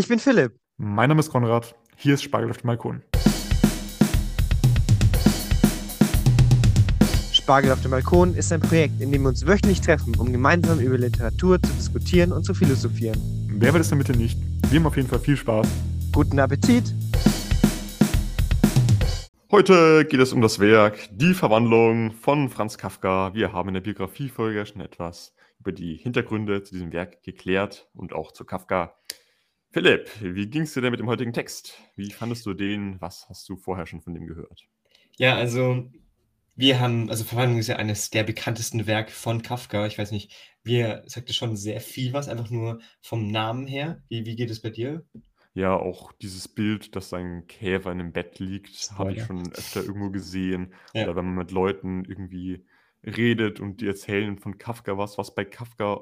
Ich 0.00 0.08
bin 0.08 0.18
Philipp. 0.18 0.54
Mein 0.78 1.10
Name 1.10 1.20
ist 1.20 1.28
Konrad. 1.28 1.74
Hier 1.94 2.14
ist 2.14 2.22
Spargel 2.22 2.48
auf 2.48 2.56
dem 2.56 2.68
Balkon. 2.68 3.02
Spargel 7.30 7.70
auf 7.70 7.82
dem 7.82 7.90
Balkon 7.90 8.34
ist 8.34 8.50
ein 8.50 8.62
Projekt, 8.62 8.98
in 9.02 9.12
dem 9.12 9.20
wir 9.20 9.28
uns 9.28 9.46
wöchentlich 9.46 9.82
treffen, 9.82 10.14
um 10.16 10.32
gemeinsam 10.32 10.80
über 10.80 10.96
Literatur 10.96 11.60
zu 11.60 11.70
diskutieren 11.74 12.32
und 12.32 12.44
zu 12.44 12.54
philosophieren. 12.54 13.20
Wer 13.50 13.74
will 13.74 13.82
es 13.82 13.90
damit 13.90 14.08
nicht? 14.16 14.38
Wir 14.70 14.80
haben 14.80 14.86
auf 14.86 14.96
jeden 14.96 15.06
Fall 15.06 15.18
viel 15.18 15.36
Spaß. 15.36 15.68
Guten 16.12 16.38
Appetit! 16.38 16.94
Heute 19.50 20.06
geht 20.06 20.20
es 20.20 20.32
um 20.32 20.40
das 20.40 20.60
Werk 20.60 21.10
Die 21.12 21.34
Verwandlung 21.34 22.12
von 22.12 22.48
Franz 22.48 22.78
Kafka. 22.78 23.34
Wir 23.34 23.52
haben 23.52 23.68
in 23.68 23.74
der 23.74 23.82
Biografiefolge 23.82 24.64
schon 24.64 24.80
etwas 24.80 25.34
über 25.58 25.72
die 25.72 25.96
Hintergründe 25.96 26.62
zu 26.62 26.72
diesem 26.72 26.90
Werk 26.90 27.22
geklärt 27.22 27.90
und 27.92 28.14
auch 28.14 28.32
zu 28.32 28.46
Kafka. 28.46 28.94
Philipp, 29.72 30.10
wie 30.20 30.48
ging 30.48 30.62
es 30.62 30.74
dir 30.74 30.80
denn 30.80 30.90
mit 30.90 30.98
dem 30.98 31.06
heutigen 31.06 31.32
Text? 31.32 31.78
Wie 31.94 32.10
fandest 32.10 32.44
du 32.44 32.54
den? 32.54 33.00
Was 33.00 33.28
hast 33.28 33.48
du 33.48 33.56
vorher 33.56 33.86
schon 33.86 34.00
von 34.00 34.14
dem 34.14 34.26
gehört? 34.26 34.66
Ja, 35.16 35.36
also 35.36 35.88
wir 36.56 36.80
haben, 36.80 37.08
also 37.08 37.22
Verwandlung 37.22 37.60
ist 37.60 37.68
ja 37.68 37.76
eines 37.76 38.10
der 38.10 38.24
bekanntesten 38.24 38.88
Werke 38.88 39.12
von 39.12 39.42
Kafka. 39.42 39.86
Ich 39.86 39.96
weiß 39.96 40.10
nicht, 40.10 40.34
wir 40.64 41.04
sagte 41.06 41.32
schon 41.32 41.56
sehr 41.56 41.80
viel 41.80 42.12
was, 42.12 42.28
einfach 42.28 42.50
nur 42.50 42.80
vom 43.00 43.30
Namen 43.30 43.68
her. 43.68 44.02
Wie, 44.08 44.26
wie 44.26 44.34
geht 44.34 44.50
es 44.50 44.60
bei 44.60 44.70
dir? 44.70 45.04
Ja, 45.54 45.76
auch 45.76 46.12
dieses 46.12 46.48
Bild, 46.48 46.96
dass 46.96 47.08
sein 47.08 47.46
Käfer 47.46 47.92
in 47.92 48.00
einem 48.00 48.12
Bett 48.12 48.40
liegt, 48.40 48.90
habe 48.98 49.12
ich 49.12 49.22
schon 49.22 49.52
öfter 49.52 49.82
irgendwo 49.82 50.10
gesehen. 50.10 50.74
Ja. 50.94 51.04
Oder 51.04 51.16
wenn 51.16 51.26
man 51.26 51.34
mit 51.36 51.52
Leuten 51.52 52.04
irgendwie 52.04 52.64
redet 53.04 53.60
und 53.60 53.80
die 53.80 53.86
erzählen 53.86 54.36
von 54.36 54.58
Kafka 54.58 54.98
was, 54.98 55.16
was 55.16 55.34
bei 55.34 55.44
Kafka 55.44 56.00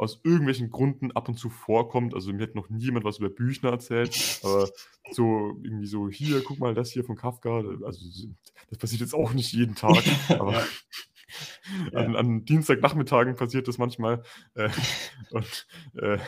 aus 0.00 0.18
irgendwelchen 0.24 0.70
Gründen 0.70 1.12
ab 1.12 1.28
und 1.28 1.34
zu 1.38 1.50
vorkommt. 1.50 2.14
Also 2.14 2.32
mir 2.32 2.44
hat 2.44 2.54
noch 2.54 2.70
niemand 2.70 3.04
was 3.04 3.18
über 3.18 3.28
Büchner 3.28 3.70
erzählt, 3.70 4.40
aber 4.42 4.70
so 5.10 5.58
irgendwie 5.62 5.86
so, 5.86 6.08
hier, 6.08 6.42
guck 6.42 6.58
mal, 6.58 6.72
das 6.74 6.90
hier 6.90 7.04
von 7.04 7.16
Kafka. 7.16 7.58
Also 7.84 8.28
das 8.70 8.78
passiert 8.78 9.02
jetzt 9.02 9.14
auch 9.14 9.34
nicht 9.34 9.52
jeden 9.52 9.74
Tag, 9.74 10.02
aber 10.30 10.64
Ja. 11.92 12.00
an, 12.00 12.16
an 12.16 12.44
Dienstagnachmittagen 12.44 13.36
passiert 13.36 13.68
das 13.68 13.78
manchmal. 13.78 14.22
Äh, 14.54 14.70
und 15.30 15.66
äh, 16.00 16.18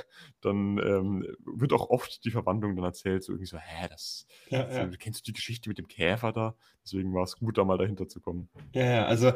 dann 0.42 0.78
ähm, 0.78 1.26
wird 1.44 1.72
auch 1.72 1.88
oft 1.90 2.24
die 2.24 2.30
Verwandlung 2.30 2.76
dann 2.76 2.84
erzählt, 2.84 3.24
so 3.24 3.32
irgendwie 3.32 3.46
so, 3.48 3.58
hä, 3.58 3.88
das, 3.88 4.26
Ja, 4.50 4.70
ja. 4.70 4.88
kennst 4.98 5.20
du 5.20 5.24
die 5.24 5.32
Geschichte 5.32 5.68
mit 5.68 5.78
dem 5.78 5.88
Käfer 5.88 6.32
da? 6.32 6.54
Deswegen 6.84 7.12
war 7.14 7.24
es 7.24 7.36
gut, 7.36 7.58
da 7.58 7.64
mal 7.64 7.78
dahinter 7.78 8.06
zu 8.06 8.20
kommen. 8.20 8.48
Ja, 8.74 9.06
also 9.06 9.32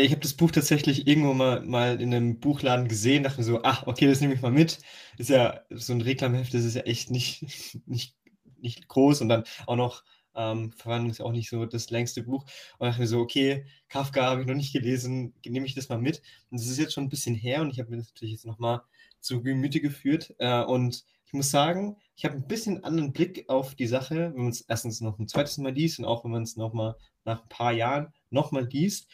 ich 0.00 0.10
habe 0.12 0.20
das 0.20 0.34
Buch 0.34 0.50
tatsächlich 0.50 1.06
irgendwo 1.06 1.34
mal, 1.34 1.60
mal 1.62 2.00
in 2.00 2.14
einem 2.14 2.40
Buchladen 2.40 2.88
gesehen, 2.88 3.24
dachte 3.24 3.38
mir 3.38 3.44
so, 3.44 3.62
ach, 3.62 3.86
okay, 3.86 4.06
das 4.06 4.20
nehme 4.20 4.34
ich 4.34 4.40
mal 4.42 4.50
mit. 4.50 4.78
Ist 5.18 5.30
ja 5.30 5.60
so 5.70 5.92
ein 5.92 6.00
Reklamheft, 6.00 6.54
das 6.54 6.64
ist 6.64 6.74
ja 6.74 6.82
echt 6.82 7.10
nicht, 7.10 7.44
nicht, 7.86 8.16
nicht 8.60 8.88
groß 8.88 9.20
und 9.20 9.28
dann 9.28 9.44
auch 9.66 9.76
noch 9.76 10.04
ähm, 10.34 10.72
Verwandlung 10.72 11.10
ist 11.10 11.18
ja 11.18 11.24
auch 11.26 11.32
nicht 11.32 11.50
so 11.50 11.66
das 11.66 11.90
längste 11.90 12.22
Buch. 12.22 12.44
Und 12.78 12.86
dachte 12.86 13.00
mir 13.00 13.06
so, 13.06 13.20
okay, 13.20 13.66
Kafka 13.88 14.22
habe 14.22 14.42
ich 14.42 14.46
noch 14.46 14.54
nicht 14.54 14.72
gelesen, 14.72 15.34
nehme 15.44 15.66
ich 15.66 15.74
das 15.74 15.88
mal 15.88 15.98
mit. 15.98 16.22
Und 16.50 16.60
das 16.60 16.68
ist 16.68 16.78
jetzt 16.78 16.94
schon 16.94 17.04
ein 17.04 17.10
bisschen 17.10 17.34
her 17.34 17.60
und 17.62 17.70
ich 17.70 17.78
habe 17.78 17.90
mir 17.90 17.98
das 17.98 18.08
natürlich 18.08 18.32
jetzt 18.32 18.46
nochmal 18.46 18.80
zu 19.20 19.42
Gemüte 19.42 19.80
geführt. 19.80 20.34
Äh, 20.38 20.62
und 20.64 21.04
ich 21.26 21.32
muss 21.32 21.50
sagen, 21.50 21.96
ich 22.16 22.24
habe 22.24 22.34
ein 22.36 22.46
bisschen 22.46 22.84
anderen 22.84 23.12
Blick 23.12 23.48
auf 23.48 23.74
die 23.74 23.86
Sache, 23.86 24.32
wenn 24.34 24.42
man 24.42 24.50
es 24.50 24.62
erstens 24.62 25.00
noch 25.00 25.18
ein 25.18 25.28
zweites 25.28 25.58
Mal 25.58 25.72
liest 25.72 25.98
und 25.98 26.04
auch 26.04 26.24
wenn 26.24 26.30
man 26.30 26.42
es 26.42 26.56
nochmal 26.56 26.96
nach 27.24 27.42
ein 27.42 27.48
paar 27.48 27.72
Jahren 27.72 28.12
nochmal 28.30 28.66
liest. 28.66 29.08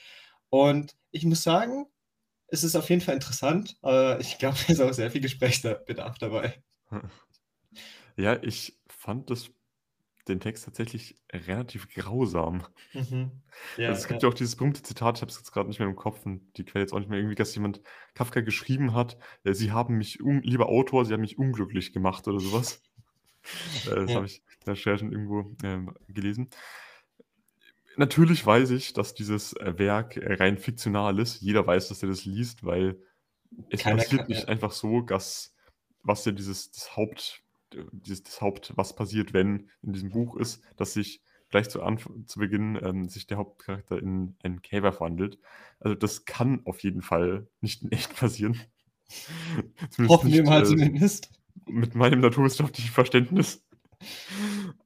Und 0.51 0.97
ich 1.11 1.25
muss 1.25 1.43
sagen, 1.43 1.87
es 2.49 2.65
ist 2.65 2.77
auf 2.77 2.91
jeden 2.91 3.03
Fall 3.03 3.15
interessant, 3.17 3.79
aber 3.83 4.21
ich 4.21 4.39
glaube, 4.39 4.57
es 4.69 4.71
ist 4.71 4.81
auch 4.83 4.93
sehr 4.95 5.11
viel 5.11 5.23
Gesprächsbedarf 5.23 6.19
dabei. 6.19 6.63
Ja, 8.17 8.43
ich 8.43 8.79
fand 8.89 9.31
das, 9.31 9.51
den 10.29 10.41
Text 10.41 10.65
tatsächlich 10.65 11.17
relativ 11.33 11.89
grausam. 11.91 12.67
Mhm. 12.93 13.43
Ja, 13.77 13.91
Also 13.91 14.01
es 14.01 14.09
gibt 14.09 14.23
ja. 14.23 14.29
ja 14.29 14.31
auch 14.31 14.35
dieses 14.35 14.57
berühmte 14.57 14.83
Zitat, 14.83 15.19
ich 15.19 15.23
habe 15.23 15.31
es 15.33 15.39
jetzt 15.39 15.53
gerade 15.53 15.69
nicht 15.69 15.79
mehr 15.81 15.89
im 15.89 15.97
Kopf 15.97 16.27
und 16.27 16.57
die 16.59 16.65
Quelle 16.65 16.85
jetzt 16.85 16.93
auch 16.93 16.99
nicht 17.01 17.09
mehr, 17.11 17.19
irgendwie, 17.19 17.35
dass 17.37 17.55
jemand 17.55 17.83
Kafka 18.15 18.41
geschrieben 18.43 18.95
hat, 18.95 19.19
äh, 19.45 19.55
sie 19.55 19.73
haben 19.73 19.97
mich, 19.99 20.19
lieber 20.21 20.69
Autor, 20.69 21.05
sie 21.07 21.15
haben 21.15 21.23
mich 21.23 21.39
unglücklich 21.39 21.93
gemacht 21.93 22.29
oder 22.29 22.41
sowas. 22.41 22.83
Äh, 23.85 23.95
das 23.97 24.15
Ja. 24.15 24.15
habe 24.15 24.27
ich 24.27 24.39
in 24.39 24.65
der 24.67 24.75
Recherche 24.75 25.05
irgendwo 25.07 25.57
ähm, 25.63 25.95
gelesen. 26.09 26.51
Natürlich 27.99 28.47
weiß 28.47 28.71
ich, 28.71 28.93
dass 28.93 29.13
dieses 29.15 29.53
äh, 29.55 29.77
Werk 29.79 30.17
äh, 30.17 30.35
rein 30.35 30.57
fiktional 30.57 31.19
ist. 31.19 31.41
Jeder 31.43 31.67
weiß, 31.67 31.89
dass 31.89 32.03
er 32.03 32.09
das 32.09 32.25
liest, 32.25 32.65
weil 32.65 32.97
es 33.71 33.81
Keiner 33.81 33.97
passiert 33.97 34.21
kann- 34.23 34.29
nicht 34.29 34.43
ja. 34.43 34.49
einfach 34.49 34.71
so, 34.73 35.01
dass 35.01 35.55
was 36.03 36.25
ja 36.25 36.33
dieses 36.33 36.71
das 36.71 36.97
Haupt, 36.97 37.43
äh, 37.75 37.83
dieses 37.93 38.23
das 38.23 38.41
Haupt, 38.41 38.73
was 38.77 38.95
passiert, 38.95 39.33
wenn 39.33 39.69
in 39.83 39.93
diesem 39.93 40.11
Buch 40.11 40.37
ist, 40.37 40.63
dass 40.77 40.93
sich 40.95 41.23
gleich 41.51 41.69
zu, 41.71 41.83
Anf 41.83 42.09
zu 42.27 42.39
Beginn 42.39 42.79
ähm, 42.83 43.09
sich 43.09 43.27
der 43.27 43.39
Hauptcharakter 43.39 43.99
in 43.99 44.37
einen 44.45 44.63
Käfer 44.63 44.93
verwandelt. 44.93 45.39
Also 45.81 45.95
das 45.97 46.25
kann 46.25 46.61
auf 46.67 46.83
jeden 46.85 47.03
Fall 47.03 47.49
nicht 47.61 47.83
in 47.83 47.91
echt 47.91 48.15
passieren. 48.17 48.61
Hoffen 50.07 50.31
wir 50.33 50.45
mal 50.45 50.63
äh, 50.63 50.67
zumindest. 50.67 51.31
mit 51.67 51.95
meinem 51.95 52.21
naturwissenschaftlichen 52.21 52.91
Verständnis. 52.93 53.65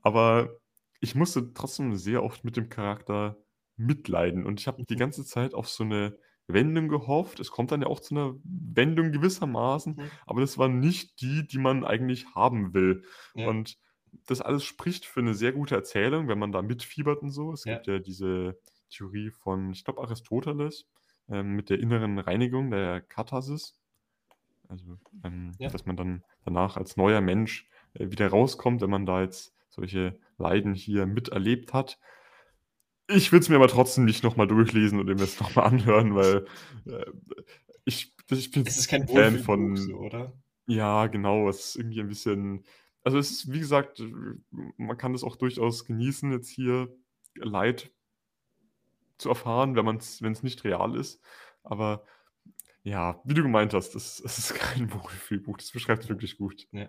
Aber 0.01 0.57
ich 1.03 1.15
musste 1.17 1.53
trotzdem 1.55 1.97
sehr 1.97 2.25
oft 2.25 2.45
mit 2.45 2.57
dem 2.57 2.71
Charakter 2.71 3.39
mitleiden 3.77 4.47
und 4.47 4.61
ich 4.61 4.69
habe 4.69 4.85
die 4.89 4.97
Mhm. 4.97 4.99
ganze 4.99 5.27
Zeit 5.27 5.55
auf 5.55 5.69
so 5.69 5.85
eine 5.85 6.19
Wendung 6.49 6.89
gehofft. 6.89 7.41
Es 7.41 7.51
kommt 7.53 7.73
dann 7.73 7.83
ja 7.83 7.89
auch 7.89 8.01
zu 8.01 8.15
einer 8.17 8.37
Wendung 8.45 9.13
gewissermaßen, 9.13 9.97
Mhm. 9.97 10.11
aber 10.27 10.41
das 10.43 10.59
war 10.59 10.69
nicht 10.69 11.21
die, 11.23 11.47
die 11.47 11.59
man 11.59 11.85
eigentlich 11.85 12.27
haben 12.35 12.75
will. 12.75 13.05
Ja. 13.35 13.49
Und 13.49 13.79
das 14.27 14.41
alles 14.43 14.65
spricht 14.65 15.07
für 15.07 15.21
eine 15.21 15.35
sehr 15.35 15.53
gute 15.53 15.75
Erzählung, 15.77 16.29
wenn 16.29 16.39
man 16.39 16.53
da 16.53 16.63
mitfiebert 16.63 17.23
und 17.23 17.31
so. 17.33 17.53
Es 17.53 17.65
Ja. 17.65 17.75
gibt 17.75 17.87
ja 17.89 17.99
diese 18.01 18.59
Theorie 18.91 19.31
von, 19.31 19.73
ich 19.73 19.85
glaube, 19.85 20.03
Aristoteles 20.03 20.89
ähm, 21.29 21.55
mit 21.57 21.71
der 21.71 21.81
inneren 21.81 22.19
Reinigung, 22.21 22.71
der 22.71 23.01
Katharsis. 23.03 23.81
Also, 24.69 24.99
ähm, 25.25 25.53
Ja. 25.59 25.69
dass 25.71 25.87
man 25.87 25.97
dann 25.97 26.25
danach 26.45 26.77
als 26.77 26.97
neuer 26.97 27.21
Mensch 27.23 27.69
äh, 27.95 28.11
wieder 28.11 28.29
rauskommt, 28.29 28.81
wenn 28.83 28.91
man 28.91 29.07
da 29.07 29.23
jetzt 29.23 29.55
solche 29.73 30.19
Leiden 30.39 30.75
hier 30.75 31.07
miterlebt 31.07 31.73
hat. 31.73 31.99
Ich 33.09 33.33
würde 33.33 33.43
es 33.43 33.49
mir 33.49 33.57
aber 33.57 33.69
trotzdem 33.69 34.05
nicht 34.05 34.23
nochmal 34.23 34.47
durchlesen 34.47 35.01
oder 35.01 35.15
mir 35.15 35.21
das 35.21 35.41
nochmal 35.41 35.67
anhören, 35.67 36.15
weil 36.15 36.47
äh, 36.87 37.11
ich, 37.85 38.15
ich 38.31 38.51
bin 38.51 38.65
Es 38.67 38.79
ist 38.79 38.89
kein 38.89 39.09
Fan 39.09 39.39
von, 39.39 39.77
so, 39.77 39.97
oder? 39.97 40.33
ja, 40.67 41.07
genau, 41.09 41.49
es 41.49 41.71
ist 41.71 41.77
irgendwie 41.77 42.01
ein 42.01 42.09
bisschen, 42.09 42.65
also 43.03 43.19
es 43.19 43.31
ist, 43.31 43.53
wie 43.53 43.59
gesagt, 43.59 44.03
man 44.77 44.97
kann 44.97 45.13
das 45.13 45.25
auch 45.25 45.37
durchaus 45.37 45.85
genießen, 45.85 46.31
jetzt 46.33 46.49
hier 46.49 46.95
Leid 47.35 47.91
zu 49.19 49.31
erfahren, 49.31 49.75
wenn 49.75 49.97
es 49.97 50.43
nicht 50.43 50.65
real 50.65 50.97
ist. 50.97 51.21
Aber 51.63 52.05
ja, 52.85 53.21
wie 53.25 53.35
du 53.35 53.43
gemeint 53.43 53.75
hast, 53.75 53.95
es, 53.95 54.21
es 54.25 54.39
ist 54.39 54.55
kein 54.55 54.93
Wohlfühlbuch, 54.93 55.57
das 55.59 55.71
beschreibt 55.71 56.05
es 56.05 56.09
wirklich 56.09 56.37
gut. 56.37 56.67
Ja. 56.73 56.89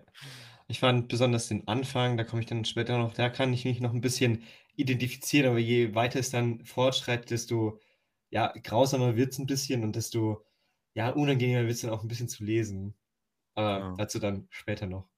Ich 0.74 0.80
fand 0.80 1.08
besonders 1.08 1.50
den 1.50 1.68
Anfang, 1.68 2.18
da 2.18 2.24
komme 2.24 2.42
ich 2.42 2.48
dann 2.48 2.66
später 2.66 2.98
noch, 2.98 3.14
da 3.14 3.30
kann 3.30 3.54
ich 3.54 3.64
mich 3.64 3.80
noch 3.80 3.94
ein 3.94 4.02
bisschen 4.02 4.42
identifizieren, 4.76 5.52
aber 5.52 5.60
je 5.60 5.94
weiter 5.94 6.20
es 6.20 6.32
dann 6.32 6.66
fortschreitet, 6.66 7.30
desto 7.30 7.80
ja, 8.32 8.52
grausamer 8.64 9.16
wird 9.16 9.34
es 9.34 9.38
ein 9.38 9.46
bisschen 9.46 9.84
und 9.84 9.96
desto 9.96 10.44
ja, 10.96 11.12
unangenehmer 11.12 11.62
wird 11.62 11.74
es 11.74 11.82
dann 11.82 11.92
auch 11.92 12.02
ein 12.02 12.08
bisschen 12.08 12.28
zu 12.28 12.44
lesen. 12.44 12.96
Aber 13.56 13.80
Ja. 13.80 13.98
dazu 13.98 14.20
dann 14.20 14.48
später 14.52 14.88
noch. 14.88 15.10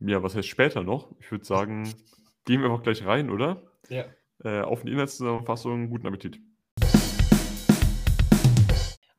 Ja, 0.00 0.22
was 0.22 0.34
heißt 0.34 0.48
später 0.48 0.82
noch? 0.82 1.10
Ich 1.20 1.30
würde 1.30 1.44
sagen, 1.44 1.96
gehen 2.44 2.60
wir 2.60 2.70
einfach 2.70 2.82
gleich 2.82 3.04
rein, 3.04 3.30
oder? 3.30 3.62
Ja. 3.88 4.14
Äh, 4.44 4.60
auf 4.62 4.84
die 4.84 4.92
Inhaltszusammenfassung, 4.92 5.90
guten 5.90 6.06
Appetit. 6.08 6.40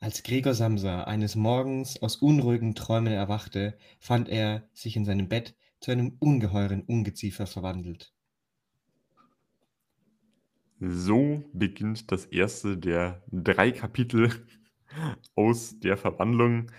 Als 0.06 0.22
Gregor 0.22 0.54
Samsa 0.54 1.06
eines 1.06 1.36
Morgens 1.36 2.00
aus 2.00 2.18
unruhigen 2.18 2.76
Träumen 2.76 3.12
erwachte, 3.12 3.76
fand 4.00 4.30
er 4.30 4.70
sich 4.72 4.96
in 4.96 5.04
seinem 5.04 5.30
Bett 5.30 5.56
zu 5.80 5.90
einem 5.90 6.16
ungeheuren 6.20 6.84
Ungeziefer 6.84 7.48
verwandelt. 7.48 8.14
So 10.80 11.44
beginnt 11.54 12.12
das 12.12 12.28
erste 12.28 12.78
der 12.78 13.24
drei 13.32 13.72
Kapitel 13.72 14.30
aus 15.36 15.80
der 15.80 15.98
Verwandlung. 15.98 16.72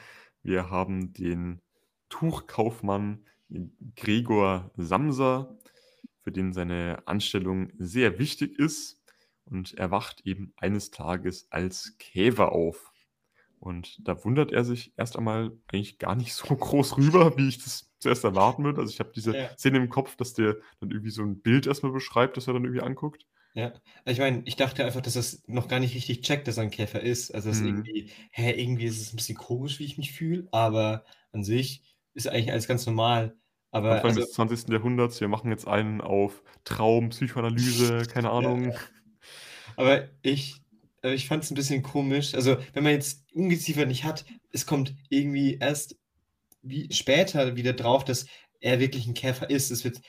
Wir 0.45 0.71
haben 0.71 1.13
den 1.13 1.61
Tuchkaufmann 2.09 3.27
Gregor 3.97 4.71
Samsa, 4.77 5.59
für 6.23 6.31
den 6.31 6.53
seine 6.53 7.03
Anstellung 7.09 7.73
sehr 7.77 8.21
wichtig 8.21 8.57
ist. 8.57 9.03
Und 9.47 9.75
er 9.75 9.91
wacht 9.91 10.21
eben 10.21 10.53
eines 10.59 10.93
Tages 10.93 11.49
als 11.51 11.97
Käfer 11.99 12.53
auf. 12.53 12.93
Und 13.67 13.99
da 14.07 14.25
wundert 14.25 14.53
er 14.53 14.65
sich 14.65 14.93
erst 14.97 15.17
einmal 15.17 15.51
eigentlich 15.73 15.99
gar 15.99 16.15
nicht 16.15 16.35
so 16.35 16.55
groß 16.55 16.97
rüber, 16.99 17.37
wie 17.37 17.49
ich 17.49 17.59
das 17.63 17.91
zuerst 17.99 18.25
erwarten 18.25 18.65
würde. 18.65 18.81
Also 18.81 18.93
ich 18.93 19.01
habe 19.01 19.11
diese 19.15 19.37
Ja. 19.37 19.49
Szene 19.57 19.79
im 19.79 19.89
Kopf, 19.89 20.17
dass 20.17 20.35
der 20.35 20.57
dann 20.81 20.91
irgendwie 20.91 21.11
so 21.11 21.23
ein 21.23 21.41
Bild 21.41 21.67
erstmal 21.67 21.93
beschreibt, 21.93 22.37
das 22.37 22.47
er 22.47 22.55
dann 22.55 22.65
irgendwie 22.65 22.83
anguckt. 22.83 23.27
Ja, 23.55 23.73
ich 24.05 24.19
meine, 24.19 24.43
ich 24.45 24.57
dachte 24.57 24.85
einfach, 24.85 25.01
dass 25.01 25.15
das 25.15 25.43
noch 25.47 25.67
gar 25.67 25.81
nicht 25.81 25.95
richtig 25.95 26.21
checkt, 26.21 26.47
dass 26.47 26.59
er 26.59 26.65
ein 26.65 26.71
Käfer 26.71 27.01
ist. 27.01 27.35
Also, 27.35 27.49
dass 27.49 27.61
Mhm. 27.61 27.69
irgendwie, 27.69 28.11
hä, 28.31 28.51
irgendwie 28.53 28.85
ist 28.85 29.01
es 29.01 29.13
ein 29.13 29.17
bisschen 29.17 29.39
komisch, 29.39 29.79
wie 29.79 29.85
ich 29.85 29.97
mich 29.97 30.13
fühle, 30.13 30.47
aber 30.53 31.05
an 31.33 31.43
sich 31.43 31.83
ist 32.13 32.29
eigentlich 32.29 32.53
alles 32.53 32.69
ganz 32.69 32.85
normal. 32.87 33.35
Aber 33.71 33.93
Anfang 33.93 34.11
also, 34.11 34.21
des 34.21 34.33
20. 34.33 34.73
Jahrhunderts, 34.75 35.21
wir 35.21 35.29
machen 35.29 35.51
jetzt 35.51 35.67
einen 35.67 36.03
auf 36.03 36.43
Traum, 36.65 37.09
Psychoanalyse, 37.09 38.07
keine 38.13 38.31
Ahnung. 38.31 38.65
ja. 38.65 38.75
aber 39.77 40.09
ich, 40.23 40.63
ich 41.03 41.29
fand 41.29 41.45
es 41.45 41.51
ein 41.51 41.55
bisschen 41.55 41.83
komisch. 41.83 42.35
Also, 42.35 42.57
wenn 42.73 42.85
man 42.85 42.93
jetzt 42.93 43.25
Ungeziefer 43.33 43.87
nicht 43.87 44.05
hat, 44.05 44.25
es 44.53 44.67
kommt 44.67 44.95
irgendwie 45.09 45.59
erst 45.61 45.97
wie 46.63 46.93
später 46.93 47.57
wieder 47.57 47.73
drauf, 47.73 48.05
dass 48.05 48.27
er 48.61 48.81
wirklich 48.81 49.07
ein 49.07 49.15
Käfer 49.15 49.51
ist. 49.51 49.71
Es 49.71 49.85
wird 49.85 50.01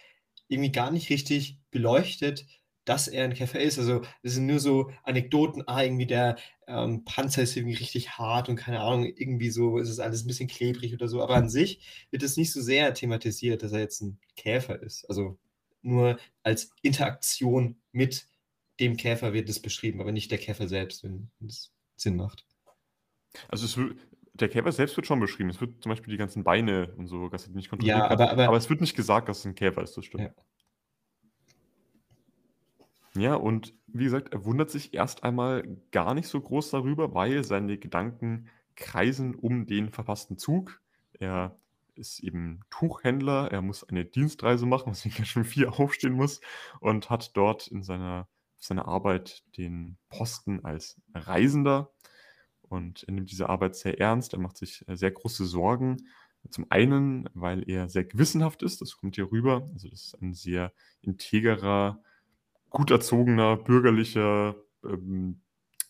irgendwie 0.48 0.72
gar 0.72 0.92
nicht 0.92 1.10
richtig 1.10 1.60
beleuchtet, 1.72 2.46
dass 2.86 3.08
er 3.08 3.26
ein 3.26 3.34
Käfer 3.34 3.60
ist. 3.60 3.78
Also 3.78 4.02
das 4.24 4.34
sind 4.34 4.46
nur 4.46 4.60
so 4.60 4.92
Anekdoten, 5.04 5.64
ah, 5.68 5.84
irgendwie 5.84 6.06
der 6.06 6.38
ähm, 6.68 7.04
Panzer 7.04 7.44
ist 7.44 7.56
irgendwie 7.56 7.76
richtig 7.76 8.12
hart 8.12 8.50
und 8.50 8.56
keine 8.56 8.80
Ahnung, 8.80 9.06
irgendwie 9.06 9.50
so 9.50 9.78
ist 9.78 9.90
es 9.90 10.00
alles 10.00 10.24
ein 10.24 10.28
bisschen 10.28 10.48
klebrig 10.48 10.94
oder 10.94 11.08
so. 11.08 11.22
Aber 11.22 11.36
an 11.36 11.50
sich 11.50 12.08
wird 12.12 12.24
es 12.24 12.38
nicht 12.38 12.52
so 12.52 12.62
sehr 12.62 12.94
thematisiert, 12.94 13.62
dass 13.62 13.74
er 13.74 13.80
jetzt 13.80 14.02
ein 14.02 14.20
Käfer 14.36 14.82
ist. 14.82 15.06
Also 15.10 15.38
nur 15.82 16.18
als 16.44 16.72
Interaktion 16.82 17.78
mit 17.92 18.28
dem 18.80 18.98
Käfer 18.98 19.34
wird 19.34 19.50
es 19.50 19.62
beschrieben, 19.62 20.02
aber 20.02 20.12
nicht 20.12 20.32
der 20.32 20.38
Käfer 20.38 20.68
selbst, 20.68 21.04
wenn 21.04 21.30
es 21.46 21.72
Sinn 21.96 22.16
macht. 22.16 22.46
Also 23.50 23.66
es 23.66 23.98
der 24.34 24.50
Käfer 24.50 24.72
selbst 24.72 24.96
wird 24.96 25.08
schon 25.08 25.20
beschrieben. 25.20 25.50
Es 25.50 25.60
wird 25.60 25.82
zum 25.82 25.90
Beispiel 25.90 26.12
die 26.12 26.18
ganzen 26.18 26.44
Beine 26.44 26.94
und 26.96 27.08
so, 27.08 27.28
dass 27.28 27.48
nicht 27.48 27.70
kontrollieren 27.70 28.00
Ja, 28.00 28.08
aber, 28.08 28.32
aber 28.32 28.48
Aber 28.48 28.58
es 28.58 28.70
wird 28.70 28.82
nicht 28.82 28.96
gesagt, 28.96 29.30
dass 29.30 29.40
es 29.40 29.46
ein 29.46 29.56
Käfer 29.56 29.82
ist, 29.82 29.98
das 29.98 30.06
stimmt. 30.06 30.24
Ja. 30.24 30.34
Ja, 33.16 33.34
und 33.34 33.74
wie 33.88 34.04
gesagt, 34.04 34.32
er 34.34 34.46
wundert 34.46 34.70
sich 34.70 34.94
erst 34.94 35.24
einmal 35.24 35.68
gar 35.92 36.14
nicht 36.14 36.28
so 36.28 36.40
groß 36.40 36.70
darüber, 36.70 37.16
weil 37.16 37.44
seine 37.44 37.80
Gedanken 37.80 38.48
kreisen 38.76 39.34
um 39.34 39.66
den 39.66 39.90
verpassten 39.90 40.38
Zug. 40.38 40.80
Er 41.14 41.58
ist 41.96 42.20
eben 42.20 42.60
Tuchhändler, 42.70 43.52
er 43.52 43.64
muss 43.64 43.84
eine 43.84 44.06
Dienstreise 44.06 44.68
machen, 44.68 44.92
weswegen 44.92 45.18
er 45.18 45.26
schon 45.26 45.46
viel 45.46 45.66
aufstehen 45.68 46.14
muss 46.14 46.42
und 46.80 47.10
hat 47.10 47.36
dort 47.36 47.68
in 47.68 47.82
seiner, 47.82 48.28
seiner 48.58 48.88
Arbeit 48.88 49.44
den 49.58 49.98
Posten 50.10 50.64
als 50.66 51.00
Reisender 51.14 51.92
und 52.62 53.04
er 53.08 53.14
nimmt 53.14 53.32
diese 53.32 53.50
Arbeit 53.50 53.76
sehr 53.76 54.00
ernst, 54.00 54.34
er 54.34 54.40
macht 54.40 54.58
sich 54.58 54.88
äh, 54.88 54.96
sehr 54.96 55.12
große 55.12 55.46
Sorgen. 55.46 55.98
Zum 56.50 56.66
einen, 56.70 57.30
weil 57.34 57.70
er 57.70 57.90
sehr 57.90 58.06
gewissenhaft 58.06 58.64
ist, 58.64 58.82
das 58.82 58.96
kommt 58.98 59.16
hier 59.16 59.32
rüber. 59.32 59.68
Also 59.74 59.90
das 59.90 60.06
ist 60.06 60.22
ein 60.22 60.34
sehr 60.34 60.74
integerer, 61.02 62.02
gut 62.70 62.92
erzogener, 62.92 63.58
bürgerlicher 63.58 64.56
ähm, 64.84 65.42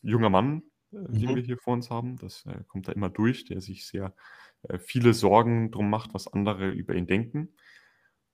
junger 0.02 0.30
Mann, 0.30 0.64
äh, 0.92 0.98
den 1.20 1.32
Mhm. 1.32 1.36
wir 1.36 1.44
hier 1.44 1.58
vor 1.58 1.74
uns 1.74 1.90
haben. 1.90 2.18
Das 2.18 2.46
äh, 2.46 2.64
kommt 2.68 2.88
da 2.88 2.92
immer 2.94 3.10
durch, 3.10 3.46
der 3.46 3.62
sich 3.62 3.86
sehr 3.88 4.16
äh, 4.64 4.80
viele 4.80 5.14
Sorgen 5.14 5.72
drum 5.72 5.90
macht, 5.90 6.14
was 6.14 6.28
andere 6.28 6.70
über 6.72 6.96
ihn 6.96 7.08
denken. 7.08 7.56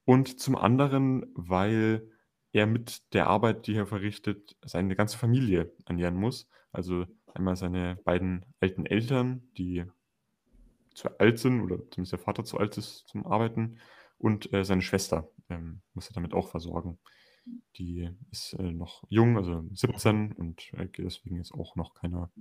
Und 0.05 0.39
zum 0.39 0.55
anderen, 0.55 1.25
weil 1.35 2.11
er 2.53 2.67
mit 2.67 3.13
der 3.13 3.27
Arbeit, 3.27 3.67
die 3.67 3.75
er 3.75 3.87
verrichtet, 3.87 4.55
seine 4.63 4.95
ganze 4.95 5.17
Familie 5.17 5.73
ernähren 5.85 6.15
muss. 6.15 6.47
Also 6.71 7.05
einmal 7.33 7.55
seine 7.55 7.97
beiden 8.05 8.45
alten 8.61 8.85
Eltern, 8.85 9.43
die 9.57 9.85
zu 10.93 11.19
alt 11.19 11.39
sind 11.39 11.61
oder 11.61 11.77
zumindest 11.89 12.13
der 12.13 12.19
Vater 12.19 12.45
zu 12.45 12.59
alt 12.59 12.77
ist 12.77 13.07
zum 13.07 13.25
Arbeiten 13.25 13.79
und 14.19 14.53
äh, 14.53 14.63
seine 14.63 14.83
Schwester 14.83 15.27
ähm, 15.49 15.81
muss 15.93 16.09
er 16.09 16.13
damit 16.13 16.33
auch 16.33 16.47
versorgen. 16.47 16.99
Die 17.75 18.09
ist 18.31 18.53
äh, 18.53 18.71
noch 18.71 19.03
jung, 19.09 19.37
also 19.37 19.65
17 19.73 20.31
und 20.33 20.71
äh, 20.73 20.85
geht 20.85 21.05
deswegen 21.05 21.37
jetzt 21.37 21.53
auch 21.53 21.75
noch 21.75 21.95
keiner 21.95 22.31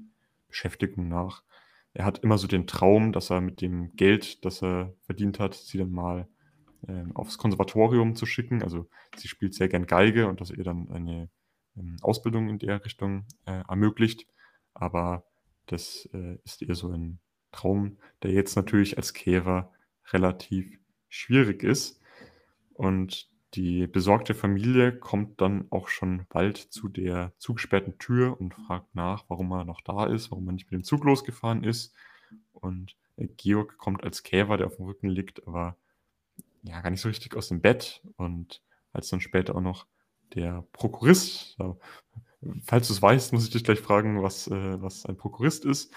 Beschäftigung 0.47 1.09
nach. 1.09 1.43
Er 1.95 2.05
hat 2.05 2.21
immer 2.21 2.39
so 2.39 2.47
den 2.47 2.67
Traum, 2.67 3.13
dass 3.13 3.31
er 3.31 3.41
mit 3.41 3.61
dem 3.61 3.97
Geld, 3.97 4.45
das 4.45 4.63
er 4.63 4.95
verdient 5.01 5.41
hat, 5.41 5.55
sie 5.55 5.79
dann 5.79 5.91
mal 5.91 6.29
ähm, 6.89 7.15
aufs 7.15 7.39
Konservatorium 7.39 8.15
zu 8.15 8.27
schicken. 8.27 8.63
Also 8.63 8.89
sie 9.17 9.29
spielt 9.29 9.55
sehr 9.55 9.69
gern 9.69 9.87
Geige 9.87 10.29
und 10.29 10.41
dass 10.41 10.51
ihr 10.51 10.65
dann 10.65 10.91
eine 10.91 11.31
ähm, 11.77 11.97
Ausbildung 12.03 12.49
in 12.49 12.59
der 12.59 12.85
Richtung 12.85 13.27
äh, 13.47 13.63
ermöglicht. 13.69 14.27
Aber 14.75 15.25
das 15.67 16.09
äh, 16.13 16.39
ist 16.45 16.63
eher 16.63 16.75
so 16.75 16.91
ein 16.91 17.19
Traum, 17.53 17.99
der 18.23 18.33
jetzt 18.33 18.57
natürlich 18.57 18.97
als 18.97 19.13
Käfer 19.13 19.71
relativ 20.13 20.79
schwierig 21.09 21.63
ist. 21.63 22.01
Und 22.75 23.29
die 23.55 23.87
besorgte 23.87 24.35
Familie 24.35 24.97
kommt 24.99 25.41
dann 25.43 25.67
auch 25.71 25.89
schon 25.89 26.25
bald 26.31 26.57
zu 26.57 26.89
der 26.89 27.35
zugesperrten 27.37 27.99
Tür 27.99 28.41
und 28.41 28.55
fragt 28.55 28.95
nach, 28.95 29.25
warum 29.29 29.53
er 29.53 29.67
noch 29.67 29.83
da 29.83 30.07
ist, 30.07 30.31
warum 30.31 30.49
er 30.49 30.53
nicht 30.53 30.71
mit 30.71 30.81
dem 30.81 30.85
Zug 30.85 31.05
losgefahren 31.05 31.63
ist. 31.63 31.95
Und 32.53 32.97
äh, 33.17 33.29
Georg 33.29 33.77
kommt 33.77 34.05
als 34.05 34.23
Käfer, 34.23 34.57
der 34.57 34.69
auf 34.69 34.77
dem 34.77 34.87
Rücken 34.87 35.11
liegt, 35.11 35.47
aber 35.47 35.77
ja, 36.63 36.81
gar 36.81 36.91
nicht 36.91 37.01
so 37.01 37.09
richtig 37.09 37.35
aus 37.37 37.49
dem 37.49 37.61
Bett. 37.61 38.03
Und 38.17 38.63
als 38.93 39.09
dann 39.09 39.21
später 39.21 39.55
auch 39.57 39.61
noch 39.61 39.87
der 40.35 40.65
Prokurist, 40.73 41.57
falls 42.65 42.89
du 42.89 42.95
es 42.95 43.03
weißt, 43.03 43.33
muss 43.33 43.45
ich 43.45 43.51
dich 43.51 43.65
gleich 43.65 43.81
fragen, 43.81 44.23
was, 44.23 44.49
äh, 44.49 44.81
was 44.83 45.05
ein 45.07 45.17
Prokurist 45.17 45.65
ist, 45.65 45.95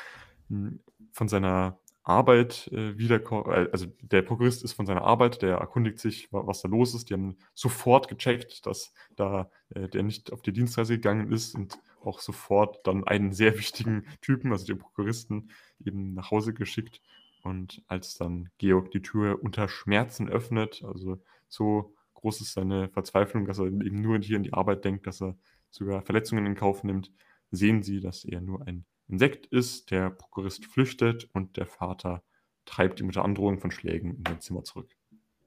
hm, 0.49 0.81
von 1.11 1.27
seiner 1.27 1.79
Arbeit 2.03 2.67
äh, 2.71 2.97
wiederkommt, 2.97 3.47
äh, 3.47 3.69
also 3.71 3.87
der 4.01 4.21
Prokurist 4.21 4.63
ist 4.63 4.73
von 4.73 4.85
seiner 4.85 5.03
Arbeit, 5.03 5.41
der 5.41 5.57
erkundigt 5.57 5.99
sich, 5.99 6.31
wa- 6.31 6.45
was 6.45 6.61
da 6.61 6.67
los 6.69 6.93
ist. 6.93 7.09
Die 7.09 7.13
haben 7.15 7.37
sofort 7.53 8.07
gecheckt, 8.07 8.65
dass 8.65 8.93
da 9.15 9.49
äh, 9.69 9.87
der 9.89 10.03
nicht 10.03 10.31
auf 10.31 10.41
die 10.41 10.53
Dienstreise 10.53 10.95
gegangen 10.95 11.31
ist 11.31 11.55
und 11.55 11.79
auch 12.01 12.19
sofort 12.19 12.85
dann 12.85 13.03
einen 13.05 13.33
sehr 13.33 13.57
wichtigen 13.57 14.05
Typen, 14.21 14.51
also 14.51 14.65
den 14.65 14.77
Prokuristen, 14.77 15.49
eben 15.83 16.13
nach 16.13 16.29
Hause 16.31 16.53
geschickt. 16.53 17.01
Und 17.45 17.83
als 17.85 18.15
dann 18.15 18.49
Georg 18.57 18.89
die 18.89 19.03
Tür 19.03 19.43
unter 19.43 19.67
Schmerzen 19.67 20.27
öffnet, 20.27 20.83
also 20.83 21.21
so 21.47 21.93
groß 22.15 22.41
ist 22.41 22.53
seine 22.53 22.89
Verzweiflung, 22.89 23.45
dass 23.45 23.59
er 23.59 23.67
eben 23.67 24.01
nur 24.01 24.17
hier 24.17 24.37
in 24.37 24.43
die 24.43 24.53
Arbeit 24.53 24.83
denkt, 24.83 25.05
dass 25.05 25.21
er 25.21 25.37
sogar 25.69 26.01
Verletzungen 26.01 26.47
in 26.47 26.55
Kauf 26.55 26.83
nimmt, 26.83 27.11
sehen 27.51 27.83
sie, 27.83 27.99
dass 27.99 28.25
er 28.25 28.41
nur 28.41 28.65
ein 28.65 28.83
Insekt 29.07 29.45
ist. 29.45 29.91
Der 29.91 30.09
Prokurist 30.09 30.65
flüchtet 30.65 31.29
und 31.33 31.55
der 31.57 31.67
Vater 31.67 32.23
treibt 32.65 32.99
ihn 32.99 33.05
unter 33.05 33.23
Androhung 33.23 33.59
von 33.59 33.69
Schlägen 33.69 34.15
in 34.15 34.23
sein 34.27 34.41
Zimmer 34.41 34.63
zurück. 34.63 34.89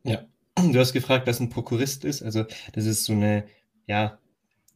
Ja, 0.04 0.24
du 0.54 0.78
hast 0.78 0.92
gefragt, 0.92 1.26
was 1.26 1.40
ein 1.40 1.50
Prokurist 1.50 2.04
ist. 2.04 2.22
Also 2.22 2.44
das 2.74 2.86
ist 2.86 3.06
so 3.06 3.12
eine 3.12 3.48
ja, 3.88 4.20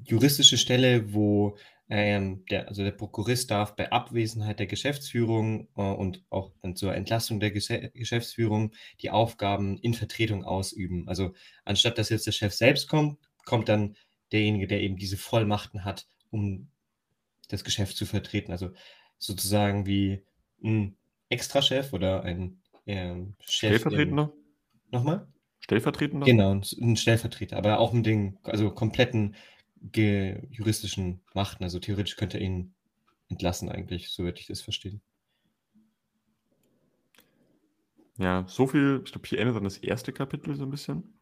juristische 0.04 0.58
Stelle, 0.58 1.14
wo 1.14 1.56
ähm, 1.94 2.46
der, 2.46 2.68
also 2.68 2.82
der 2.82 2.92
Prokurist 2.92 3.50
darf 3.50 3.76
bei 3.76 3.92
Abwesenheit 3.92 4.58
der 4.58 4.66
Geschäftsführung 4.66 5.68
äh, 5.76 5.82
und 5.82 6.24
auch 6.30 6.52
zur 6.74 6.94
Entlastung 6.94 7.38
der 7.38 7.50
Gese 7.50 7.90
Geschäftsführung 7.90 8.72
die 9.02 9.10
Aufgaben 9.10 9.76
in 9.76 9.92
Vertretung 9.92 10.42
ausüben. 10.42 11.06
Also 11.06 11.34
anstatt 11.66 11.98
dass 11.98 12.08
jetzt 12.08 12.26
der 12.26 12.32
Chef 12.32 12.54
selbst 12.54 12.88
kommt, 12.88 13.18
kommt 13.44 13.68
dann 13.68 13.94
derjenige, 14.32 14.66
der 14.66 14.80
eben 14.80 14.96
diese 14.96 15.18
Vollmachten 15.18 15.84
hat, 15.84 16.06
um 16.30 16.70
das 17.48 17.62
Geschäft 17.62 17.98
zu 17.98 18.06
vertreten. 18.06 18.52
Also 18.52 18.70
sozusagen 19.18 19.84
wie 19.84 20.24
ein 20.64 20.96
Extrachef 21.28 21.92
oder 21.92 22.22
ein 22.22 22.62
ähm, 22.86 23.34
Chef. 23.40 23.72
im- 23.72 23.76
Stellvertretender? 23.76 24.32
Nochmal? 24.90 25.26
Stellvertretender? 25.60 26.24
Genau, 26.24 26.52
ein 26.52 26.96
Stellvertreter, 26.96 27.58
aber 27.58 27.80
auch 27.80 27.92
mit 27.92 28.06
den 28.06 28.38
also 28.44 28.70
kompletten 28.70 29.36
juristischen 30.50 31.20
Machten. 31.34 31.64
Also 31.64 31.78
theoretisch 31.78 32.16
könnte 32.16 32.38
er 32.38 32.44
ihn 32.44 32.74
entlassen 33.28 33.68
eigentlich, 33.68 34.10
so 34.10 34.24
würde 34.24 34.40
ich 34.40 34.46
das 34.46 34.60
verstehen. 34.60 35.00
Ja, 38.18 38.44
so 38.46 38.66
viel, 38.66 39.02
ich 39.04 39.12
glaube, 39.12 39.26
hier 39.26 39.38
endet 39.38 39.56
dann 39.56 39.64
das 39.64 39.78
erste 39.78 40.12
Kapitel 40.12 40.54
so 40.54 40.64
ein 40.64 40.70
bisschen. 40.70 41.14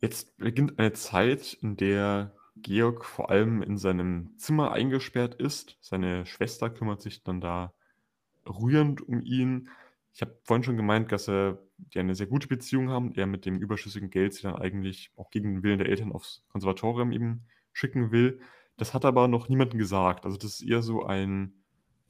Jetzt 0.00 0.36
beginnt 0.38 0.78
eine 0.78 0.92
Zeit, 0.92 1.52
in 1.60 1.76
der 1.76 2.34
Georg 2.56 3.04
vor 3.04 3.30
allem 3.30 3.62
in 3.62 3.78
seinem 3.78 4.36
Zimmer 4.38 4.72
eingesperrt 4.72 5.34
ist. 5.36 5.76
Seine 5.80 6.26
Schwester 6.26 6.70
kümmert 6.70 7.00
sich 7.00 7.22
dann 7.22 7.40
da 7.40 7.72
rührend 8.46 9.00
um 9.02 9.20
ihn. 9.20 9.68
Ich 10.14 10.20
habe 10.20 10.38
vorhin 10.44 10.62
schon 10.64 10.76
gemeint, 10.76 11.10
dass 11.12 11.28
er, 11.28 11.58
die 11.78 11.98
eine 11.98 12.14
sehr 12.14 12.26
gute 12.26 12.46
Beziehung 12.48 12.90
haben, 12.90 13.12
er 13.14 13.26
mit 13.26 13.46
dem 13.46 13.58
überschüssigen 13.58 14.10
Geld 14.10 14.34
sie 14.34 14.42
dann 14.42 14.56
eigentlich 14.56 15.10
auch 15.16 15.30
gegen 15.30 15.54
den 15.54 15.62
Willen 15.62 15.78
der 15.78 15.88
Eltern 15.88 16.12
aufs 16.12 16.44
Konservatorium 16.48 17.12
eben 17.12 17.46
schicken 17.72 18.10
will. 18.12 18.40
Das 18.76 18.94
hat 18.94 19.04
aber 19.04 19.28
noch 19.28 19.48
niemandem 19.48 19.78
gesagt. 19.78 20.24
Also 20.26 20.36
das 20.36 20.60
ist 20.60 20.62
eher 20.62 20.82
so 20.82 21.04
ein, 21.04 21.54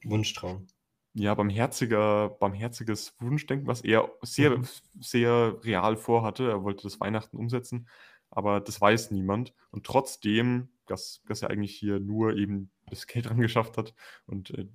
Wunschtraum. 0.03 0.67
ja, 1.13 1.33
barmherziger, 1.35 2.29
barmherziges 2.39 3.15
Wunschdenken, 3.19 3.67
was 3.67 3.81
er 3.81 4.11
sehr, 4.21 4.57
Mhm. 4.57 4.67
sehr 4.99 5.57
real 5.63 5.95
vorhatte. 5.97 6.49
Er 6.49 6.63
wollte 6.63 6.83
das 6.83 6.99
Weihnachten 6.99 7.37
umsetzen, 7.37 7.87
aber 8.29 8.59
das 8.61 8.81
weiß 8.81 9.11
niemand. 9.11 9.53
Und 9.71 9.85
trotzdem, 9.85 10.69
dass, 10.87 11.21
dass 11.27 11.41
er 11.43 11.49
eigentlich 11.51 11.75
hier 11.75 11.99
nur 11.99 12.35
eben 12.35 12.71
das 12.89 13.07
Geld 13.07 13.25
dran 13.29 13.39
geschafft 13.39 13.77
hat 13.77 13.93
und 14.25 14.49
äh, 14.51 14.67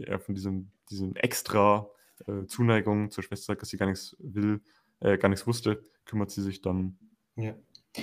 er 0.00 0.18
von 0.20 0.34
diesem, 0.34 0.72
diesem 0.90 1.14
extra 1.16 1.88
äh, 2.26 2.46
Zuneigung 2.46 3.10
zur 3.10 3.24
Schwester, 3.24 3.54
dass 3.56 3.68
sie 3.70 3.76
gar 3.78 3.86
nichts 3.88 4.16
will, 4.20 4.62
äh, 5.00 5.18
gar 5.18 5.28
nichts 5.28 5.46
wusste, 5.46 5.82
kümmert 6.04 6.30
sie 6.30 6.42
sich 6.42 6.60
dann 6.62 6.98
Ja. 7.36 7.56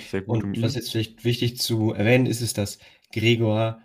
sehr 0.04 0.22
gut 0.22 0.44
um 0.44 0.52
Und 0.52 0.62
ihn. 0.62 0.62
was 0.62 0.74
jetzt 0.76 0.90
vielleicht 0.92 1.24
wichtig 1.24 1.58
zu 1.60 1.92
erwähnen 1.92 2.26
ist, 2.26 2.40
ist, 2.42 2.58
dass 2.58 2.78
Gregor 3.12 3.82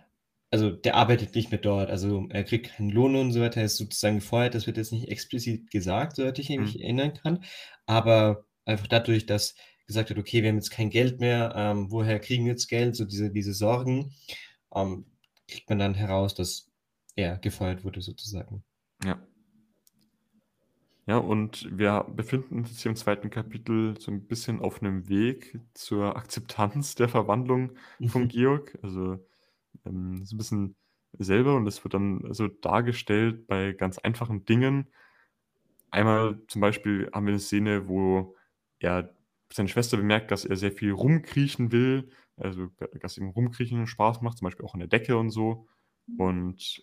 also 0.50 0.70
der 0.70 0.96
arbeitet 0.96 1.34
nicht 1.34 1.50
mehr 1.50 1.60
dort, 1.60 1.90
also 1.90 2.26
er 2.30 2.44
kriegt 2.44 2.68
keinen 2.76 2.90
Lohn 2.90 3.16
und 3.16 3.32
so 3.32 3.40
weiter, 3.40 3.60
er 3.60 3.66
ist 3.66 3.76
sozusagen 3.78 4.16
gefeuert, 4.20 4.54
das 4.54 4.66
wird 4.66 4.78
jetzt 4.78 4.92
nicht 4.92 5.08
explizit 5.08 5.70
gesagt, 5.70 6.16
soweit 6.16 6.38
ich 6.38 6.50
mich 6.50 6.80
Mhm. 6.80 6.82
erinnern 6.82 7.14
kann, 7.14 7.44
aber 7.86 8.46
einfach 8.64 8.86
dadurch, 8.88 9.26
dass 9.26 9.56
gesagt 9.86 10.10
wird: 10.10 10.18
„Okay, 10.20 10.42
wir 10.42 10.50
haben 10.50 10.56
jetzt 10.56 10.70
kein 10.70 10.90
Geld 10.90 11.20
mehr, 11.20 11.54
ähm, 11.56 11.90
woher 11.92 12.20
kriegen 12.20 12.44
wir 12.46 12.52
jetzt 12.52 12.68
Geld?“ 12.68 12.96
So 12.96 13.04
diese 13.06 13.30
diese 13.32 13.54
Sorgen, 13.54 14.14
ähm, 14.74 15.06
kriegt 15.48 15.68
man 15.70 15.78
dann 15.80 15.94
heraus, 15.94 16.34
dass 16.34 16.70
er 17.16 17.38
gefeuert 17.38 17.84
wurde 17.84 18.02
sozusagen. 18.02 18.64
Ja. 19.04 19.18
Ja, 21.08 21.16
und 21.16 21.66
wir 21.76 22.04
befinden 22.14 22.58
uns 22.58 22.82
hier 22.82 22.90
im 22.90 22.96
zweiten 22.96 23.30
Kapitel 23.30 23.98
so 23.98 24.10
ein 24.10 24.26
bisschen 24.26 24.60
auf 24.60 24.82
einem 24.82 25.08
Weg 25.08 25.58
zur 25.72 26.16
Akzeptanz 26.16 26.96
der 26.96 27.08
Verwandlung 27.08 27.72
von 28.04 28.24
Mhm. 28.24 28.28
Georg. 28.28 28.78
Also, 28.82 29.18
ähm, 29.86 30.24
so 30.26 30.34
ein 30.36 30.38
bisschen 30.38 30.76
selber 31.18 31.56
und 31.56 31.64
das 31.66 31.84
wird 31.84 31.94
dann 31.94 32.34
so 32.34 32.48
dargestellt 32.48 33.46
bei 33.48 33.72
ganz 33.72 33.98
einfachen 33.98 34.44
Dingen. 34.46 34.88
Einmal 35.90 36.42
zum 36.48 36.60
Beispiel 36.60 37.10
haben 37.12 37.26
wir 37.26 37.32
eine 37.32 37.40
Szene, 37.40 37.88
wo 37.88 38.36
er 38.78 39.14
seine 39.52 39.68
Schwester 39.68 39.96
bemerkt, 39.96 40.30
dass 40.30 40.44
er 40.44 40.56
sehr 40.56 40.72
viel 40.72 40.92
rumkriechen 40.92 41.72
will, 41.72 42.10
also, 42.36 42.68
dass 43.00 43.16
ihm 43.16 43.28
Rumkriechen 43.30 43.86
Spaß 43.86 44.20
macht, 44.20 44.38
zum 44.38 44.46
Beispiel 44.46 44.66
auch 44.66 44.74
an 44.74 44.80
der 44.80 44.88
Decke 44.88 45.16
und 45.16 45.30
so. 45.30 45.66
Und 46.16 46.82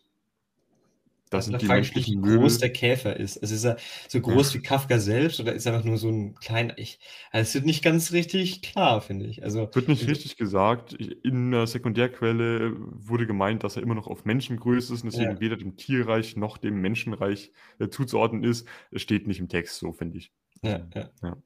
da 1.36 1.42
Also, 1.42 1.52
da 1.52 1.60
sind 1.60 1.62
die 1.62 1.70
wie 1.70 1.70
menschlichen 1.70 2.22
groß 2.22 2.58
der 2.60 2.70
Möbel 2.70 2.72
Käfer 2.72 3.18
ist. 3.18 3.38
Also, 3.38 3.54
ist 3.56 3.64
er 3.66 3.78
so 4.08 4.22
groß 4.22 4.54
wie 4.54 4.62
Kafka 4.62 5.00
selbst 5.00 5.40
oder 5.40 5.54
ist 5.54 5.66
er 5.66 5.74
einfach 5.74 5.86
nur 5.86 5.98
so 5.98 6.10
'n 6.10 6.36
kleiner 6.36 6.78
ich 6.78 7.00
also, 7.32 7.44
es 7.50 7.54
wird 7.56 7.66
nicht 7.66 7.84
ganz 7.84 8.12
richtig 8.14 8.62
klar, 8.62 9.02
finde 9.02 9.26
ich. 9.26 9.44
Also, 9.44 9.72
Wird 9.76 9.90
nicht 9.90 10.08
richtig 10.08 10.38
gesagt. 10.38 10.94
in 10.94 11.50
'ner 11.50 11.68
Sekundärquelle 11.68 12.74
wurde 12.78 13.28
gemeint, 13.28 13.64
dass 13.64 13.76
er 13.76 13.84
immer 13.84 13.96
noch 13.96 14.08
auf 14.08 14.24
Menschengröße 14.24 14.94
ist 14.94 15.04
und 15.04 15.08
Ja. 15.12 15.36
deswegen 15.36 15.40
weder 15.42 15.58
dem 15.58 15.76
Tierreich 15.76 16.38
noch 16.38 16.58
dem 16.58 16.80
Menschenreich, 16.82 17.52
äh, 17.80 17.90
zuzuordnen 17.90 18.44
ist. 18.46 18.68
Es 18.92 19.02
steht 19.02 19.28
nicht 19.28 19.40
im 19.40 19.50
Text 19.50 19.78
so, 19.80 19.92
finde 19.92 20.18
ich. 20.18 20.32
Ja, 20.62 20.88
Also, 20.94 20.96
ja. 20.96 21.16
ja. 21.24 21.38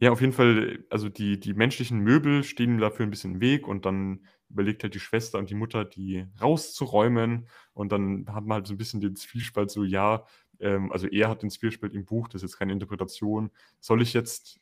Ja, 0.00 0.12
auf 0.12 0.20
jeden 0.20 0.32
Fall, 0.34 0.84
also 0.90 1.08
die 1.10 1.40
die 1.40 1.54
menschlichen 1.54 2.00
Möbel 2.00 2.44
stehen 2.44 2.78
dafür 2.78 3.06
ein 3.06 3.10
bisschen 3.10 3.34
im 3.36 3.40
Weg 3.42 3.68
und 3.68 3.86
dann 3.86 4.26
überlegt 4.54 4.82
halt 4.82 4.94
die 4.94 5.00
Schwester 5.00 5.38
und 5.38 5.50
die 5.50 5.54
Mutter, 5.54 5.84
die 5.84 6.26
rauszuräumen. 6.40 7.48
Und 7.74 7.92
dann 7.92 8.26
hat 8.32 8.44
man 8.44 8.56
halt 8.56 8.66
so 8.66 8.74
ein 8.74 8.78
bisschen 8.78 9.00
den 9.00 9.16
Zwiespalt 9.16 9.70
so, 9.70 9.84
ja, 9.84 10.24
ähm 10.60 10.90
also 10.92 11.06
er 11.08 11.28
hat 11.28 11.42
den 11.42 11.50
Zwiespalt 11.50 11.92
im 11.94 12.06
Buch, 12.06 12.28
das 12.28 12.42
ist 12.42 12.52
jetzt 12.52 12.58
keine 12.58 12.72
Interpretation. 12.72 13.50
Soll 13.80 14.00
ich 14.00 14.14
jetzt 14.14 14.60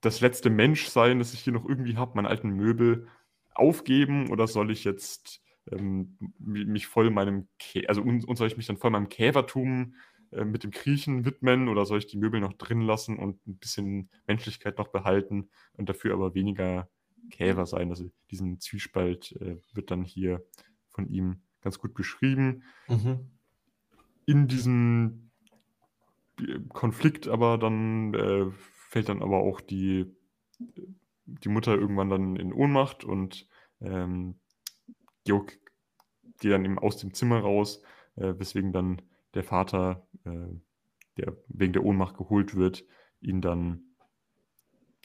das 0.00 0.20
letzte 0.20 0.50
Mensch 0.50 0.86
sein, 0.86 1.18
das 1.18 1.34
ich 1.34 1.40
hier 1.40 1.52
noch 1.52 1.68
irgendwie 1.68 1.96
habe, 1.96 2.12
meine 2.14 2.28
alten 2.28 2.50
Möbel 2.50 3.08
aufgeben? 3.54 4.30
Oder 4.30 4.46
soll 4.46 4.70
ich 4.70 4.84
jetzt 4.84 5.42
ähm, 5.72 6.16
mich 6.38 6.86
voll 6.86 7.10
meinem, 7.10 7.48
Kä 7.58 7.86
also 7.88 8.02
und, 8.02 8.24
und 8.24 8.36
soll 8.36 8.46
ich 8.46 8.56
mich 8.56 8.66
dann 8.66 8.76
voll 8.76 8.90
meinem 8.90 9.08
Käfertum 9.08 9.94
äh, 10.30 10.44
mit 10.44 10.62
dem 10.62 10.70
Kriechen 10.70 11.24
widmen? 11.24 11.68
Oder 11.68 11.86
soll 11.86 11.98
ich 11.98 12.06
die 12.06 12.18
Möbel 12.18 12.40
noch 12.40 12.52
drin 12.52 12.82
lassen 12.82 13.18
und 13.18 13.44
ein 13.46 13.58
bisschen 13.58 14.10
Menschlichkeit 14.26 14.78
noch 14.78 14.88
behalten 14.88 15.48
und 15.72 15.88
dafür 15.88 16.14
aber 16.14 16.34
weniger 16.34 16.88
Käfer 17.30 17.66
sein? 17.66 17.90
Also 17.90 18.10
diesen 18.30 18.60
Zwiespalt 18.60 19.32
äh, 19.40 19.56
wird 19.72 19.90
dann 19.90 20.04
hier 20.04 20.44
von 20.88 21.08
ihm 21.08 21.42
ganz 21.60 21.78
gut 21.78 21.94
beschrieben. 21.94 22.62
Mhm. 22.88 23.30
In 24.26 24.48
diesem 24.48 25.30
äh, 26.40 26.60
Konflikt 26.68 27.28
aber 27.28 27.58
dann 27.58 28.14
äh, 28.14 28.50
fällt 28.88 29.08
dann 29.08 29.22
aber 29.22 29.38
auch 29.38 29.60
die, 29.60 30.06
die 31.26 31.48
Mutter 31.48 31.74
irgendwann 31.74 32.10
dann 32.10 32.36
in 32.36 32.52
Ohnmacht 32.52 33.04
und 33.04 33.48
ähm, 33.80 34.36
Georg 35.24 35.58
geht 36.38 36.52
dann 36.52 36.64
eben 36.64 36.78
aus 36.78 36.98
dem 36.98 37.14
Zimmer 37.14 37.40
raus, 37.40 37.82
äh, 38.16 38.34
weswegen 38.38 38.72
dann 38.72 39.02
der 39.34 39.44
Vater, 39.44 40.06
äh, 40.24 40.54
der 41.16 41.36
wegen 41.48 41.72
der 41.72 41.84
Ohnmacht 41.84 42.16
geholt 42.16 42.54
wird, 42.54 42.84
ihn 43.20 43.40
dann 43.40 43.85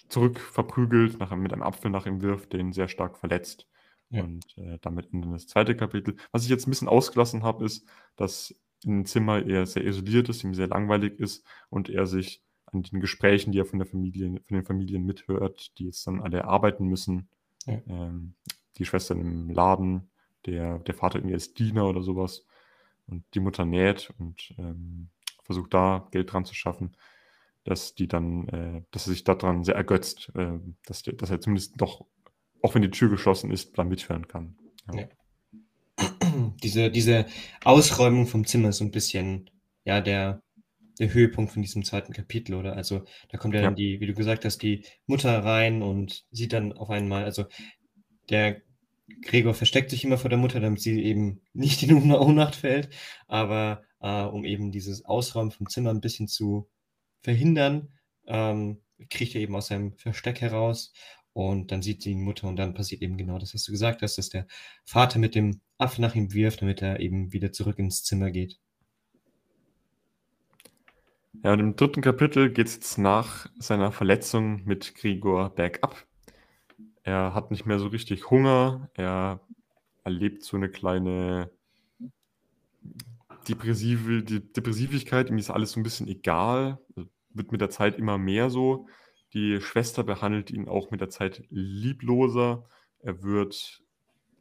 zurück 0.09 0.39
verprügelt, 0.39 1.19
nach, 1.19 1.35
mit 1.35 1.53
einem 1.53 1.63
Apfel 1.63 1.91
nach 1.91 2.05
ihm 2.05 2.21
wirft, 2.21 2.53
der 2.53 2.59
ihn 2.59 2.73
sehr 2.73 2.87
stark 2.87 3.17
verletzt. 3.17 3.67
Ja. 4.09 4.23
Und 4.23 4.45
äh, 4.57 4.77
damit 4.81 5.07
in 5.13 5.31
das 5.31 5.47
zweite 5.47 5.75
Kapitel. 5.75 6.17
Was 6.31 6.43
ich 6.43 6.49
jetzt 6.49 6.67
ein 6.67 6.71
bisschen 6.71 6.89
ausgelassen 6.89 7.43
habe, 7.43 7.65
ist, 7.65 7.87
dass 8.15 8.53
im 8.83 9.05
Zimmer 9.05 9.45
er 9.45 9.65
sehr 9.65 9.85
isoliert 9.85 10.29
ist, 10.29 10.43
ihm 10.43 10.53
sehr 10.53 10.67
langweilig 10.67 11.19
ist 11.19 11.45
und 11.69 11.89
er 11.89 12.05
sich 12.07 12.43
an 12.65 12.83
den 12.83 12.99
Gesprächen, 12.99 13.51
die 13.51 13.59
er 13.59 13.65
von 13.65 13.79
der 13.79 13.87
Familie, 13.87 14.41
von 14.47 14.55
den 14.57 14.65
Familien 14.65 15.05
mithört, 15.05 15.77
die 15.77 15.85
jetzt 15.85 16.05
dann 16.07 16.21
alle 16.21 16.45
arbeiten 16.45 16.87
müssen. 16.87 17.29
Ja. 17.65 17.81
Ähm, 17.87 18.33
die 18.77 18.85
Schwestern 18.85 19.19
im 19.19 19.49
Laden, 19.49 20.09
der, 20.45 20.79
der 20.79 20.93
Vater 20.93 21.19
irgendwie 21.19 21.35
als 21.35 21.53
Diener 21.53 21.87
oder 21.87 22.01
sowas. 22.01 22.45
Und 23.07 23.23
die 23.33 23.39
Mutter 23.39 23.65
näht 23.65 24.13
und 24.17 24.53
ähm, 24.57 25.09
versucht 25.43 25.73
da 25.73 26.07
Geld 26.11 26.31
dran 26.31 26.45
zu 26.45 26.55
schaffen, 26.55 26.95
dass 27.63 27.93
die 27.95 28.07
dann, 28.07 28.47
äh, 28.49 28.81
dass 28.91 29.07
er 29.07 29.13
sich 29.13 29.23
daran 29.23 29.63
sehr 29.63 29.75
ergötzt, 29.75 30.31
äh, 30.35 30.59
dass, 30.85 31.03
der, 31.03 31.13
dass 31.13 31.29
er 31.29 31.41
zumindest 31.41 31.73
doch, 31.77 32.05
auch 32.61 32.75
wenn 32.75 32.81
die 32.81 32.89
Tür 32.91 33.09
geschlossen 33.09 33.51
ist, 33.51 33.77
da 33.77 33.83
mithören 33.83 34.27
kann. 34.27 34.57
Ja. 34.93 35.07
Diese, 36.63 36.89
diese 36.89 37.25
Ausräumung 37.63 38.25
vom 38.25 38.45
Zimmer 38.45 38.69
ist 38.69 38.77
so 38.77 38.85
ein 38.85 38.91
bisschen, 38.91 39.49
ja, 39.83 40.01
der, 40.01 40.41
der 40.99 41.13
Höhepunkt 41.13 41.51
von 41.51 41.61
diesem 41.61 41.83
zweiten 41.83 42.13
Kapitel, 42.13 42.55
oder? 42.55 42.75
Also, 42.75 43.03
da 43.29 43.37
kommt 43.37 43.53
ja 43.53 43.61
dann 43.61 43.73
Ja. 43.73 43.75
die, 43.75 43.99
wie 43.99 44.07
du 44.07 44.13
gesagt 44.13 44.45
hast, 44.45 44.59
die 44.59 44.85
Mutter 45.05 45.43
rein 45.43 45.81
und 45.81 46.25
sieht 46.31 46.53
dann 46.53 46.73
auf 46.73 46.89
einmal, 46.89 47.25
also 47.25 47.45
der 48.29 48.61
Gregor 49.23 49.53
versteckt 49.53 49.89
sich 49.89 50.03
immer 50.05 50.17
vor 50.17 50.29
der 50.29 50.39
Mutter, 50.39 50.59
damit 50.59 50.79
sie 50.81 51.03
eben 51.03 51.41
nicht 51.53 51.83
in 51.83 51.93
Ohn- 51.95 52.11
Ohnmacht 52.11 52.55
fällt, 52.55 52.89
aber 53.27 53.83
äh, 53.99 54.23
um 54.23 54.45
eben 54.45 54.71
dieses 54.71 55.03
Ausräumen 55.05 55.51
vom 55.51 55.67
Zimmer 55.69 55.89
ein 55.91 56.01
bisschen 56.01 56.27
zu 56.27 56.69
verhindern, 57.21 57.89
ähm, 58.27 58.81
kriecht 59.09 59.35
er 59.35 59.41
eben 59.41 59.55
aus 59.55 59.67
seinem 59.67 59.93
Versteck 59.93 60.41
heraus 60.41 60.93
und 61.33 61.71
dann 61.71 61.81
sieht 61.81 62.01
sie 62.01 62.11
die 62.11 62.15
Mutter 62.21 62.47
und 62.47 62.57
dann 62.57 62.73
passiert 62.73 63.01
eben 63.01 63.17
genau 63.17 63.39
das, 63.39 63.53
was 63.53 63.63
du 63.63 63.71
gesagt 63.71 64.01
hast, 64.01 64.17
dass 64.17 64.29
der 64.29 64.47
Vater 64.85 65.19
mit 65.19 65.35
dem 65.35 65.61
Apfel 65.77 66.01
nach 66.01 66.15
ihm 66.15 66.33
wirft, 66.33 66.61
damit 66.61 66.81
er 66.81 66.99
eben 66.99 67.31
wieder 67.31 67.51
zurück 67.51 67.79
ins 67.79 68.03
Zimmer 68.03 68.31
geht. 68.31 68.59
Ja, 71.43 71.53
und 71.53 71.59
im 71.59 71.75
dritten 71.75 72.01
Kapitel 72.01 72.51
geht 72.51 72.67
es 72.67 72.75
jetzt 72.75 72.97
nach 72.97 73.47
seiner 73.57 73.91
Verletzung 73.91 74.63
mit 74.65 74.93
Gregor 74.95 75.49
bergab. 75.49 76.05
Er 77.03 77.33
hat 77.33 77.49
nicht 77.49 77.65
mehr 77.65 77.79
so 77.79 77.87
richtig 77.87 78.29
Hunger. 78.29 78.89
Er 78.93 79.39
erlebt 80.03 80.43
so 80.43 80.57
eine 80.57 80.69
kleine 80.69 81.49
depressive 83.47 84.23
die 84.23 84.51
Depressivigkeit. 84.53 85.29
Ihm 85.29 85.37
ist 85.37 85.49
alles 85.49 85.71
so 85.71 85.79
ein 85.79 85.83
bisschen 85.83 86.07
egal. 86.07 86.79
Wird 87.29 87.51
mit 87.51 87.61
der 87.61 87.69
Zeit 87.69 87.97
immer 87.97 88.17
mehr 88.17 88.49
so. 88.49 88.87
Die 89.33 89.61
Schwester 89.61 90.03
behandelt 90.03 90.51
ihn 90.51 90.67
auch 90.67 90.91
mit 90.91 91.01
der 91.01 91.09
Zeit 91.09 91.43
liebloser. 91.49 92.67
Er 92.99 93.23
wird 93.23 93.81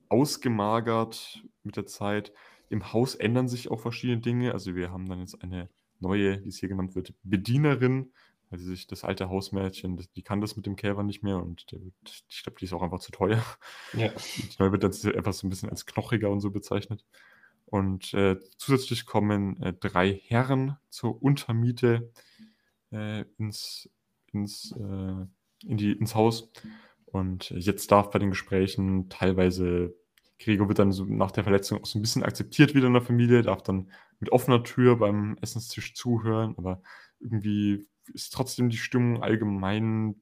ausgemagert 0.09 1.45
mit 1.62 1.76
der 1.76 1.87
Zeit. 1.87 2.33
Im 2.69 2.92
Haus 2.92 3.14
ändern 3.14 3.49
sich 3.49 3.71
auch 3.71 3.80
verschiedene 3.80 4.21
Dinge. 4.21 4.52
Also 4.52 4.75
wir 4.75 4.90
haben 4.90 5.09
dann 5.09 5.21
jetzt 5.21 5.42
eine 5.42 5.69
neue, 6.00 6.45
wie 6.45 6.49
es 6.49 6.59
hier 6.59 6.69
genannt 6.69 6.95
wird, 6.95 7.14
Bedienerin, 7.23 8.12
weil 8.49 8.59
sie 8.59 8.66
sich 8.66 8.87
das 8.87 9.04
alte 9.04 9.28
Hausmädchen, 9.28 9.97
die 10.16 10.23
kann 10.23 10.40
das 10.40 10.57
mit 10.57 10.66
dem 10.66 10.76
Käfer 10.76 11.02
nicht 11.02 11.23
mehr 11.23 11.37
und 11.37 11.71
der 11.71 11.80
wird, 11.83 11.95
ich 12.28 12.42
glaube, 12.42 12.59
die 12.59 12.64
ist 12.64 12.73
auch 12.73 12.83
einfach 12.83 13.00
zu 13.00 13.12
teuer. 13.12 13.45
Ja. 13.92 14.09
Die 14.09 14.57
neue 14.59 14.73
wird 14.73 14.83
dann 14.83 15.14
einfach 15.14 15.33
so 15.33 15.47
ein 15.47 15.50
bisschen 15.50 15.71
als 15.71 15.87
knochiger 15.87 16.30
und 16.30 16.40
so 16.40 16.50
bezeichnet. 16.50 17.04
Und 17.71 18.12
äh, 18.15 18.37
zusätzlich 18.57 19.07
kommen 19.07 19.62
äh, 19.62 19.73
drei 19.73 20.21
Herren 20.27 20.77
zur 20.89 21.23
Untermiete 21.23 22.11
äh, 22.91 23.25
ins, 23.39 23.89
ins, 24.33 24.73
äh, 24.73 25.27
in 25.67 25.77
die, 25.77 25.93
ins 25.93 26.17
Haus. 26.17 26.50
Und 27.07 27.50
jetzt 27.50 27.91
darf 27.93 28.11
bei 28.11 28.19
den 28.19 28.31
Gesprächen 28.31 29.09
teilweise, 29.09 29.95
Gregor 30.41 30.69
wird 30.69 30.81
dann 30.81 30.91
so 30.91 31.05
nach 31.05 31.31
der 31.31 31.45
Verletzung 31.45 31.81
auch 31.81 31.87
so 31.87 31.99
ein 31.99 32.03
bisschen 32.03 32.25
akzeptiert 32.25 32.75
wieder 32.75 32.89
in 32.89 32.93
der 32.93 33.03
Familie, 33.03 33.43
darf 33.43 33.62
dann 33.62 33.91
mit 34.19 34.33
offener 34.33 34.65
Tür 34.65 34.97
beim 34.97 35.37
Essenstisch 35.41 35.95
zuhören, 35.95 36.55
aber 36.57 36.83
irgendwie 37.21 37.87
ist 38.12 38.33
trotzdem 38.33 38.69
die 38.69 38.79
Stimmung 38.79 39.23
allgemein 39.23 40.17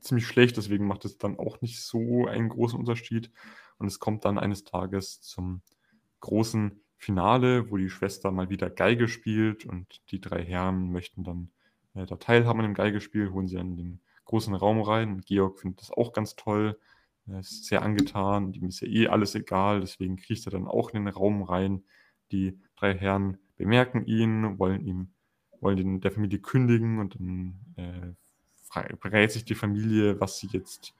ziemlich 0.00 0.26
schlecht, 0.26 0.56
deswegen 0.58 0.86
macht 0.86 1.04
es 1.06 1.16
dann 1.16 1.38
auch 1.38 1.60
nicht 1.62 1.80
so 1.80 2.26
einen 2.26 2.50
großen 2.50 2.78
Unterschied. 2.78 3.30
Und 3.78 3.86
es 3.86 3.98
kommt 3.98 4.24
dann 4.24 4.38
eines 4.38 4.64
Tages 4.64 5.22
zum 5.22 5.62
großen 6.22 6.80
Finale, 6.96 7.70
wo 7.70 7.76
die 7.76 7.90
Schwester 7.90 8.30
mal 8.30 8.48
wieder 8.48 8.70
Geige 8.70 9.08
spielt 9.08 9.66
und 9.66 10.00
die 10.10 10.20
drei 10.20 10.42
Herren 10.42 10.90
möchten 10.90 11.24
dann 11.24 11.50
äh, 11.94 12.06
da 12.06 12.16
teilhaben 12.16 12.60
an 12.60 12.66
dem 12.66 12.74
Geigespiel, 12.74 13.30
holen 13.30 13.48
sie 13.48 13.56
dann 13.56 13.76
den 13.76 14.00
großen 14.24 14.54
Raum 14.54 14.80
rein. 14.80 15.20
Georg 15.20 15.58
findet 15.58 15.80
das 15.80 15.90
auch 15.90 16.12
ganz 16.12 16.36
toll. 16.36 16.78
Er 17.26 17.40
ist 17.40 17.66
sehr 17.66 17.82
angetan. 17.82 18.52
Ihm 18.52 18.68
ist 18.68 18.80
ja 18.80 18.88
eh 18.88 19.08
alles 19.08 19.34
egal. 19.34 19.80
Deswegen 19.80 20.16
kriecht 20.16 20.46
er 20.46 20.52
dann 20.52 20.66
auch 20.66 20.90
in 20.90 21.04
den 21.04 21.14
Raum 21.14 21.42
rein. 21.42 21.82
Die 22.30 22.58
drei 22.76 22.96
Herren 22.96 23.38
bemerken 23.56 24.06
ihn, 24.06 24.58
wollen 24.58 24.80
ihm, 24.80 25.12
wollen 25.60 25.76
den, 25.76 26.00
der 26.00 26.12
Familie 26.12 26.38
kündigen 26.38 26.98
und 26.98 27.16
dann 27.16 27.60
äh, 27.76 28.94
berät 29.00 29.32
sich 29.32 29.44
die 29.44 29.54
Familie, 29.54 30.20
was 30.20 30.38
sie 30.38 30.48
jetzt 30.52 30.94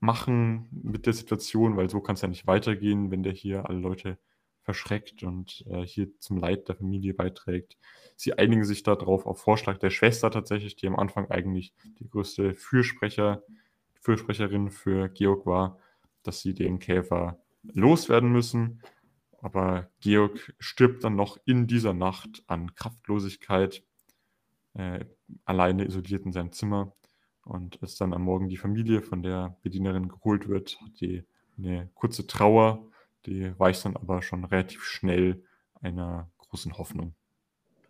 machen 0.00 0.68
mit 0.70 1.06
der 1.06 1.12
Situation, 1.12 1.76
weil 1.76 1.90
so 1.90 2.00
kann 2.00 2.14
es 2.14 2.22
ja 2.22 2.28
nicht 2.28 2.46
weitergehen, 2.46 3.10
wenn 3.10 3.22
der 3.22 3.32
hier 3.32 3.68
alle 3.68 3.78
Leute 3.78 4.18
verschreckt 4.64 5.22
und 5.22 5.64
äh, 5.68 5.82
hier 5.82 6.08
zum 6.18 6.38
Leid 6.38 6.68
der 6.68 6.74
Familie 6.74 7.14
beiträgt. 7.14 7.76
Sie 8.16 8.36
einigen 8.36 8.64
sich 8.64 8.82
darauf 8.82 9.26
auf 9.26 9.40
Vorschlag 9.40 9.78
der 9.78 9.90
Schwester 9.90 10.30
tatsächlich, 10.30 10.74
die 10.76 10.86
am 10.86 10.96
Anfang 10.96 11.30
eigentlich 11.30 11.74
die 11.98 12.08
größte 12.08 12.54
Fürsprecher, 12.54 13.42
Fürsprecherin 14.00 14.70
für 14.70 15.08
Georg 15.08 15.46
war, 15.46 15.78
dass 16.22 16.40
sie 16.40 16.54
den 16.54 16.78
Käfer 16.78 17.38
loswerden 17.62 18.32
müssen. 18.32 18.80
Aber 19.40 19.90
Georg 20.00 20.54
stirbt 20.58 21.04
dann 21.04 21.16
noch 21.16 21.38
in 21.44 21.66
dieser 21.66 21.92
Nacht 21.92 22.42
an 22.46 22.74
Kraftlosigkeit, 22.74 23.82
äh, 24.72 25.04
alleine 25.44 25.84
isoliert 25.84 26.24
in 26.24 26.32
seinem 26.32 26.52
Zimmer. 26.52 26.94
Und 27.44 27.82
als 27.82 27.96
dann 27.96 28.14
am 28.14 28.22
Morgen 28.22 28.48
die 28.48 28.56
Familie 28.56 29.02
von 29.02 29.22
der 29.22 29.58
Bedienerin 29.62 30.08
geholt 30.08 30.48
wird, 30.48 30.80
hat 30.80 31.00
die 31.00 31.24
eine 31.58 31.90
kurze 31.94 32.26
Trauer, 32.26 32.90
die 33.26 33.58
weicht 33.58 33.84
dann 33.84 33.96
aber 33.96 34.22
schon 34.22 34.44
relativ 34.44 34.82
schnell 34.84 35.42
einer 35.80 36.30
großen 36.38 36.78
Hoffnung. 36.78 37.14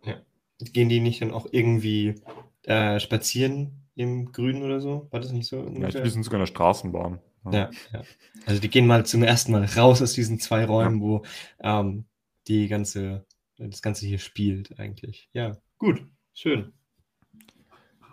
Ja. 0.03 0.21
Gehen 0.59 0.89
die 0.89 0.99
nicht 0.99 1.21
dann 1.21 1.31
auch 1.31 1.47
irgendwie 1.51 2.15
äh, 2.63 2.99
spazieren 2.99 3.87
im 3.95 4.31
Grünen 4.31 4.63
oder 4.63 4.79
so? 4.79 5.07
War 5.11 5.19
das 5.19 5.31
nicht 5.31 5.47
so? 5.47 5.67
Ja, 5.67 5.89
die 5.89 6.09
sind 6.09 6.23
sogar 6.23 6.39
in 6.39 6.43
der 6.43 6.47
Straßenbahn. 6.47 7.19
Ja, 7.51 7.69
ja. 7.93 8.01
Also 8.45 8.59
die 8.59 8.69
gehen 8.69 8.87
mal 8.87 9.05
zum 9.05 9.23
ersten 9.23 9.51
Mal 9.51 9.65
raus 9.65 10.01
aus 10.01 10.13
diesen 10.13 10.39
zwei 10.39 10.65
Räumen, 10.65 10.97
ja. 10.97 11.01
wo 11.01 11.25
ähm, 11.59 12.05
die 12.47 12.67
ganze, 12.67 13.25
das 13.57 13.81
Ganze 13.81 14.05
hier 14.05 14.19
spielt 14.19 14.79
eigentlich. 14.79 15.29
Ja, 15.33 15.57
gut, 15.77 16.03
schön. 16.33 16.73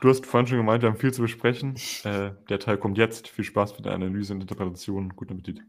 Du 0.01 0.09
hast 0.09 0.27
vorhin 0.27 0.49
schon 0.49 0.59
gemeint, 0.59 0.83
wir 0.83 0.91
haben 0.91 0.99
viel 0.99 1.15
zu 1.15 1.23
besprechen. 1.23 1.77
Äh, 2.03 2.33
der 2.49 2.59
Teil 2.59 2.77
kommt 2.77 2.99
jetzt. 2.99 3.29
Viel 3.29 3.45
Spaß 3.45 3.77
mit 3.77 3.85
der 3.87 3.93
Analyse 3.93 4.35
und 4.35 4.41
Interpretation. 4.41 5.11
Guten 5.11 5.35
Appetit. 5.35 5.63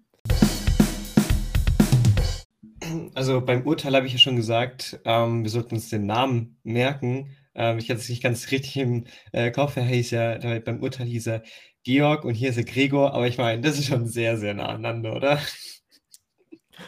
Also 3.16 3.42
beim 3.42 3.66
Urteil 3.66 3.96
habe 3.96 4.08
ich 4.08 4.14
ja 4.14 4.20
schon 4.20 4.36
gesagt, 4.36 5.00
ähm, 5.06 5.44
wir 5.44 5.50
sollten 5.50 5.76
uns 5.76 5.90
den 5.90 6.06
Namen 6.06 6.58
merken. 6.64 7.36
Ähm, 7.56 7.78
ich 7.78 7.90
hatte 7.90 8.00
es 8.00 8.10
nicht 8.10 8.24
ganz 8.24 8.52
richtig 8.52 8.78
im 8.78 9.06
äh, 9.32 9.52
Kopf. 9.52 9.76
Er 9.78 9.86
hieß 9.86 10.12
ja, 10.12 10.60
beim 10.60 10.82
Urteil 10.82 11.08
hieß 11.08 11.28
er 11.28 11.44
Georg 11.84 12.24
und 12.24 12.34
hier 12.34 12.50
ist 12.50 12.58
er 12.58 12.64
Gregor, 12.64 13.14
aber 13.14 13.28
ich 13.28 13.38
meine, 13.38 13.62
das 13.62 13.78
ist 13.78 13.88
schon 13.88 14.08
sehr, 14.08 14.38
sehr 14.38 14.54
nah 14.54 14.68
aneinander, 14.68 15.16
oder? 15.16 15.40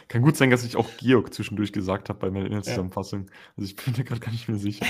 Kann 0.08 0.22
gut 0.22 0.36
sein, 0.36 0.50
dass 0.50 0.64
ich 0.64 0.76
auch 0.76 0.88
Georg 0.98 1.32
zwischendurch 1.32 1.72
gesagt 1.72 2.08
habe 2.08 2.18
bei 2.18 2.30
meiner 2.30 2.46
Inhaltszusammenfassung. 2.46 3.26
Ja. 3.28 3.34
Also 3.56 3.70
ich 3.70 3.76
bin 3.76 3.94
mir 3.96 4.04
gerade 4.04 4.20
gar 4.20 4.32
nicht 4.32 4.48
mehr 4.48 4.58
sicher. 4.58 4.86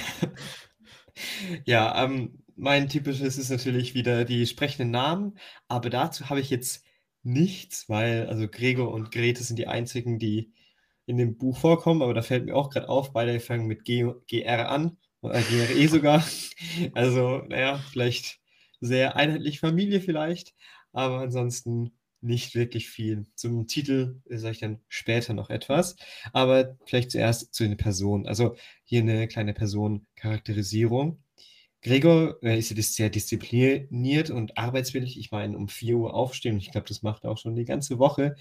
ja, 1.65 2.05
ähm, 2.05 2.43
mein 2.57 2.89
typisches 2.89 3.37
ist 3.37 3.51
natürlich 3.51 3.95
wieder 3.95 4.25
die 4.25 4.47
sprechenden 4.47 4.91
Namen, 4.91 5.39
aber 5.69 5.91
dazu 5.91 6.31
habe 6.31 6.41
ich 6.41 6.51
jetzt 6.51 6.85
nichts, 7.23 7.89
weil 7.89 8.27
also 8.29 8.49
Gregor 8.49 8.93
und 8.93 9.11
Grete 9.11 9.43
sind 9.43 9.59
die 9.59 9.67
einzigen, 9.67 10.19
die 10.19 10.53
in 11.07 11.17
dem 11.17 11.39
Buch 11.39 11.59
vorkommen, 11.59 12.03
aber 12.03 12.15
da 12.15 12.23
fällt 12.23 12.45
mir 12.45 12.57
auch 12.57 12.71
gerade 12.71 12.89
auf, 12.89 13.13
beide 13.13 13.39
fangen 13.41 13.67
mit 13.67 13.85
G, 13.85 14.13
GR 14.29 14.69
an, 14.69 14.99
äh, 15.23 15.43
GRE 15.43 15.89
sogar. 15.89 16.25
Also, 16.95 17.39
naja, 17.49 17.79
vielleicht 17.91 18.41
sehr 18.81 19.17
einheitliche 19.17 19.61
Familie 19.61 20.01
vielleicht, 20.01 20.55
aber 20.93 21.21
ansonsten 21.21 21.93
nicht 22.21 22.55
wirklich 22.55 22.89
viel. 22.89 23.27
Zum 23.35 23.67
Titel 23.67 24.21
sage 24.29 24.53
ich 24.53 24.61
dann 24.61 24.81
später 24.89 25.35
noch 25.35 25.51
etwas, 25.51 25.97
aber 26.33 26.77
vielleicht 26.85 27.11
zuerst 27.11 27.55
zu 27.55 27.65
den 27.65 27.77
Personen. 27.77 28.27
Also 28.27 28.57
hier 28.85 29.01
eine 29.03 29.29
kleine 29.29 29.55
Personencharakterisierung. 29.55 31.23
Gregor 31.87 32.43
äh, 32.43 32.59
ist 32.59 32.71
ja 32.71 32.83
sehr 32.83 33.11
diszipliniert 33.11 34.31
und 34.31 34.59
arbeitswillig. 34.59 35.19
Ich 35.21 35.31
meine, 35.31 35.57
um 35.57 35.69
4 35.69 35.97
Uhr 35.97 36.15
aufstehen. 36.15 36.57
Ich 36.59 36.73
glaube, 36.73 36.89
das 36.89 37.05
macht 37.05 37.23
er 37.23 37.31
auch 37.31 37.39
schon 37.39 37.55
die 37.55 37.65
ganze 37.65 38.01
Woche. 38.01 38.35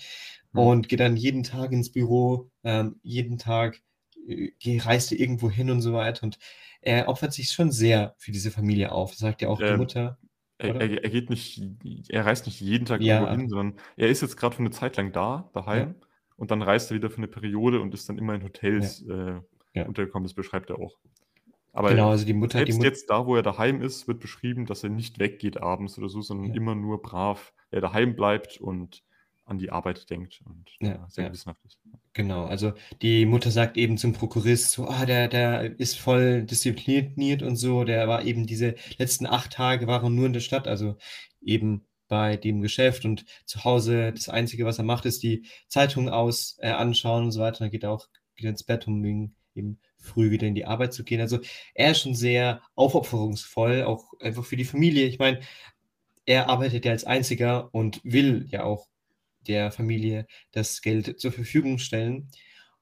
Mhm. 0.51 0.59
Und 0.59 0.89
geht 0.89 0.99
dann 0.99 1.15
jeden 1.15 1.43
Tag 1.43 1.71
ins 1.71 1.91
Büro, 1.91 2.49
ähm, 2.63 2.99
jeden 3.03 3.37
Tag 3.37 3.81
äh, 4.27 4.79
reist 4.79 5.11
er 5.11 5.19
irgendwo 5.19 5.51
hin 5.51 5.69
und 5.69 5.81
so 5.81 5.93
weiter. 5.93 6.23
Und 6.23 6.39
er 6.81 7.07
opfert 7.07 7.33
sich 7.33 7.51
schon 7.51 7.71
sehr 7.71 8.15
für 8.17 8.31
diese 8.31 8.49
Familie 8.49 8.91
auf. 8.91 9.13
Sagt 9.13 9.43
ja 9.43 9.49
auch 9.49 9.61
ähm, 9.61 9.67
die 9.67 9.77
Mutter. 9.77 10.17
Er, 10.57 10.75
er, 10.81 11.03
er, 11.03 11.09
geht 11.11 11.29
nicht, 11.29 11.61
er 12.09 12.25
reist 12.25 12.47
nicht 12.47 12.59
jeden 12.61 12.85
Tag 12.85 13.01
ja. 13.01 13.19
irgendwo 13.19 13.37
hin, 13.37 13.49
sondern 13.49 13.79
er 13.95 14.09
ist 14.09 14.21
jetzt 14.21 14.37
gerade 14.37 14.55
für 14.55 14.61
eine 14.61 14.71
Zeit 14.71 14.97
lang 14.97 15.11
da, 15.11 15.51
daheim, 15.53 15.89
ja. 15.89 16.07
und 16.37 16.49
dann 16.49 16.61
reist 16.61 16.89
er 16.89 16.95
wieder 16.95 17.09
für 17.09 17.17
eine 17.17 17.27
Periode 17.27 17.81
und 17.81 17.93
ist 17.93 18.07
dann 18.07 18.17
immer 18.17 18.33
in 18.33 18.43
Hotels 18.43 19.03
ja. 19.05 19.43
Äh, 19.73 19.85
untergekommen. 19.85 20.25
Das 20.25 20.33
beschreibt 20.33 20.69
er 20.69 20.79
auch. 20.79 20.97
Aber 21.75 21.89
genau, 21.89 22.09
also 22.09 22.25
die 22.25 22.33
Mutter, 22.33 22.59
selbst 22.59 22.73
die 22.73 22.77
Mut 22.77 22.85
jetzt 22.85 23.09
da, 23.09 23.25
wo 23.25 23.35
er 23.35 23.43
daheim 23.43 23.81
ist, 23.81 24.07
wird 24.07 24.21
beschrieben, 24.21 24.65
dass 24.65 24.83
er 24.83 24.89
nicht 24.89 25.19
weggeht 25.19 25.61
abends 25.61 25.97
oder 25.97 26.07
so, 26.07 26.21
sondern 26.21 26.51
ja. 26.51 26.55
immer 26.55 26.73
nur 26.73 27.01
brav 27.01 27.53
er 27.69 27.81
daheim 27.81 28.15
bleibt 28.15 28.57
und 28.61 29.03
an 29.43 29.59
die 29.59 29.71
Arbeit 29.71 30.09
denkt 30.09 30.41
und 30.45 30.71
ja, 30.79 31.05
sehr 31.09 31.25
ja. 31.25 31.29
gewissenhaft 31.29 31.63
ist. 31.65 31.77
Genau, 32.13 32.45
also 32.45 32.73
die 33.01 33.25
Mutter 33.25 33.51
sagt 33.51 33.75
eben 33.75 33.97
zum 33.97 34.13
Prokurist, 34.13 34.71
so, 34.71 34.87
ah, 34.87 35.05
der, 35.05 35.27
der 35.27 35.77
ist 35.77 35.99
voll 35.99 36.43
diszipliniert 36.43 37.43
und 37.43 37.57
so, 37.57 37.83
der 37.83 38.07
war 38.07 38.23
eben 38.23 38.47
diese 38.47 38.75
letzten 38.97 39.27
acht 39.27 39.51
Tage 39.51 39.85
war 39.85 40.01
er 40.01 40.09
nur 40.09 40.25
in 40.25 40.33
der 40.33 40.39
Stadt, 40.39 40.67
also 40.67 40.95
eben 41.41 41.85
bei 42.07 42.37
dem 42.37 42.61
Geschäft 42.61 43.03
und 43.03 43.25
zu 43.45 43.65
Hause 43.65 44.13
das 44.13 44.29
Einzige, 44.29 44.65
was 44.65 44.77
er 44.77 44.85
macht, 44.85 45.05
ist 45.05 45.23
die 45.23 45.45
Zeitung 45.67 46.07
aus 46.07 46.57
äh, 46.59 46.69
anschauen 46.69 47.25
und 47.25 47.31
so 47.31 47.41
weiter. 47.41 47.59
Dann 47.59 47.71
geht 47.71 47.83
er 47.83 47.91
auch 47.91 48.07
geht 48.35 48.49
ins 48.49 48.63
Bett, 48.63 48.87
um 48.87 49.03
eben 49.55 49.79
früh 50.05 50.31
wieder 50.31 50.47
in 50.47 50.55
die 50.55 50.65
Arbeit 50.65 50.93
zu 50.93 51.03
gehen. 51.03 51.21
Also 51.21 51.39
er 51.73 51.91
ist 51.91 52.01
schon 52.01 52.15
sehr 52.15 52.61
aufopferungsvoll, 52.75 53.83
auch 53.83 54.13
einfach 54.19 54.45
für 54.45 54.57
die 54.57 54.65
Familie. 54.65 55.05
Ich 55.07 55.19
meine, 55.19 55.41
er 56.25 56.49
arbeitet 56.49 56.85
ja 56.85 56.91
als 56.91 57.03
einziger 57.05 57.73
und 57.73 58.01
will 58.03 58.47
ja 58.49 58.63
auch 58.63 58.87
der 59.47 59.71
Familie 59.71 60.27
das 60.51 60.81
Geld 60.81 61.19
zur 61.19 61.31
Verfügung 61.31 61.77
stellen. 61.77 62.29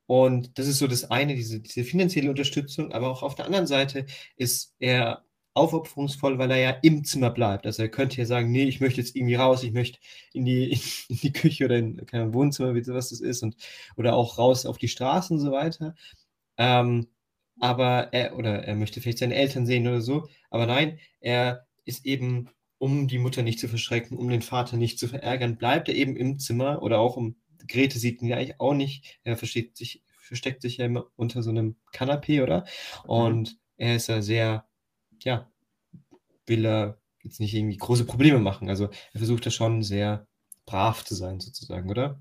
Und 0.05 0.57
das 0.59 0.67
ist 0.67 0.79
so 0.79 0.87
das 0.87 1.09
eine, 1.11 1.35
diese, 1.35 1.59
diese 1.59 1.83
finanzielle 1.83 2.29
Unterstützung. 2.29 2.91
Aber 2.91 3.09
auch 3.09 3.23
auf 3.23 3.35
der 3.35 3.45
anderen 3.45 3.67
Seite 3.67 4.05
ist 4.37 4.75
er 4.79 5.23
aufopferungsvoll, 5.53 6.39
weil 6.39 6.51
er 6.51 6.57
ja 6.57 6.69
im 6.81 7.03
Zimmer 7.03 7.29
bleibt. 7.29 7.65
Also 7.65 7.83
er 7.83 7.89
könnte 7.89 8.17
ja 8.17 8.25
sagen, 8.25 8.51
nee, 8.51 8.63
ich 8.63 8.81
möchte 8.81 9.01
jetzt 9.01 9.15
irgendwie 9.15 9.35
raus, 9.35 9.63
ich 9.63 9.71
möchte 9.71 9.99
in 10.33 10.45
die, 10.45 10.71
in 11.09 11.17
die 11.17 11.33
Küche 11.33 11.65
oder 11.65 11.77
in 11.77 12.05
kein 12.05 12.33
Wohnzimmer, 12.33 12.73
wie 12.75 12.85
was 12.87 13.09
das 13.09 13.21
ist, 13.21 13.43
und, 13.43 13.55
oder 13.95 14.15
auch 14.15 14.37
raus 14.37 14.65
auf 14.65 14.77
die 14.77 14.87
Straße 14.87 15.33
und 15.33 15.39
so 15.39 15.51
weiter. 15.51 15.95
Ähm, 16.57 17.07
aber 17.59 18.13
er, 18.13 18.37
oder 18.37 18.63
er 18.63 18.75
möchte 18.75 19.01
vielleicht 19.01 19.19
seine 19.19 19.35
Eltern 19.35 19.65
sehen 19.65 19.87
oder 19.87 20.01
so, 20.01 20.27
aber 20.49 20.65
nein, 20.65 20.99
er 21.19 21.67
ist 21.85 22.05
eben, 22.05 22.49
um 22.77 23.07
die 23.07 23.19
Mutter 23.19 23.43
nicht 23.43 23.59
zu 23.59 23.67
verschrecken, 23.67 24.17
um 24.17 24.29
den 24.29 24.41
Vater 24.41 24.77
nicht 24.77 24.99
zu 24.99 25.07
verärgern, 25.07 25.57
bleibt 25.57 25.87
er 25.87 25.95
eben 25.95 26.15
im 26.15 26.39
Zimmer 26.39 26.81
oder 26.81 26.99
auch 26.99 27.15
um, 27.15 27.35
Grete 27.67 27.99
sieht 27.99 28.21
ihn 28.21 28.27
ja 28.27 28.37
eigentlich 28.37 28.59
auch 28.59 28.73
nicht, 28.73 29.19
er 29.23 29.37
versteht 29.37 29.77
sich, 29.77 30.03
versteckt 30.17 30.61
sich 30.61 30.77
ja 30.77 30.85
immer 30.85 31.05
unter 31.15 31.43
so 31.43 31.49
einem 31.49 31.77
Kanapee, 31.91 32.41
oder? 32.41 32.65
Mhm. 33.03 33.09
Und 33.09 33.57
er 33.77 33.95
ist 33.95 34.07
ja 34.07 34.21
sehr, 34.21 34.65
ja, 35.21 35.49
will 36.45 36.65
er 36.65 36.99
jetzt 37.21 37.39
nicht 37.39 37.53
irgendwie 37.53 37.77
große 37.77 38.05
Probleme 38.05 38.39
machen, 38.39 38.69
also 38.69 38.89
er 39.13 39.19
versucht 39.19 39.45
ja 39.45 39.51
schon 39.51 39.83
sehr 39.83 40.27
brav 40.65 41.05
zu 41.05 41.15
sein, 41.15 41.39
sozusagen, 41.39 41.89
oder? 41.89 42.19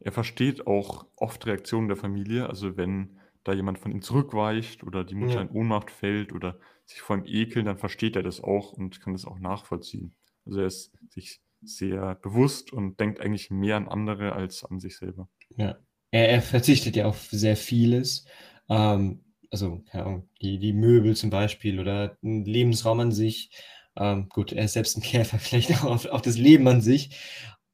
Er 0.00 0.12
versteht 0.12 0.66
auch 0.66 1.06
oft 1.16 1.46
Reaktionen 1.46 1.88
der 1.88 1.96
Familie, 1.96 2.48
also 2.48 2.76
wenn 2.76 3.18
da 3.46 3.52
jemand 3.52 3.78
von 3.78 3.92
ihm 3.92 4.02
zurückweicht 4.02 4.82
oder 4.82 5.04
die 5.04 5.14
Mutter 5.14 5.36
ja. 5.36 5.42
in 5.42 5.50
Ohnmacht 5.50 5.90
fällt 5.90 6.32
oder 6.32 6.58
sich 6.84 7.00
vor 7.00 7.16
ihm 7.16 7.24
ekeln, 7.26 7.66
dann 7.66 7.78
versteht 7.78 8.16
er 8.16 8.22
das 8.22 8.42
auch 8.42 8.72
und 8.72 9.00
kann 9.00 9.12
das 9.12 9.24
auch 9.24 9.38
nachvollziehen. 9.38 10.14
Also 10.44 10.60
er 10.60 10.66
ist 10.66 10.92
sich 11.08 11.40
sehr 11.62 12.14
bewusst 12.16 12.72
und 12.72 13.00
denkt 13.00 13.20
eigentlich 13.20 13.50
mehr 13.50 13.76
an 13.76 13.88
andere 13.88 14.32
als 14.32 14.64
an 14.64 14.78
sich 14.78 14.96
selber. 14.96 15.28
Ja, 15.56 15.78
er, 16.10 16.28
er 16.28 16.42
verzichtet 16.42 16.96
ja 16.96 17.06
auf 17.06 17.28
sehr 17.30 17.56
vieles. 17.56 18.26
Ähm, 18.68 19.24
also, 19.50 19.82
keine 19.90 20.04
Ahnung, 20.04 20.28
die, 20.40 20.58
die 20.58 20.72
Möbel 20.72 21.16
zum 21.16 21.30
Beispiel 21.30 21.80
oder 21.80 22.18
ein 22.22 22.44
Lebensraum 22.44 23.00
an 23.00 23.12
sich. 23.12 23.50
Ähm, 23.96 24.28
gut, 24.28 24.52
er 24.52 24.64
ist 24.64 24.74
selbst 24.74 24.96
ein 24.96 25.02
Käfer, 25.02 25.38
vielleicht 25.38 25.72
auch 25.72 25.84
auf, 25.84 26.06
auf 26.06 26.22
das 26.22 26.38
Leben 26.38 26.66
an 26.68 26.80
sich. 26.80 27.16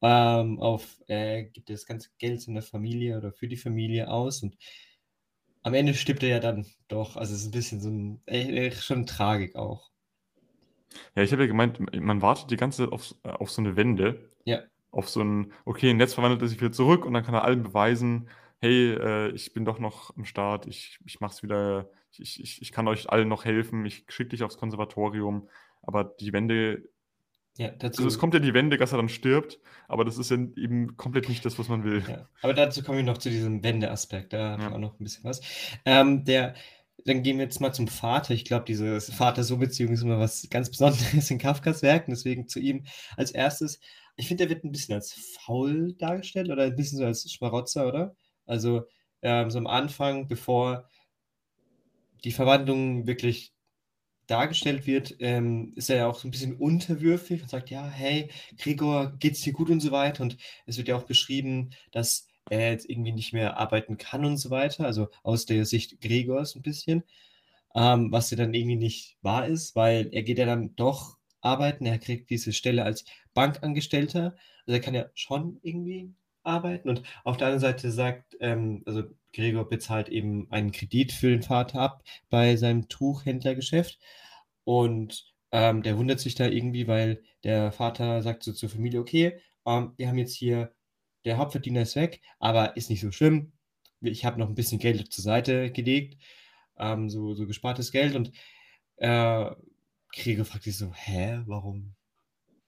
Ähm, 0.03 0.59
auf, 0.61 1.01
er 1.07 1.45
gibt 1.45 1.71
das 1.71 1.87
ganze 1.87 2.09
Geld 2.19 2.47
in 2.49 2.55
der 2.55 2.63
Familie 2.63 3.17
oder 3.19 3.33
für 3.33 3.47
die 3.47 3.57
Familie 3.57 4.11
aus 4.11 4.43
und 4.43 4.57
am 5.63 5.75
Ende 5.75 5.95
stirbt 5.95 6.23
er 6.23 6.29
ja 6.29 6.41
dann 6.41 6.67
doch. 6.89 7.17
Also 7.17 7.35
es 7.35 7.41
ist 7.41 7.49
ein 7.49 7.53
bisschen 7.53 7.81
so 7.81 7.89
ein, 7.89 8.21
äh, 8.27 8.71
schon 8.73 9.07
Tragik 9.07 9.57
auch. 9.57 9.91
Ja, 11.15 11.23
ich 11.23 11.33
habe 11.33 11.43
ja 11.43 11.49
gemeint, 11.49 11.79
man 11.95 12.23
wartet 12.23 12.51
die 12.51 12.57
ganze 12.57 12.85
Zeit 12.85 12.93
auf, 12.93 13.15
äh, 13.23 13.31
auf 13.31 13.51
so 13.51 13.63
eine 13.63 13.77
Wende. 13.77 14.31
Ja. 14.45 14.61
Auf 14.91 15.09
so 15.09 15.23
ein, 15.23 15.53
okay, 15.65 15.91
und 15.91 16.01
jetzt 16.01 16.15
verwandelt 16.15 16.43
er 16.43 16.49
sich 16.49 16.61
wieder 16.61 16.73
zurück 16.73 17.07
und 17.07 17.15
dann 17.15 17.25
kann 17.25 17.35
er 17.35 17.45
allen 17.45 17.63
beweisen, 17.63 18.29
hey, 18.61 18.93
äh, 18.93 19.31
ich 19.31 19.55
bin 19.55 19.65
doch 19.65 19.79
noch 19.79 20.15
am 20.17 20.25
Start, 20.25 20.67
ich, 20.67 20.99
ich 21.07 21.21
mach's 21.21 21.43
wieder, 21.43 21.91
ich, 22.11 22.41
ich, 22.41 22.61
ich 22.61 22.73
kann 22.73 22.89
euch 22.89 23.09
allen 23.11 23.29
noch 23.29 23.45
helfen, 23.45 23.87
ich 23.87 24.05
schicke 24.09 24.31
dich 24.31 24.43
aufs 24.43 24.59
Konservatorium. 24.59 25.49
Aber 25.83 26.05
die 26.05 26.33
Wende 26.33 26.83
ja, 27.59 27.69
dazu. 27.71 28.03
Also 28.03 28.09
es 28.09 28.19
kommt 28.19 28.35
ja 28.35 28.41
die 28.41 28.55
Wende, 28.55 28.77
dass 28.79 28.93
er 28.93 28.99
dann 28.99 29.09
stirbt, 29.09 29.61
aber 29.89 30.05
das 30.05 30.19
ist 30.19 30.31
ja 30.31 30.37
eben 30.57 30.97
komplett 30.97 31.29
nicht 31.29 31.45
das, 31.45 31.59
was 31.59 31.69
man 31.69 31.85
will. 31.85 32.03
Ja, 32.09 32.29
aber 32.41 32.55
dazu 32.55 32.83
kommen 32.83 32.99
wir 32.99 33.05
noch 33.05 33.19
zu 33.19 33.31
diesem 33.31 33.63
Wendeaspekt, 33.63 34.33
da 34.33 34.39
ja. 34.39 34.51
haben 34.53 34.63
wir 34.63 34.73
auch 34.73 34.79
noch 34.79 34.99
ein 34.99 35.05
bisschen 35.05 35.25
was. 35.25 35.41
Ähm, 35.85 36.25
der 36.25 36.55
dann 37.05 37.23
gehen 37.23 37.39
wir 37.39 37.45
jetzt 37.45 37.61
mal 37.61 37.73
zum 37.73 37.89
Vater. 37.89 38.35
Ich 38.35 38.45
glaube, 38.45 38.65
diese 38.65 39.01
Vater-Sohn-Beziehung 39.01 39.93
ist 39.93 40.03
immer 40.03 40.19
was 40.19 40.49
ganz 40.51 40.71
Besonderes 40.71 41.31
in 41.31 41.39
Kafkas 41.39 41.83
Werken. 41.83 42.13
Deswegen 42.13 42.49
zu 42.49 42.61
ihm 42.61 42.85
als 43.17 43.33
erstes. 43.33 43.81
Ich 44.17 44.29
finde, 44.29 44.45
er 44.45 44.51
wird 44.51 44.65
ein 44.65 44.73
bisschen 44.73 44.95
als 44.95 45.13
faul 45.13 45.95
dargestellt 45.95 46.51
oder 46.51 46.65
ein 46.65 46.77
bisschen 46.77 46.99
so 46.99 47.05
als 47.05 47.31
Schmarotzer, 47.31 47.89
oder? 47.89 48.15
Also 48.47 48.83
ähm, 49.23 49.51
so 49.51 49.59
am 49.59 49.67
Anfang, 49.67 50.29
bevor 50.29 50.89
die 52.25 52.33
Verwandlung 52.33 53.07
wirklich 53.07 53.53
dargestellt 54.33 54.87
wird, 54.87 55.17
ähm, 55.21 55.75
ist 55.77 55.91
er 55.91 55.97
ja 55.97 56.07
auch 56.07 56.19
so 56.19 56.27
ein 56.27 56.31
bisschen 56.31 56.57
unterwürfig 56.57 57.43
und 57.43 57.51
sagt, 57.51 57.71
ja, 57.71 57.87
hey, 57.87 58.31
Gregor, 58.59 59.13
geht's 59.19 59.43
dir 59.43 59.53
gut 59.53 59.69
und 59.69 59.81
so 59.81 59.93
weiter. 59.93 60.23
Und 60.23 60.39
es 60.67 60.79
wird 60.79 60.89
ja 60.89 60.97
auch 60.97 61.05
beschrieben, 61.05 61.71
dass 61.93 62.29
er 62.51 62.71
jetzt 62.71 62.89
irgendwie 62.89 63.13
nicht 63.13 63.33
mehr 63.33 63.59
arbeiten 63.59 63.99
kann 63.99 64.25
und 64.25 64.39
so 64.39 64.51
weiter, 64.51 64.87
also 64.87 65.09
aus 65.23 65.47
der 65.47 65.65
Sicht 65.67 66.01
Gregors 66.01 66.57
ein 66.57 66.63
bisschen, 66.63 67.05
ähm, 67.75 68.11
was 68.11 68.31
ja 68.31 68.37
dann 68.37 68.55
irgendwie 68.55 68.77
nicht 68.77 69.17
wahr 69.23 69.47
ist, 69.47 69.77
weil 69.77 70.09
er 70.13 70.23
geht 70.23 70.39
ja 70.39 70.47
dann 70.47 70.75
doch 70.77 71.19
arbeiten, 71.43 71.87
er 71.87 71.99
kriegt 71.99 72.31
diese 72.31 72.53
Stelle 72.53 72.85
als 72.85 73.05
Bankangestellter, 73.35 74.35
also 74.67 74.77
er 74.77 74.81
kann 74.81 74.95
ja 74.95 75.07
schon 75.15 75.59
irgendwie 75.63 76.15
arbeiten. 76.45 76.89
Und 76.89 77.03
auf 77.25 77.37
der 77.37 77.49
anderen 77.49 77.61
Seite 77.61 77.91
sagt, 77.91 78.37
ähm, 78.41 78.83
also 78.87 79.05
Gregor 79.33 79.69
bezahlt 79.69 80.09
eben 80.09 80.51
einen 80.51 80.73
Kredit 80.73 81.13
für 81.13 81.31
den 81.31 81.43
Vater 81.43 81.81
ab 81.81 82.05
bei 82.31 82.57
seinem 82.57 82.89
Tuchhändlergeschäft. 82.89 83.99
Und 84.65 85.33
ähm, 85.53 85.83
der 85.83 85.99
wundert 85.99 86.21
sich 86.21 86.35
da 86.35 86.47
irgendwie, 86.47 86.87
weil 86.89 87.23
der 87.45 87.73
Vater 87.73 88.23
sagt 88.23 88.43
so 88.43 88.53
zur 88.53 88.69
Familie, 88.69 89.01
okay, 89.01 89.39
ähm, 89.67 89.93
wir 89.97 90.09
haben 90.09 90.19
jetzt 90.19 90.35
hier 90.35 90.73
der 91.25 91.39
Hauptverdiener 91.39 91.83
ist 91.83 91.97
weg, 91.97 92.21
aber 92.39 92.77
ist 92.77 92.91
nicht 92.91 93.01
so 93.01 93.13
schlimm. 93.13 93.53
Ich 94.01 94.25
habe 94.25 94.39
noch 94.41 94.49
ein 94.49 94.55
bisschen 94.55 94.79
Geld 94.79 95.13
zur 95.13 95.23
Seite 95.23 95.71
gelegt, 95.71 96.17
ähm, 96.79 97.09
so, 97.09 97.35
so 97.35 97.47
gespartes 97.47 97.93
Geld. 97.93 98.17
Und 98.17 98.33
äh, 98.97 99.51
Kriege 100.13 100.45
fragt 100.45 100.65
sich 100.65 100.77
so, 100.77 100.93
hä, 100.93 101.41
warum, 101.47 101.95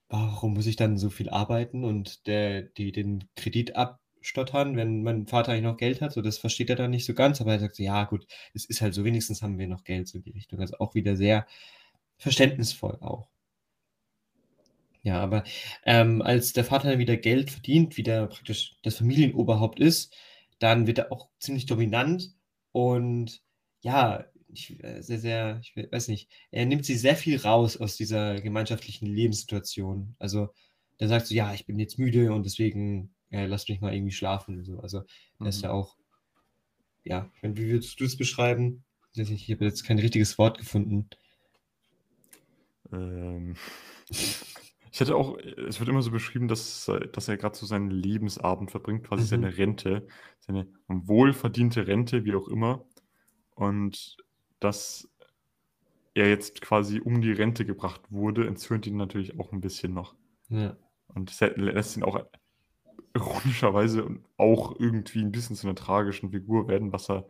warum 0.09 0.55
muss 0.55 0.67
ich 0.67 0.77
dann 0.77 0.99
so 0.99 1.11
viel 1.11 1.31
arbeiten 1.31 1.85
und 1.85 2.27
der, 2.27 2.63
die, 2.63 2.93
den 2.93 3.25
Kredit 3.37 3.77
abstottern, 3.77 4.77
wenn 4.77 5.03
mein 5.03 5.27
Vater 5.27 5.53
eigentlich 5.53 5.65
noch 5.65 5.77
Geld 5.77 6.01
hat? 6.01 6.13
So, 6.13 6.23
das 6.23 6.39
versteht 6.39 6.71
er 6.71 6.77
dann 6.77 6.91
nicht 6.91 7.05
so 7.05 7.15
ganz, 7.15 7.41
aber 7.41 7.53
er 7.53 7.61
sagt 7.61 7.77
so, 7.77 7.83
ja 7.83 8.05
gut, 8.05 8.27
es 8.55 8.65
ist 8.65 8.81
halt 8.81 8.95
so, 8.95 9.05
wenigstens 9.05 9.43
haben 9.43 9.59
wir 9.59 9.67
noch 9.69 9.85
Geld 9.85 10.09
so 10.09 10.19
in 10.19 10.25
die 10.25 10.33
Richtung. 10.33 10.61
Also 10.61 10.79
auch 10.79 10.95
wieder 10.95 11.17
sehr 11.17 11.47
verständnisvoll 12.19 12.99
auch. 13.01 13.29
Ja, 15.03 15.21
aber 15.21 15.45
ähm, 15.85 16.23
als 16.23 16.55
der 16.55 16.65
Vater 16.65 16.91
dann 16.91 16.99
wieder 16.99 17.17
Geld 17.19 17.51
verdient, 17.51 17.99
wieder 17.99 18.27
praktisch 18.27 18.77
das 18.83 18.97
Familienoberhaupt 18.97 19.79
ist, 19.79 20.15
dann 20.59 20.87
wird 20.87 20.99
er 20.99 21.13
auch 21.13 21.29
ziemlich 21.39 21.67
dominant 21.67 22.35
und 22.73 23.43
ja, 23.83 24.25
ich, 24.55 24.83
äh, 24.83 25.03
sehr, 25.03 25.19
sehr, 25.19 25.61
ich 25.63 25.75
weiß 25.77 26.09
nicht, 26.09 26.31
er 26.51 26.67
nimmt 26.67 26.85
sie 26.85 26.97
sehr 26.97 27.17
viel 27.17 27.39
raus 27.39 27.77
aus 27.77 27.97
dieser 27.97 28.41
gemeinschaftlichen 28.41 29.07
Lebenssituation. 29.07 30.15
Also 30.19 30.49
der 31.01 31.09
sagt 31.09 31.27
so, 31.27 31.35
ja, 31.35 31.53
ich 31.55 31.67
bin 31.67 31.79
jetzt 31.79 31.99
müde 31.99 32.33
und 32.33 32.45
deswegen 32.45 33.15
äh, 33.31 33.47
lasst 33.47 33.69
mich 33.69 33.81
mal 33.81 33.95
irgendwie 33.95 34.13
schlafen. 34.13 34.65
So. 34.65 34.81
Also 34.81 35.03
mhm. 35.39 35.47
ist 35.47 35.63
ja 35.63 35.71
auch, 35.71 35.97
ja, 37.03 37.31
wie 37.43 37.69
würdest 37.69 37.99
du 38.01 38.05
es 38.05 38.17
beschreiben? 38.17 38.85
Ich 39.15 39.51
habe 39.51 39.65
jetzt 39.65 39.85
kein 39.85 39.99
richtiges 39.99 40.39
Wort 40.39 40.59
gefunden. 40.59 41.09
Ähm. 42.93 43.55
Ich 44.95 45.01
hätte 45.01 45.17
auch, 45.17 45.37
es 45.39 45.81
wird 45.81 45.89
immer 45.89 46.03
so 46.03 46.13
beschrieben, 46.13 46.47
dass, 46.47 46.89
dass 47.13 47.27
er 47.27 47.37
gerade 47.37 47.57
so 47.57 47.67
seinen 47.67 47.91
Lebensabend 47.91 48.71
verbringt, 48.71 49.03
quasi 49.03 49.23
mhm. 49.23 49.27
seine 49.27 49.59
Rente, 49.59 50.07
seine 50.39 50.69
wohlverdiente 50.87 51.89
Rente, 51.89 52.25
wie 52.25 52.37
auch 52.37 52.47
immer. 52.47 52.85
Und 53.57 54.17
dass 54.65 55.09
er 56.15 56.29
jetzt 56.29 56.61
quasi 56.61 57.01
um 57.01 57.21
die 57.21 57.33
Rente 57.33 57.65
gebracht 57.65 58.03
wurde, 58.11 58.47
entzürnt 58.47 58.87
ihn 58.87 58.97
natürlich 58.97 59.39
auch 59.39 59.53
ein 59.53 59.61
bisschen 59.61 59.93
noch. 59.93 60.15
Ja. 60.49 60.77
Und 61.09 61.39
lässt 61.57 61.97
ihn 61.97 62.05
auch 62.05 62.25
ironischerweise 63.15 64.09
auch 64.37 64.79
irgendwie 64.79 65.21
ein 65.21 65.33
bisschen 65.33 65.57
zu 65.57 65.67
einer 65.67 65.77
tragischen 65.77 66.31
Figur 66.31 66.69
werden, 66.69 66.93
was 66.93 67.09
er 67.11 67.27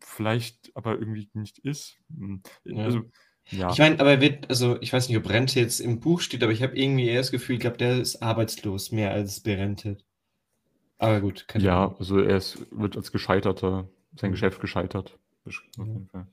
vielleicht 0.00 0.72
aber 0.74 0.98
irgendwie 0.98 1.28
nicht 1.34 1.58
ist. 1.58 1.98
Hm, 2.16 2.42
ja. 2.64 2.84
Also 2.84 3.02
ja. 3.50 3.70
Ich 3.70 3.78
meine, 3.78 4.00
aber 4.00 4.12
er 4.12 4.20
wird, 4.20 4.48
also 4.48 4.80
ich 4.80 4.92
weiß 4.92 5.08
nicht, 5.08 5.18
ob 5.18 5.28
Rente 5.28 5.60
jetzt 5.60 5.80
im 5.80 6.00
Buch 6.00 6.20
steht, 6.20 6.42
aber 6.42 6.52
ich 6.52 6.62
habe 6.62 6.76
irgendwie 6.76 7.08
eher 7.08 7.20
das 7.20 7.30
Gefühl, 7.30 7.56
ich 7.56 7.60
glaube, 7.60 7.76
der 7.76 8.00
ist 8.00 8.22
arbeitslos, 8.22 8.90
mehr 8.90 9.10
als 9.12 9.40
berentet. 9.40 10.04
Aber 10.96 11.20
gut, 11.20 11.46
Ja, 11.58 11.94
also 11.98 12.20
er 12.20 12.38
ist, 12.38 12.66
wird 12.70 12.96
als 12.96 13.12
Gescheiterter, 13.12 13.88
sein 14.16 14.30
mhm. 14.30 14.34
Geschäft 14.34 14.60
gescheitert. 14.60 15.18
Auf 15.44 15.86
jeden 15.86 16.08
Fall. 16.08 16.26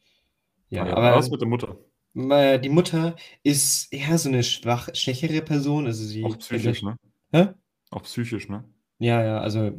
Ja, 0.71 0.83
naja, 0.83 0.95
aber 0.95 1.15
was 1.17 1.29
mit 1.29 1.41
der 1.41 1.47
Mutter? 1.47 1.77
Die 2.13 2.69
Mutter 2.69 3.15
ist 3.43 3.93
eher 3.93 4.17
so 4.17 4.29
eine 4.29 4.43
schwach, 4.43 4.89
schwächere 4.93 5.41
Person. 5.41 5.85
Also 5.85 6.03
sie 6.03 6.25
Auch 6.25 6.37
psychisch, 6.39 6.81
ne? 6.81 6.97
Hä? 7.31 7.49
Auch 7.89 8.03
psychisch, 8.03 8.49
ne? 8.49 8.65
Ja, 8.99 9.23
ja, 9.23 9.39
also 9.39 9.71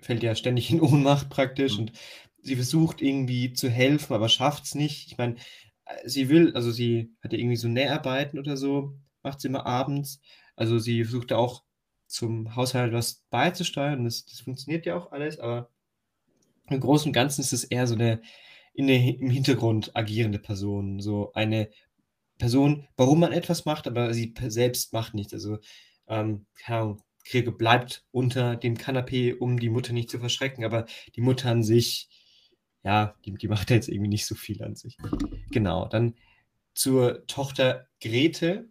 fällt 0.00 0.22
ja 0.22 0.34
ständig 0.34 0.70
in 0.70 0.80
Ohnmacht 0.80 1.28
praktisch 1.28 1.74
mhm. 1.74 1.80
und 1.80 1.92
sie 2.42 2.56
versucht 2.56 3.02
irgendwie 3.02 3.52
zu 3.52 3.68
helfen, 3.68 4.14
aber 4.14 4.28
schafft 4.28 4.64
es 4.64 4.74
nicht. 4.74 5.08
Ich 5.08 5.18
meine, 5.18 5.36
sie 6.04 6.28
will, 6.28 6.54
also 6.54 6.70
sie 6.70 7.14
hat 7.22 7.32
ja 7.32 7.38
irgendwie 7.38 7.56
so 7.56 7.68
Näharbeiten 7.68 8.38
oder 8.38 8.56
so, 8.56 8.94
macht 9.22 9.40
sie 9.40 9.48
immer 9.48 9.66
abends. 9.66 10.20
Also 10.56 10.78
sie 10.78 11.04
versucht 11.04 11.32
auch 11.32 11.64
zum 12.06 12.54
Haushalt 12.56 12.92
was 12.92 13.24
beizusteuern. 13.30 14.04
Das, 14.04 14.24
das 14.24 14.40
funktioniert 14.40 14.86
ja 14.86 14.96
auch 14.96 15.12
alles, 15.12 15.38
aber 15.38 15.70
im 16.68 16.80
Großen 16.80 17.08
und 17.08 17.12
Ganzen 17.12 17.40
ist 17.40 17.52
es 17.52 17.64
eher 17.64 17.86
so 17.86 17.94
eine, 17.94 18.14
in 18.14 18.20
der, 18.86 18.98
im 18.98 19.30
Hintergrund 19.30 19.94
agierende 19.96 20.38
Person. 20.38 21.00
So 21.00 21.32
eine 21.32 21.68
Person, 22.38 22.86
warum 22.96 23.20
man 23.20 23.32
etwas 23.32 23.64
macht, 23.64 23.86
aber 23.86 24.14
sie 24.14 24.32
selbst 24.46 24.92
macht 24.92 25.14
nichts. 25.14 25.34
Also, 25.34 25.58
ähm, 26.06 26.46
keine 26.56 26.80
Ahnung, 26.80 27.02
Kriege 27.24 27.52
bleibt 27.52 28.06
unter 28.10 28.56
dem 28.56 28.78
Kanapee, 28.78 29.34
um 29.34 29.58
die 29.58 29.68
Mutter 29.68 29.92
nicht 29.92 30.10
zu 30.10 30.18
verschrecken, 30.18 30.64
aber 30.64 30.86
die 31.16 31.20
Mutter 31.20 31.50
an 31.50 31.62
sich 31.62 32.08
ja, 32.84 33.14
die, 33.24 33.34
die 33.34 33.48
macht 33.48 33.70
jetzt 33.70 33.88
irgendwie 33.88 34.08
nicht 34.08 34.26
so 34.26 34.34
viel 34.34 34.62
an 34.62 34.74
sich. 34.74 34.96
Genau, 35.50 35.86
dann 35.88 36.14
zur 36.74 37.26
Tochter 37.26 37.88
Grete, 38.00 38.68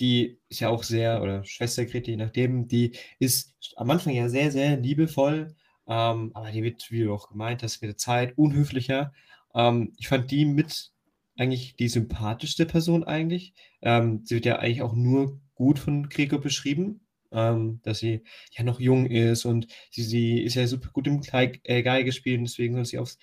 die 0.00 0.38
ist 0.48 0.60
ja 0.60 0.68
auch 0.68 0.82
sehr, 0.82 1.22
oder 1.22 1.44
Schwester 1.44 1.84
Grete, 1.86 2.10
je 2.10 2.16
nachdem, 2.16 2.68
die 2.68 2.92
ist 3.18 3.56
am 3.76 3.90
Anfang 3.90 4.14
ja 4.14 4.28
sehr, 4.28 4.52
sehr 4.52 4.76
liebevoll, 4.76 5.56
ähm, 5.86 6.30
aber 6.34 6.50
die 6.50 6.62
wird, 6.62 6.90
wie 6.90 7.04
du 7.04 7.14
auch 7.14 7.30
gemeint 7.30 7.62
hast, 7.62 7.80
mit 7.80 7.88
der 7.88 7.96
Zeit 7.96 8.36
unhöflicher. 8.36 9.12
Ähm, 9.58 9.92
ich 9.98 10.08
fand 10.08 10.30
die 10.30 10.46
mit 10.46 10.92
eigentlich 11.36 11.76
die 11.76 11.88
sympathischste 11.88 12.66
Person 12.66 13.04
eigentlich. 13.04 13.54
Ähm, 13.82 14.22
sie 14.24 14.36
wird 14.36 14.46
ja 14.46 14.56
eigentlich 14.58 14.82
auch 14.82 14.94
nur 14.94 15.40
gut 15.54 15.78
von 15.78 16.08
Gregor 16.08 16.40
beschrieben, 16.40 17.06
ähm, 17.32 17.80
dass 17.82 17.98
sie 18.00 18.22
ja 18.52 18.64
noch 18.64 18.80
jung 18.80 19.06
ist 19.06 19.44
und 19.44 19.66
sie, 19.90 20.02
sie 20.04 20.40
ist 20.42 20.54
ja 20.54 20.66
super 20.66 20.90
gut 20.92 21.06
im 21.06 21.20
Geige, 21.20 21.60
äh, 21.64 21.82
Geige 21.82 22.12
spielen, 22.12 22.44
deswegen 22.44 22.74
soll 22.76 22.84
sie 22.86 22.98
aufs, 22.98 23.18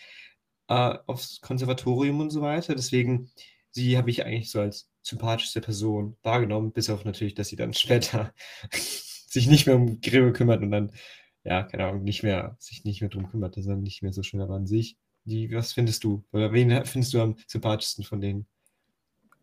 äh, 0.69 0.97
aufs 1.07 1.41
Konservatorium 1.41 2.19
und 2.21 2.29
so 2.31 2.41
weiter. 2.41 2.75
Deswegen, 2.75 3.31
sie 3.71 3.97
habe 3.97 4.09
ich 4.09 4.25
eigentlich 4.25 4.51
so 4.51 4.59
als 4.61 4.89
sympathischste 5.01 5.61
Person 5.61 6.17
wahrgenommen, 6.23 6.71
bis 6.73 6.89
auf 6.89 7.05
natürlich, 7.05 7.35
dass 7.35 7.49
sie 7.49 7.55
dann 7.57 7.73
später 7.75 8.33
sich 8.71 9.47
nicht 9.47 9.67
mehr 9.67 9.75
um 9.75 10.01
Gregor 10.01 10.33
kümmert 10.33 10.61
und 10.63 10.71
dann, 10.71 10.91
ja, 11.43 11.63
keine 11.63 11.85
Ahnung, 11.87 12.03
nicht 12.03 12.23
mehr, 12.23 12.57
sich 12.59 12.83
nicht 12.85 13.01
mehr 13.01 13.09
drum 13.09 13.29
kümmert, 13.29 13.57
dass 13.57 13.67
er 13.67 13.75
nicht 13.77 14.01
mehr 14.01 14.13
so 14.13 14.23
schön 14.23 14.41
aber 14.41 14.55
an 14.55 14.67
sich. 14.67 14.97
Die, 15.25 15.51
was 15.51 15.73
findest 15.73 16.03
du? 16.03 16.23
Oder 16.31 16.53
wen 16.53 16.85
findest 16.85 17.13
du 17.13 17.21
am 17.21 17.35
sympathischsten 17.47 18.03
von 18.03 18.21
denen? 18.21 18.47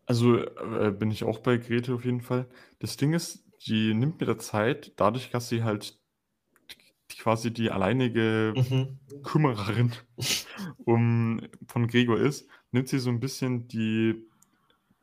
Also 0.05 0.37
äh, 0.37 0.91
bin 0.91 1.11
ich 1.11 1.23
auch 1.23 1.39
bei 1.39 1.57
Grete 1.57 1.93
auf 1.93 2.05
jeden 2.05 2.21
Fall. 2.21 2.47
Das 2.79 2.97
Ding 2.97 3.13
ist, 3.13 3.45
die 3.67 3.93
nimmt 3.93 4.19
mit 4.19 4.27
der 4.27 4.37
Zeit, 4.37 4.93
dadurch, 4.97 5.29
dass 5.29 5.49
sie 5.49 5.63
halt 5.63 5.97
quasi 7.17 7.53
die 7.53 7.71
alleinige 7.71 8.53
Mhm. 8.55 8.99
Kümmererin 9.23 9.91
um, 10.85 11.41
von 11.67 11.87
Gregor 11.87 12.17
ist, 12.17 12.47
nimmt 12.71 12.87
sie 12.87 12.99
so 12.99 13.09
ein 13.09 13.19
bisschen 13.19 13.67
die, 13.67 14.15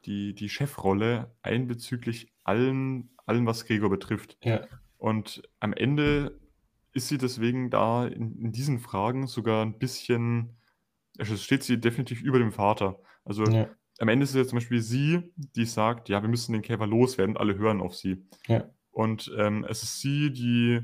die, 0.04 0.34
die 0.34 0.48
Chefrolle 0.48 1.34
ein 1.42 1.66
bezüglich 1.66 2.32
allen, 2.44 3.10
allem, 3.26 3.46
was 3.46 3.66
Gregor 3.66 3.90
betrifft. 3.90 4.38
Ja. 4.42 4.66
Und 4.98 5.42
am 5.60 5.72
Ende 5.72 6.38
ist 6.92 7.08
sie 7.08 7.18
deswegen 7.18 7.70
da 7.70 8.06
in, 8.06 8.38
in 8.38 8.52
diesen 8.52 8.78
Fragen 8.80 9.26
sogar 9.26 9.64
ein 9.64 9.78
bisschen, 9.78 10.56
steht 11.24 11.62
sie 11.62 11.80
definitiv 11.80 12.22
über 12.22 12.38
dem 12.38 12.52
Vater. 12.52 12.98
Also 13.24 13.44
Ja 13.44 13.68
am 14.00 14.08
Ende 14.08 14.24
ist 14.24 14.30
es 14.30 14.36
ja 14.36 14.46
zum 14.46 14.56
Beispiel 14.56 14.80
sie, 14.80 15.32
die 15.36 15.66
sagt, 15.66 16.08
ja, 16.08 16.22
wir 16.22 16.28
müssen 16.28 16.54
den 16.54 16.62
Käfer 16.62 16.86
loswerden, 16.86 17.36
alle 17.36 17.58
hören 17.58 17.82
auf 17.82 17.94
sie. 17.94 18.24
Ja. 18.48 18.64
Und 18.90 19.30
ähm, 19.36 19.64
es 19.68 19.82
ist 19.82 20.00
sie, 20.00 20.32
die 20.32 20.80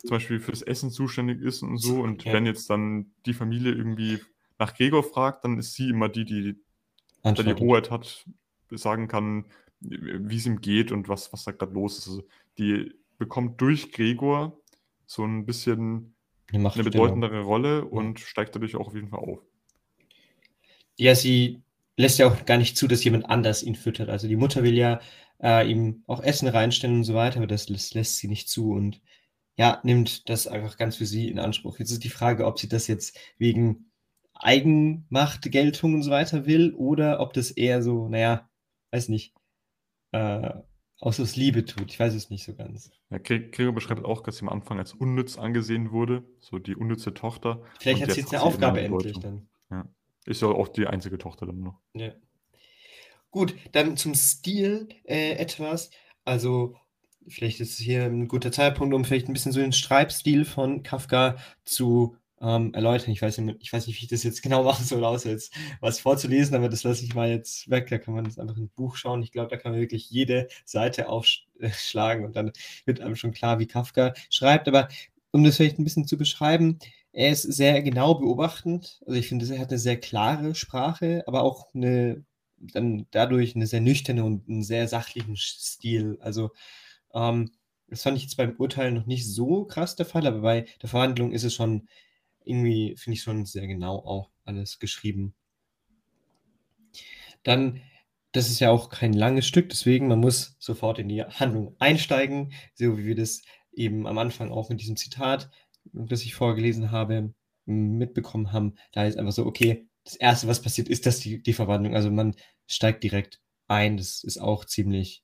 zum 0.00 0.10
Beispiel 0.10 0.38
für 0.38 0.52
das 0.52 0.62
Essen 0.62 0.90
zuständig 0.90 1.40
ist 1.40 1.62
und 1.62 1.78
so. 1.78 2.00
Und 2.00 2.26
wenn 2.26 2.44
jetzt 2.44 2.68
dann 2.68 3.12
die 3.24 3.32
Familie 3.32 3.72
irgendwie 3.72 4.20
nach 4.58 4.74
Gregor 4.74 5.02
fragt, 5.02 5.44
dann 5.44 5.58
ist 5.58 5.74
sie 5.74 5.88
immer 5.88 6.10
die, 6.10 6.24
die 6.24 6.60
da 7.22 7.32
die 7.32 7.54
Hoheit 7.54 7.90
hat, 7.90 8.26
sagen 8.70 9.08
kann, 9.08 9.46
wie 9.80 10.36
es 10.36 10.46
ihm 10.46 10.60
geht 10.60 10.92
und 10.92 11.08
was, 11.08 11.32
was 11.32 11.44
da 11.44 11.52
gerade 11.52 11.72
los 11.72 11.98
ist. 11.98 12.08
Also 12.08 12.22
die 12.58 12.92
bekommt 13.16 13.60
durch 13.60 13.92
Gregor 13.92 14.60
so 15.06 15.24
ein 15.24 15.46
bisschen 15.46 16.14
eine 16.52 16.70
bedeutendere 16.84 17.40
Rolle 17.40 17.86
und 17.86 18.20
steigt 18.20 18.54
dadurch 18.54 18.76
auch 18.76 18.88
auf 18.88 18.94
jeden 18.94 19.08
Fall 19.08 19.20
auf. 19.20 19.40
Ja, 20.98 21.14
sie 21.14 21.62
lässt 21.96 22.18
ja 22.18 22.28
auch 22.28 22.44
gar 22.44 22.58
nicht 22.58 22.76
zu, 22.76 22.88
dass 22.88 23.04
jemand 23.04 23.28
anders 23.30 23.62
ihn 23.62 23.74
füttert. 23.74 24.08
Also 24.08 24.28
die 24.28 24.36
Mutter 24.36 24.62
will 24.62 24.74
ja 24.74 25.00
äh, 25.42 25.70
ihm 25.70 26.02
auch 26.06 26.20
Essen 26.22 26.48
reinstellen 26.48 26.96
und 26.96 27.04
so 27.04 27.14
weiter, 27.14 27.38
aber 27.38 27.46
das 27.46 27.68
lässt, 27.68 27.94
lässt 27.94 28.18
sie 28.18 28.28
nicht 28.28 28.48
zu 28.48 28.72
und 28.72 29.00
ja, 29.56 29.80
nimmt 29.82 30.28
das 30.28 30.46
einfach 30.46 30.76
ganz 30.76 30.96
für 30.96 31.06
sie 31.06 31.28
in 31.28 31.40
Anspruch. 31.40 31.78
Jetzt 31.78 31.90
ist 31.90 32.04
die 32.04 32.10
Frage, 32.10 32.46
ob 32.46 32.58
sie 32.58 32.68
das 32.68 32.86
jetzt 32.86 33.18
wegen 33.38 33.90
Eigenmacht, 34.34 35.50
Geltung 35.50 35.94
und 35.94 36.02
so 36.02 36.12
weiter 36.12 36.46
will 36.46 36.72
oder 36.74 37.20
ob 37.20 37.32
das 37.32 37.50
eher 37.50 37.82
so, 37.82 38.08
naja, 38.08 38.48
weiß 38.92 39.08
nicht, 39.08 39.34
äh, 40.12 40.50
aus 41.00 41.20
aus 41.20 41.36
Liebe 41.36 41.64
tut. 41.64 41.90
Ich 41.90 41.98
weiß 41.98 42.14
es 42.14 42.30
nicht 42.30 42.44
so 42.44 42.54
ganz. 42.54 42.90
Ja, 43.10 43.18
Gregor 43.18 43.72
beschreibt 43.72 44.04
auch, 44.04 44.20
dass 44.22 44.38
sie 44.38 44.42
am 44.42 44.48
Anfang 44.48 44.78
als 44.78 44.92
unnütz 44.92 45.38
angesehen 45.38 45.90
wurde, 45.90 46.24
so 46.38 46.58
die 46.58 46.76
unnütze 46.76 47.14
Tochter. 47.14 47.62
Vielleicht 47.80 48.02
hat 48.02 48.12
sie 48.12 48.20
jetzt 48.20 48.32
eine 48.32 48.42
Aufgabe 48.42 48.80
endlich 48.80 49.18
dann. 49.18 49.48
Ja. 49.70 49.88
Ist 50.28 50.42
ja 50.42 50.48
auch 50.48 50.68
die 50.68 50.86
einzige 50.86 51.16
Tochter 51.16 51.46
dann 51.46 51.60
noch. 51.60 51.80
Ja. 51.94 52.12
Gut, 53.30 53.54
dann 53.72 53.96
zum 53.96 54.14
Stil 54.14 54.88
äh, 55.04 55.32
etwas. 55.32 55.90
Also, 56.26 56.76
vielleicht 57.26 57.60
ist 57.60 57.78
hier 57.78 58.04
ein 58.04 58.28
guter 58.28 58.52
Zeitpunkt, 58.52 58.94
um 58.94 59.06
vielleicht 59.06 59.28
ein 59.28 59.32
bisschen 59.32 59.52
so 59.52 59.60
den 59.60 59.72
Schreibstil 59.72 60.44
von 60.44 60.82
Kafka 60.82 61.36
zu 61.64 62.16
ähm, 62.42 62.74
erläutern. 62.74 63.10
Ich 63.10 63.22
weiß, 63.22 63.38
nicht, 63.38 63.56
ich 63.60 63.72
weiß 63.72 63.86
nicht, 63.86 63.98
wie 63.98 64.04
ich 64.04 64.10
das 64.10 64.22
jetzt 64.22 64.42
genau 64.42 64.64
machen 64.64 64.84
soll, 64.84 65.02
außer 65.02 65.30
jetzt 65.30 65.54
was 65.80 65.98
vorzulesen, 65.98 66.54
aber 66.54 66.68
das 66.68 66.82
lasse 66.82 67.04
ich 67.04 67.14
mal 67.14 67.30
jetzt 67.30 67.70
weg. 67.70 67.88
Da 67.88 67.96
kann 67.96 68.12
man 68.12 68.26
jetzt 68.26 68.38
einfach 68.38 68.58
ein 68.58 68.68
Buch 68.68 68.96
schauen. 68.96 69.22
Ich 69.22 69.32
glaube, 69.32 69.48
da 69.48 69.56
kann 69.56 69.72
man 69.72 69.80
wirklich 69.80 70.10
jede 70.10 70.48
Seite 70.66 71.08
aufschlagen 71.08 72.26
und 72.26 72.36
dann 72.36 72.52
wird 72.84 73.00
einem 73.00 73.16
schon 73.16 73.32
klar, 73.32 73.58
wie 73.60 73.66
Kafka 73.66 74.12
schreibt. 74.28 74.68
Aber 74.68 74.88
um 75.30 75.42
das 75.42 75.56
vielleicht 75.56 75.78
ein 75.78 75.84
bisschen 75.84 76.06
zu 76.06 76.18
beschreiben, 76.18 76.78
er 77.18 77.30
ist 77.32 77.42
sehr 77.42 77.82
genau 77.82 78.14
beobachtend. 78.14 79.00
Also 79.04 79.18
ich 79.18 79.26
finde, 79.26 79.52
er 79.52 79.58
hat 79.58 79.70
eine 79.70 79.78
sehr 79.80 79.98
klare 79.98 80.54
Sprache, 80.54 81.24
aber 81.26 81.42
auch 81.42 81.74
eine 81.74 82.24
dann 82.58 83.06
dadurch 83.10 83.56
eine 83.56 83.66
sehr 83.66 83.80
nüchterne 83.80 84.22
und 84.24 84.48
einen 84.48 84.62
sehr 84.62 84.86
sachlichen 84.86 85.36
Stil. 85.36 86.18
Also 86.20 86.50
ähm, 87.12 87.50
das 87.88 88.02
fand 88.02 88.16
ich 88.16 88.22
jetzt 88.22 88.36
beim 88.36 88.54
Urteil 88.56 88.92
noch 88.92 89.06
nicht 89.06 89.26
so 89.26 89.64
krass 89.64 89.96
der 89.96 90.06
Fall, 90.06 90.28
aber 90.28 90.42
bei 90.42 90.66
der 90.80 90.88
Verhandlung 90.88 91.32
ist 91.32 91.42
es 91.42 91.54
schon 91.54 91.88
irgendwie, 92.44 92.94
finde 92.96 93.16
ich 93.16 93.22
schon 93.22 93.46
sehr 93.46 93.66
genau 93.66 93.96
auch 93.96 94.30
alles 94.44 94.78
geschrieben. 94.78 95.34
Dann, 97.42 97.80
das 98.30 98.48
ist 98.48 98.60
ja 98.60 98.70
auch 98.70 98.90
kein 98.90 99.12
langes 99.12 99.48
Stück, 99.48 99.70
deswegen 99.70 100.06
man 100.06 100.20
muss 100.20 100.54
sofort 100.60 101.00
in 101.00 101.08
die 101.08 101.24
Handlung 101.24 101.74
einsteigen, 101.80 102.52
so 102.74 102.96
wie 102.96 103.06
wir 103.06 103.16
das 103.16 103.42
eben 103.72 104.06
am 104.06 104.18
Anfang 104.18 104.52
auch 104.52 104.68
mit 104.68 104.80
diesem 104.80 104.96
Zitat, 104.96 105.50
das 105.92 106.22
ich 106.22 106.34
vorgelesen 106.34 106.90
habe, 106.90 107.32
mitbekommen 107.66 108.52
haben. 108.52 108.74
Da 108.92 109.04
ist 109.04 109.18
einfach 109.18 109.32
so, 109.32 109.46
okay, 109.46 109.88
das 110.04 110.16
Erste, 110.16 110.48
was 110.48 110.62
passiert, 110.62 110.88
ist 110.88 111.06
das 111.06 111.20
die, 111.20 111.42
die 111.42 111.52
Verwandlung. 111.52 111.94
Also 111.94 112.10
man 112.10 112.34
steigt 112.66 113.04
direkt 113.04 113.40
ein. 113.66 113.96
Das 113.98 114.24
ist 114.24 114.38
auch 114.38 114.64
ziemlich 114.64 115.22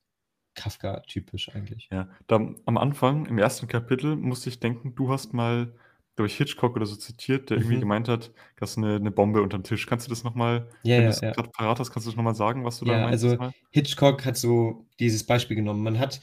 Kafka-typisch 0.53 1.53
eigentlich. 1.53 1.89
Ja, 1.91 2.09
da, 2.27 2.35
am 2.65 2.77
Anfang, 2.77 3.25
im 3.25 3.37
ersten 3.37 3.67
Kapitel, 3.67 4.15
musste 4.15 4.49
ich 4.49 4.59
denken, 4.59 4.95
du 4.95 5.11
hast 5.11 5.33
mal, 5.33 5.75
glaube 6.15 6.27
ich, 6.27 6.37
Hitchcock 6.37 6.75
oder 6.75 6.85
so 6.85 6.95
zitiert, 6.95 7.49
der 7.49 7.57
mhm. 7.57 7.63
irgendwie 7.63 7.79
gemeint 7.81 8.07
hat, 8.07 8.31
dass 8.57 8.77
eine, 8.77 8.95
eine 8.95 9.11
Bombe 9.11 9.41
unterm 9.41 9.63
Tisch. 9.63 9.85
Kannst 9.85 10.07
du 10.07 10.09
das 10.09 10.23
nochmal, 10.23 10.69
ja, 10.83 10.97
wenn 10.97 11.03
ja, 11.03 11.09
du 11.09 11.09
es 11.09 11.21
ja. 11.21 11.31
gerade 11.31 11.49
parat 11.49 11.79
hast, 11.79 11.91
kannst 11.91 12.07
du 12.07 12.11
das 12.11 12.15
nochmal 12.15 12.35
sagen, 12.35 12.63
was 12.63 12.79
du 12.79 12.85
ja, 12.85 12.93
da 12.93 13.07
meinst? 13.07 13.25
Also 13.25 13.51
Hitchcock 13.71 14.23
hat 14.23 14.37
so 14.37 14.87
dieses 14.99 15.25
Beispiel 15.25 15.55
genommen. 15.55 15.83
Man 15.83 15.99
hat 15.99 16.21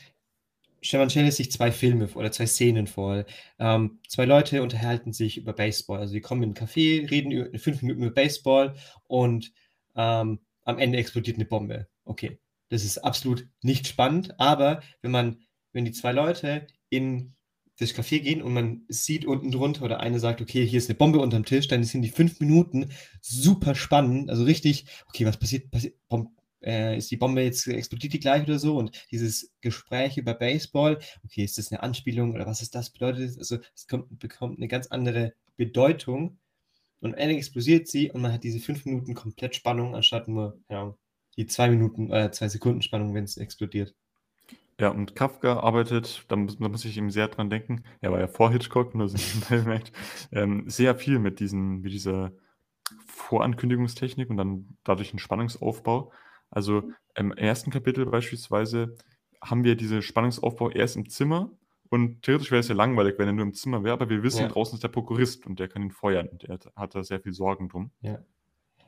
Stefan 0.83 1.11
stelle 1.11 1.31
sich 1.31 1.51
zwei 1.53 1.71
Filme 1.71 2.09
oder 2.15 2.33
zwei 2.33 2.47
Szenen 2.47 2.87
vor. 2.87 3.25
Ähm, 3.59 4.01
zwei 4.09 4.25
Leute 4.25 4.63
unterhalten 4.63 5.13
sich 5.13 5.39
über 5.39 5.53
Baseball. 5.53 6.01
Also 6.01 6.15
die 6.15 6.21
kommen 6.21 6.43
in 6.43 6.51
ein 6.51 6.55
Café, 6.55 7.09
reden 7.09 7.31
über, 7.31 7.59
fünf 7.59 7.83
Minuten 7.83 8.03
über 8.03 8.15
Baseball 8.15 8.75
und 9.07 9.53
ähm, 9.95 10.41
am 10.65 10.79
Ende 10.79 10.99
explodiert 10.99 11.37
eine 11.37 11.47
Bombe. 11.47 11.87
Okay, 12.05 12.41
das 12.69 12.85
ist 12.85 12.99
absolut 12.99 13.47
nicht 13.63 13.87
spannend, 13.87 14.39
aber 14.41 14.83
wenn 15.03 15.13
man, 15.13 15.39
wenn 15.73 15.85
die 15.85 15.93
zwei 15.93 16.13
Leute 16.13 16.67
in 16.91 17.35
das 17.79 17.95
Café 17.95 18.21
gehen 18.21 18.43
und 18.43 18.53
man 18.53 18.83
sieht 18.89 19.25
unten 19.25 19.51
drunter 19.51 19.85
oder 19.85 20.01
eine 20.01 20.21
sagt, 20.21 20.41
okay, 20.41 20.67
hier 20.67 20.79
ist 20.79 20.91
eine 20.91 20.99
Bombe 20.99 21.21
unterm 21.21 21.45
Tisch, 21.45 21.69
dann 21.69 21.85
sind 21.85 22.03
die 22.03 22.11
fünf 22.11 22.41
Minuten 22.41 22.91
super 23.21 23.75
spannend, 23.75 24.31
also 24.31 24.45
richtig, 24.45 24.87
okay, 25.09 25.27
was 25.27 25.39
passiert, 25.39 25.71
passiert 25.71 25.95
Bom 26.09 26.35
äh, 26.63 26.97
ist 26.97 27.11
die 27.11 27.17
Bombe 27.17 27.43
jetzt, 27.43 27.67
explodiert 27.67 28.13
die 28.13 28.21
gleich 28.21 28.43
oder 28.45 28.59
so? 28.59 28.77
Und 28.77 29.07
dieses 29.11 29.53
Gespräch 29.61 30.17
über 30.19 30.35
Baseball, 30.35 30.99
okay, 31.25 31.45
ist 31.45 31.59
das 31.59 31.73
eine 31.73 31.83
Anspielung 31.83 32.35
oder 32.35 32.47
was 32.47 32.63
ist 32.63 32.75
das 32.75 32.91
bedeutet? 32.91 33.39
Also 33.39 33.59
es 33.75 33.87
kommt, 33.87 34.19
bekommt 34.19 34.59
eine 34.59 34.69
ganz 34.69 34.89
andere 34.89 35.35
Bedeutung. 35.57 36.39
Und 37.01 37.15
Ende 37.15 37.37
explodiert 37.37 37.89
sie 37.89 38.13
und 38.13 38.23
man 38.23 38.33
hat 38.33 38.45
diese 38.45 38.61
fünf 38.61 38.85
Minuten 38.85 39.15
komplett 39.15 39.57
Spannung, 39.57 39.97
anstatt 39.97 40.29
nur 40.29 40.61
ja, 40.71 40.95
die 41.37 41.47
zwei 41.47 41.69
Minuten, 41.69 42.13
äh, 42.13 42.31
zwei 42.31 42.49
Sekunden 42.49 42.83
Spannung, 42.83 43.13
wenn 43.13 43.25
es 43.25 43.37
explodiert. 43.37 43.95
Ja, 44.81 44.89
und 44.89 45.15
Kafka 45.15 45.61
arbeitet, 45.61 46.25
da 46.29 46.37
muss, 46.37 46.59
da 46.59 46.69
muss 46.69 46.85
ich 46.85 46.97
ihm 46.97 47.11
sehr 47.11 47.29
dran 47.29 47.51
denken, 47.51 47.85
er 48.01 48.13
war 48.13 48.21
ja 48.21 48.27
vor 48.27 48.51
Hitchcock, 48.51 48.95
nur 48.95 49.09
so 49.09 49.17
merkt, 49.57 49.93
ähm, 50.33 50.69
sehr 50.69 50.95
viel 50.95 51.19
mit, 51.19 51.41
diesen, 51.41 51.83
mit 51.83 51.93
dieser 51.93 52.33
Vorankündigungstechnik 53.07 54.31
und 54.31 54.37
dann 54.37 54.77
dadurch 54.85 55.13
einen 55.13 55.19
Spannungsaufbau. 55.19 56.13
Also 56.53 56.93
im 57.17 57.33
ersten 57.33 57.71
Kapitel 57.71 58.07
beispielsweise 58.07 58.95
haben 59.43 59.65
wir 59.65 59.75
diesen 59.75 60.03
Spannungsaufbau 60.03 60.71
erst 60.71 60.97
im 60.97 61.09
Zimmer 61.09 61.51
und 61.89 62.23
theoretisch 62.23 62.51
wäre 62.51 62.61
es 62.61 62.69
ja 62.69 62.75
langweilig, 62.75 63.19
wenn 63.19 63.27
er 63.27 63.33
nur 63.33 63.45
im 63.45 63.55
Zimmer 63.55 63.83
wäre, 63.83 63.95
aber 63.95 64.09
wir 64.09 64.23
wissen, 64.23 64.43
Ja. 64.43 64.49
draußen 64.49 64.77
ist 64.77 64.83
der 64.85 64.89
Prokurist 64.89 65.47
und 65.47 65.59
der 65.59 65.69
kann 65.69 65.83
ihn 65.83 65.91
feuern 65.91 66.29
und 66.29 66.49
hat, 66.49 66.71
hat 66.77 66.95
da 66.95 67.03
sehr 67.03 67.21
viel 67.21 67.33
Sorgen 67.33 67.69
drum. 67.69 67.91
Ja. 68.01 68.19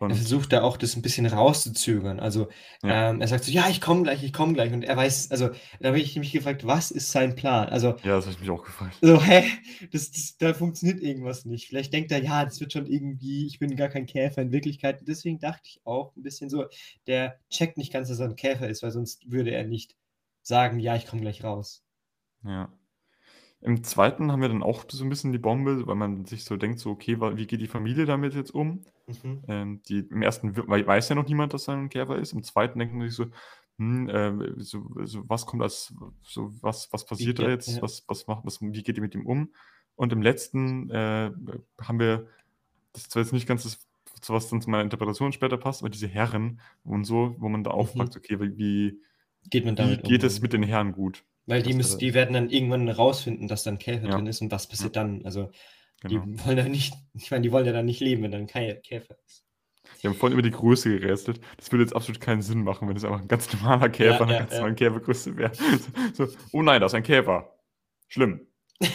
Und 0.05 0.11
Er 0.13 0.17
versucht 0.17 0.53
da 0.53 0.63
auch 0.63 0.77
das 0.77 0.97
ein 0.97 1.03
bisschen 1.03 1.27
rauszuzögern. 1.27 2.21
Also 2.21 2.49
Ja. 2.83 3.11
ähm, 3.11 3.21
er 3.21 3.29
sagt 3.29 3.45
so, 3.45 3.51
ja, 3.53 3.69
ich 3.69 3.81
komme 3.81 4.03
gleich, 4.05 4.23
ich 4.23 4.33
komme 4.33 4.53
gleich. 4.55 4.73
Und 4.73 4.85
er 4.85 4.97
weiß, 4.97 5.31
also 5.31 5.51
da 5.81 5.89
habe 5.89 6.01
ich 6.01 6.17
mich 6.17 6.33
gefragt, 6.33 6.67
was 6.67 6.91
ist 6.91 7.11
sein 7.13 7.35
Plan? 7.37 7.69
Also 7.69 7.89
ja, 8.03 8.17
das 8.17 8.25
habe 8.27 8.33
ich 8.35 8.41
mich 8.41 8.51
auch 8.51 8.65
gefragt. 8.65 8.97
so, 9.01 9.21
hä, 9.23 9.45
das, 9.93 10.11
das, 10.11 10.37
da 10.39 10.55
funktioniert 10.55 11.01
irgendwas 11.03 11.45
nicht. 11.45 11.67
Vielleicht 11.69 11.93
denkt 11.93 12.13
er, 12.13 12.23
ja, 12.23 12.45
das 12.45 12.61
wird 12.61 12.73
schon 12.73 12.87
irgendwie, 12.87 13.47
ich 13.47 13.59
bin 13.59 13.77
gar 13.77 13.89
kein 13.89 14.07
Käfer 14.07 14.43
in 14.43 14.53
Wirklichkeit. 14.53 15.03
Deswegen 15.07 15.39
dachte 15.39 15.63
ich 15.65 15.81
auch 15.85 16.15
ein 16.17 16.23
bisschen 16.23 16.51
so, 16.51 16.67
der 17.07 17.39
checkt 17.51 17.77
nicht 17.79 17.93
ganz, 17.93 18.09
dass 18.09 18.19
er 18.21 18.29
ein 18.29 18.37
Käfer 18.37 18.69
ist, 18.69 18.83
weil 18.83 18.91
sonst 18.93 19.31
würde 19.31 19.51
er 19.51 19.65
nicht 19.65 19.97
sagen, 20.43 20.79
ja, 20.79 20.97
ich 20.97 21.07
komme 21.07 21.23
gleich 21.23 21.43
raus. 21.43 21.83
Ja. 22.45 22.71
Im 23.65 23.83
zweiten 23.83 24.31
haben 24.31 24.43
wir 24.43 24.49
dann 24.49 24.63
auch 24.63 24.85
so 24.91 25.03
ein 25.05 25.09
bisschen 25.09 25.33
die 25.33 25.39
Bombe, 25.39 25.87
weil 25.87 25.95
man 25.95 26.27
sich 26.27 26.45
so 26.45 26.57
denkt, 26.57 26.79
so, 26.81 26.91
okay, 26.91 27.19
wie 27.37 27.47
geht 27.47 27.61
die 27.63 27.67
Familie 27.67 28.05
damit 28.05 28.35
jetzt 28.35 28.55
um? 28.55 28.85
Mhm. 29.07 29.43
Ähm, 29.49 29.83
die, 29.89 30.01
Im 30.01 30.21
ersten 30.23 30.55
we- 30.57 30.69
wei- 30.69 30.87
weiß 30.87 31.09
ja 31.09 31.15
noch 31.15 31.27
niemand, 31.27 31.55
dass 31.55 31.67
er 31.69 31.75
ein 31.75 31.89
Käfer 31.89 32.17
ist. 32.19 32.33
Im 32.35 32.43
zweiten 32.43 32.79
denkt 32.79 32.95
man 32.95 33.07
sich 33.09 33.17
so, 33.17 33.27
hm, 33.79 34.09
äh, 34.09 34.53
so, 34.63 34.87
so, 35.05 35.29
was 35.29 35.47
kommt 35.47 35.63
als, 35.63 35.95
so, 36.23 36.53
was, 36.61 36.93
was 36.93 37.07
passiert 37.07 37.39
da 37.39 37.45
geht- 37.45 37.51
jetzt? 37.53 37.77
ja. 37.77 37.83
Was, 37.83 38.05
was 38.07 38.27
macht, 38.27 38.45
was, 38.45 38.61
wie 38.61 38.83
geht 38.83 38.97
ihr 38.99 39.03
mit 39.03 39.15
ihm 39.15 39.27
um? 39.27 39.49
Und 39.97 40.13
im 40.13 40.21
letzten 40.23 40.91
äh, 40.91 41.31
haben 41.81 41.99
wir, 41.99 42.27
das 42.93 43.03
ist 43.05 43.13
zwar 43.13 43.23
jetzt 43.23 43.33
nicht 43.33 43.47
ganz 43.49 43.63
das, 43.63 43.79
was 44.29 44.49
dann 44.51 44.61
zu 44.61 44.69
meiner 44.71 44.83
Interpretation 44.85 45.33
später 45.33 45.57
passt, 45.57 45.81
aber 45.83 45.89
diese 45.91 46.07
Herren 46.09 46.61
und 46.85 47.05
so, 47.05 47.35
wo 47.39 47.49
man 47.49 47.65
da 47.65 47.71
aufpackt, 47.71 48.17
okay, 48.17 48.39
wie, 48.41 48.57
wie, 48.59 49.01
Geht 49.51 49.65
man 49.65 49.75
wie 49.75 49.77
damit 49.77 50.03
um? 50.05 50.09
geht 50.09 50.23
es 50.23 50.41
mit 50.41 50.53
den 50.53 50.63
Herren 50.63 50.93
gut? 50.93 51.25
Weil 51.47 51.63
die, 51.63 51.75
müssen, 51.75 51.99
die 51.99 52.15
werden 52.15 52.33
dann 52.33 52.51
irgendwann 52.51 52.89
rausfinden, 52.89 53.49
dass 53.49 53.65
da 53.65 53.71
ein 53.71 53.79
Käfer 53.79 54.09
Ja. 54.09 54.17
drin 54.17 54.27
ist 54.27 54.41
und 54.41 54.51
was 54.51 54.67
passiert 54.67 54.97
dann. 54.97 55.25
Also 55.25 55.51
Genau. 56.01 56.25
die 56.25 56.45
wollen 56.45 56.59
ja 56.59 56.69
nicht, 56.69 56.95
ich 57.15 57.31
meine, 57.31 57.43
die 57.43 57.53
wollen 57.53 57.67
ja 57.67 57.73
dann 57.73 57.87
nicht 57.87 58.01
leben, 58.01 58.23
wenn 58.23 58.31
dann 58.31 58.47
kein 58.47 58.81
Käfer 58.83 59.17
ist. 59.27 59.45
Wir 60.01 60.11
haben 60.11 60.17
vorhin 60.17 60.39
über 60.39 60.43
die 60.43 60.51
Größe 60.55 60.99
gerätselt. 60.99 61.41
Das 61.57 61.71
würde 61.73 61.85
jetzt 61.85 61.95
absolut 61.95 62.21
keinen 62.21 62.43
Sinn 62.43 62.63
machen, 62.63 62.89
wenn 62.89 62.97
es 62.97 63.05
einfach 63.05 63.21
ein 63.21 63.29
ganz 63.29 63.53
normaler 63.53 63.89
Käfer, 63.89 64.15
Ja, 64.15 64.21
eine 64.21 64.33
ja, 64.33 64.39
ganz 64.41 64.53
ja. 64.53 64.59
normale 64.59 64.75
Käfergröße 64.75 65.37
wäre. 65.37 65.53
So, 66.15 66.27
so, 66.27 66.33
oh 66.53 66.63
nein, 66.63 66.81
das 66.81 66.93
ist 66.93 66.97
ein 66.97 67.03
Käfer. 67.03 67.55
Schlimm. 68.09 68.47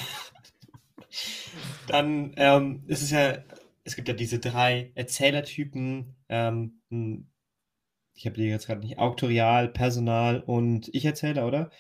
Dann 1.88 2.33
ähm, 2.38 2.83
ist 2.88 3.01
es 3.01 3.12
ja, 3.12 3.39
es 3.83 3.95
gibt 3.95 4.07
ja 4.07 4.13
diese 4.13 4.39
drei 4.39 4.91
Erzählertypen. 4.95 6.15
Ähm, 6.29 6.81
hm, 6.89 7.27
ich 8.13 8.25
habe 8.25 8.35
die 8.35 8.43
jetzt 8.43 8.67
gerade 8.67 8.81
nicht, 8.81 8.99
Auktorial, 8.99 9.69
Personal 9.69 10.41
und 10.41 10.89
Ich-Erzähler, 10.93 11.47
oder? 11.47 11.71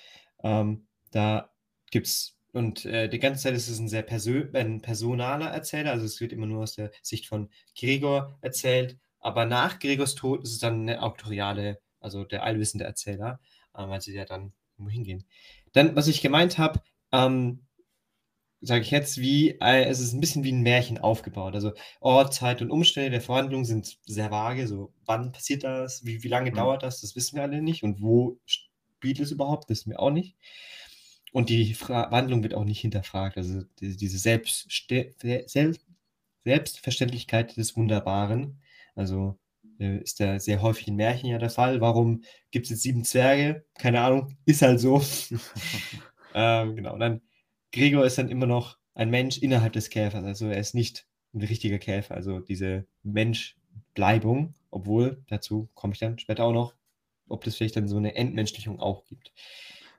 Ähm, 0.43 0.87
da 1.11 1.51
gibt 1.91 2.07
es, 2.07 2.37
und 2.53 2.85
äh, 2.85 3.09
die 3.09 3.19
ganze 3.19 3.43
Zeit 3.43 3.55
ist 3.55 3.67
es 3.69 3.79
ein 3.79 3.87
sehr 3.89 4.03
persö 4.03 4.49
ein 4.53 4.81
personaler 4.81 5.47
Erzähler, 5.47 5.91
also 5.91 6.05
es 6.05 6.19
wird 6.21 6.33
immer 6.33 6.47
nur 6.47 6.63
aus 6.63 6.75
der 6.75 6.91
Sicht 7.01 7.27
von 7.27 7.49
Gregor 7.77 8.37
erzählt, 8.41 8.97
aber 9.19 9.45
nach 9.45 9.79
Gregors 9.79 10.15
Tod 10.15 10.43
ist 10.43 10.51
es 10.53 10.59
dann 10.59 10.81
eine 10.81 11.01
auktoriale, 11.03 11.79
also 11.99 12.23
der 12.23 12.43
allwissende 12.43 12.85
Erzähler, 12.85 13.39
äh, 13.75 13.87
weil 13.87 14.01
sie 14.01 14.13
ja 14.15 14.25
dann 14.25 14.53
irgendwo 14.77 14.91
hingehen. 14.91 15.25
Dann, 15.73 15.95
was 15.95 16.07
ich 16.07 16.21
gemeint 16.21 16.57
habe, 16.57 16.81
ähm, 17.11 17.65
sage 18.61 18.81
ich 18.81 18.91
jetzt, 18.91 19.19
wie, 19.19 19.51
äh, 19.61 19.85
es 19.85 19.99
ist 20.01 20.13
ein 20.13 20.19
bisschen 20.19 20.43
wie 20.43 20.51
ein 20.51 20.61
Märchen 20.63 20.97
aufgebaut. 20.97 21.55
Also 21.55 21.73
Ort, 22.01 22.33
Zeit 22.33 22.61
und 22.61 22.71
Umstände 22.71 23.09
der 23.11 23.21
Verhandlung 23.21 23.63
sind 23.65 23.99
sehr 24.05 24.31
vage. 24.31 24.67
So, 24.67 24.93
wann 25.05 25.31
passiert 25.31 25.63
das? 25.63 26.05
Wie, 26.05 26.23
wie 26.23 26.27
lange 26.27 26.51
Mhm. 26.51 26.55
dauert 26.55 26.83
das? 26.83 27.01
Das 27.01 27.15
wissen 27.15 27.35
wir 27.37 27.43
alle 27.43 27.61
nicht. 27.61 27.83
Und 27.83 28.01
wo 28.01 28.39
spielt 28.99 29.19
es 29.19 29.31
überhaupt? 29.31 29.69
Wissen 29.69 29.91
wir 29.91 29.99
auch 29.99 30.11
nicht. 30.11 30.35
Und 31.31 31.49
die 31.49 31.73
Fra 31.73 32.09
Verhandlung 32.09 32.43
wird 32.43 32.53
auch 32.53 32.65
nicht 32.65 32.81
hinterfragt. 32.81 33.37
Also 33.37 33.63
die, 33.79 33.95
diese 33.95 34.17
Selbstste 34.17 35.15
Sel 35.47 35.77
Selbstverständlichkeit 36.43 37.55
des 37.57 37.75
Wunderbaren. 37.77 38.61
Also 38.95 39.39
äh, 39.79 39.99
ist 39.99 40.19
der 40.19 40.39
sehr 40.39 40.61
häufig 40.61 40.87
in 40.87 40.95
Märchen 40.95 41.29
ja 41.29 41.37
der 41.37 41.49
Fall. 41.49 41.81
Warum 41.81 42.23
gibt 42.51 42.65
es 42.65 42.71
jetzt 42.71 42.81
sieben 42.83 43.03
Zwerge? 43.05 43.65
Keine 43.77 44.01
Ahnung, 44.01 44.37
ist 44.45 44.61
halt 44.61 44.79
so. 44.79 45.01
ähm, 46.33 46.75
genau, 46.75 46.93
und 46.93 46.99
dann 46.99 47.21
Gregor 47.71 48.05
ist 48.05 48.17
dann 48.17 48.29
immer 48.29 48.47
noch 48.47 48.77
ein 48.95 49.09
Mensch 49.09 49.37
innerhalb 49.37 49.73
des 49.73 49.89
Käfers, 49.89 50.23
also 50.23 50.47
er 50.47 50.59
ist 50.59 50.75
nicht 50.75 51.07
ein 51.33 51.41
richtiger 51.41 51.77
Käfer, 51.77 52.15
also 52.15 52.39
diese 52.39 52.87
Menschbleibung, 53.03 54.55
obwohl, 54.71 55.23
dazu 55.27 55.69
komme 55.75 55.93
ich 55.93 55.99
dann 55.99 56.17
später 56.17 56.43
auch 56.45 56.53
noch, 56.53 56.73
ob 57.29 57.43
das 57.43 57.55
vielleicht 57.55 57.75
dann 57.75 57.87
so 57.87 57.97
eine 57.97 58.15
Entmenschlichung 58.15 58.79
auch 58.79 59.05
gibt. 59.05 59.31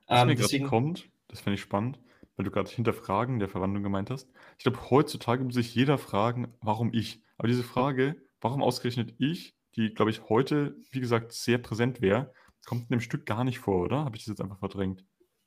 Was 0.09 0.21
Ähm, 0.21 0.29
mir 0.29 0.35
gerade 0.35 0.43
deswegen, 0.45 0.67
kommt, 0.67 1.09
das 1.29 1.41
finde 1.41 1.55
ich 1.55 1.61
spannend, 1.61 1.99
weil 2.37 2.45
du 2.45 2.51
gerade 2.51 2.71
Hinterfragen 2.71 3.39
der 3.39 3.49
Verwandlung 3.49 3.83
gemeint 3.83 4.11
hast. 4.11 4.29
Ich 4.59 4.65
glaube, 4.65 4.91
heutzutage 4.91 5.45
muss 5.45 5.55
sich 5.55 5.75
jeder 5.75 5.99
fragen, 5.99 6.55
warum 6.61 6.93
ich? 6.93 7.23
Aber 7.39 7.49
diese 7.49 7.63
Frage, 7.63 8.17
warum 8.41 8.63
ausgerechnet 8.63 9.15
ich, 9.19 9.55
die, 9.77 9.95
glaube 9.95 10.11
ich, 10.11 10.29
heute, 10.29 10.77
wie 10.91 11.01
gesagt, 11.01 11.33
sehr 11.33 11.59
präsent 11.59 12.01
wäre, 12.01 12.33
kommt 12.67 12.83
in 12.83 12.97
dem 12.97 13.01
Stück 13.01 13.25
gar 13.27 13.45
nicht 13.45 13.61
vor, 13.61 13.85
oder? 13.85 14.05
Habe 14.05 14.17
ich 14.17 14.25
das 14.25 14.33
jetzt 14.33 14.41
einfach 14.41 14.59
verdrängt? 14.59 15.05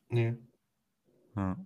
nee, 0.10 0.38
Ja. 1.36 1.58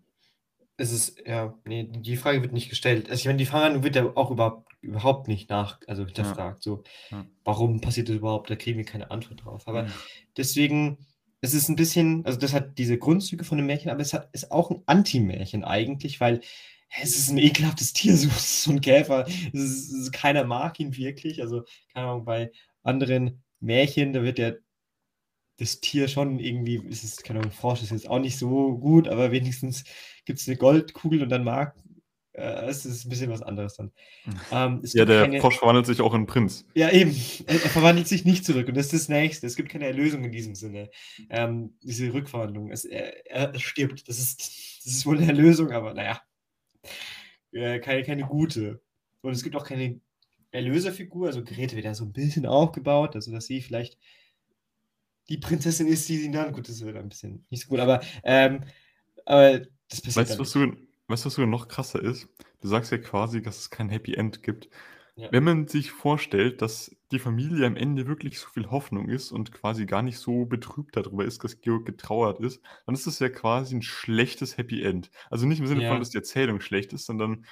Es 0.78 0.92
ist, 0.92 1.20
ja, 1.26 1.58
nee, 1.66 1.86
die 1.92 2.18
Frage 2.18 2.42
wird 2.42 2.54
nicht 2.54 2.70
gestellt. 2.70 3.10
Also 3.10 3.20
ich 3.22 3.26
meine, 3.26 3.38
die 3.40 3.46
Frage 3.46 3.84
wird 3.84 3.96
ja 3.96 4.06
auch 4.16 4.32
überhaupt, 4.32 4.72
überhaupt 4.82 5.28
nicht 5.28 5.50
nach, 5.50 5.80
also 5.88 6.06
hinterfragt. 6.06 6.62
So, 6.64 6.84
Ja. 7.10 7.26
warum 7.44 7.82
passiert 7.82 8.10
das 8.10 8.16
überhaupt? 8.18 8.50
Da 8.50 8.56
kriegen 8.56 8.78
wir 8.78 8.86
keine 8.86 9.10
Antwort 9.12 9.44
drauf. 9.44 9.68
Aber 9.68 9.84
Mhm. 9.84 9.92
deswegen, 10.38 10.98
es 11.42 11.54
ist 11.54 11.68
ein 11.70 11.76
bisschen, 11.76 12.26
also 12.26 12.38
das 12.40 12.54
hat 12.54 12.78
diese 12.78 12.98
Grundzüge 12.98 13.44
von 13.44 13.58
einem 13.58 13.68
Märchen, 13.68 13.90
aber 13.92 14.02
es 14.02 14.14
hat, 14.14 14.30
ist 14.34 14.52
auch 14.52 14.70
ein 14.72 14.84
Anti-Märchen 14.86 15.64
eigentlich, 15.64 16.20
weil 16.20 16.42
es 17.02 17.18
ist 17.18 17.30
ein 17.30 17.38
ekelhaftes 17.40 17.94
Tier, 17.94 18.16
so, 18.18 18.30
so 18.30 18.72
ein 18.72 18.82
Käfer. 18.82 19.26
Es 19.28 19.60
ist, 19.60 19.92
es 19.92 20.00
ist, 20.04 20.12
keiner 20.14 20.44
mag 20.46 20.80
ihn 20.80 20.96
wirklich. 20.96 21.42
Also, 21.42 21.64
keine 21.94 22.08
Ahnung, 22.08 22.26
bei 22.26 22.52
anderen 22.84 23.44
Märchen, 23.60 24.14
da 24.14 24.22
wird 24.24 24.38
der 24.38 24.60
das 25.60 25.80
Tier 25.80 26.08
schon 26.08 26.40
irgendwie, 26.40 26.76
ist 26.88 27.04
es, 27.04 27.18
keine 27.18 27.40
Ahnung, 27.40 27.52
Frosch 27.52 27.82
ist 27.82 27.90
jetzt 27.92 28.08
auch 28.10 28.20
nicht 28.20 28.38
so 28.38 28.78
gut, 28.78 29.08
aber 29.08 29.32
wenigstens 29.32 29.84
gibt 30.28 30.40
es 30.40 30.48
eine 30.48 30.58
Goldkugel 30.58 31.24
und 31.24 31.30
dann 31.30 31.44
mag, 31.44 31.74
äh, 32.34 32.66
es 32.68 32.86
ist 32.86 33.06
ein 33.06 33.10
bisschen 33.10 33.32
was 33.32 33.42
anderes 33.42 33.76
dann. 33.76 33.92
Ähm, 34.52 34.82
Ja, 34.94 35.06
der 35.06 35.24
keine, 35.24 35.42
Frosch 35.42 35.58
verwandelt 35.58 35.88
sich 35.88 36.02
auch 36.02 36.14
in 36.14 36.28
Prinz. 36.28 36.66
ja, 36.76 36.92
eben. 36.92 37.16
Er, 37.48 37.56
er 37.56 37.70
verwandelt 37.70 38.08
sich 38.08 38.26
nicht 38.26 38.46
zurück. 38.46 38.68
Und 38.68 38.78
das 38.78 38.88
ist 38.88 38.94
das 38.94 39.10
Nächste. 39.10 39.48
Es 39.48 39.56
gibt 39.56 39.70
keine 39.70 39.88
Erlösung 39.88 40.24
in 40.24 40.32
diesem 40.32 40.54
Sinne. 40.54 40.90
Ähm, 41.30 41.76
diese 41.82 42.14
Rückverwandlung. 42.14 42.72
Es, 42.72 42.86
er, 42.86 43.26
er 43.26 43.58
stirbt. 43.60 44.08
Das 44.08 44.20
ist, 44.20 44.40
das 44.86 44.94
ist 44.94 45.06
wohl 45.06 45.18
eine 45.18 45.28
Erlösung, 45.28 45.72
aber 45.72 45.94
naja. 45.94 46.22
Äh, 47.52 47.80
keine, 47.80 48.04
keine 48.04 48.24
gute. 48.24 48.82
Und 49.22 49.32
es 49.32 49.44
gibt 49.44 49.56
auch 49.56 49.66
keine 49.66 50.00
Erlöserfigur. 50.52 51.28
Also 51.28 51.44
Grete 51.44 51.76
wird 51.76 51.86
ja 51.86 51.96
so 51.96 52.06
ein 52.06 52.14
bisschen 52.14 52.46
aufgebaut, 52.46 53.16
also 53.16 53.32
dass 53.32 53.48
sie 53.48 53.62
vielleicht 53.62 53.98
die 55.30 55.38
Prinzessin 55.38 55.88
ist, 55.88 56.08
die 56.08 56.18
sie 56.18 56.32
dann. 56.32 56.54
Gut, 56.54 56.70
das 56.70 56.86
wird 56.86 56.98
ein 56.98 57.10
bisschen 57.10 57.46
nicht 57.50 57.64
so 57.64 57.70
gut, 57.70 57.80
aber, 57.80 58.02
ähm, 58.24 58.64
aber 59.26 59.62
das 59.90 60.02
passiert 60.02 60.30
Weißt 60.30 60.36
du, 60.36 60.40
was, 60.40 60.52
du, 60.52 60.60
weißt, 61.08 61.26
du, 61.26 61.28
was 61.30 61.34
sogar 61.36 61.48
noch 61.50 61.68
krasser 61.68 62.02
ist? 62.02 62.30
Du 62.62 62.68
sagst 62.68 62.92
ja 62.92 62.98
quasi, 62.98 63.42
dass 63.42 63.60
es 63.60 63.70
kein 63.70 63.90
Happy 63.90 64.14
End 64.14 64.44
gibt. 64.44 64.70
Ja. 65.16 65.32
Wenn 65.32 65.44
man 65.44 65.68
sich 65.68 65.92
vorstellt, 65.92 66.62
dass 66.62 66.96
die 67.12 67.20
Familie 67.20 67.66
am 67.66 67.76
Ende 67.76 68.06
wirklich 68.08 68.40
so 68.40 68.50
viel 68.50 68.70
Hoffnung 68.70 69.10
ist 69.10 69.32
und 69.32 69.52
quasi 69.52 69.86
gar 69.86 70.04
nicht 70.04 70.20
so 70.20 70.46
betrübt 70.46 70.96
darüber 70.96 71.26
ist, 71.26 71.44
dass 71.44 71.60
Georg 71.62 71.86
getrauert 71.86 72.40
ist, 72.40 72.62
dann 72.86 72.94
ist 72.94 73.08
das 73.08 73.18
ja 73.20 73.30
quasi 73.30 73.76
ein 73.76 73.82
schlechtes 73.82 74.58
Happy 74.58 74.84
End. 74.84 75.10
Also 75.32 75.48
nicht 75.48 75.60
im 75.60 75.68
Sinne 75.68 75.84
Ja. 75.84 75.90
von, 75.90 76.00
dass 76.00 76.12
die 76.12 76.18
Erzählung 76.18 76.62
schlecht 76.62 76.94
ist, 76.94 77.06
sondern 77.08 77.46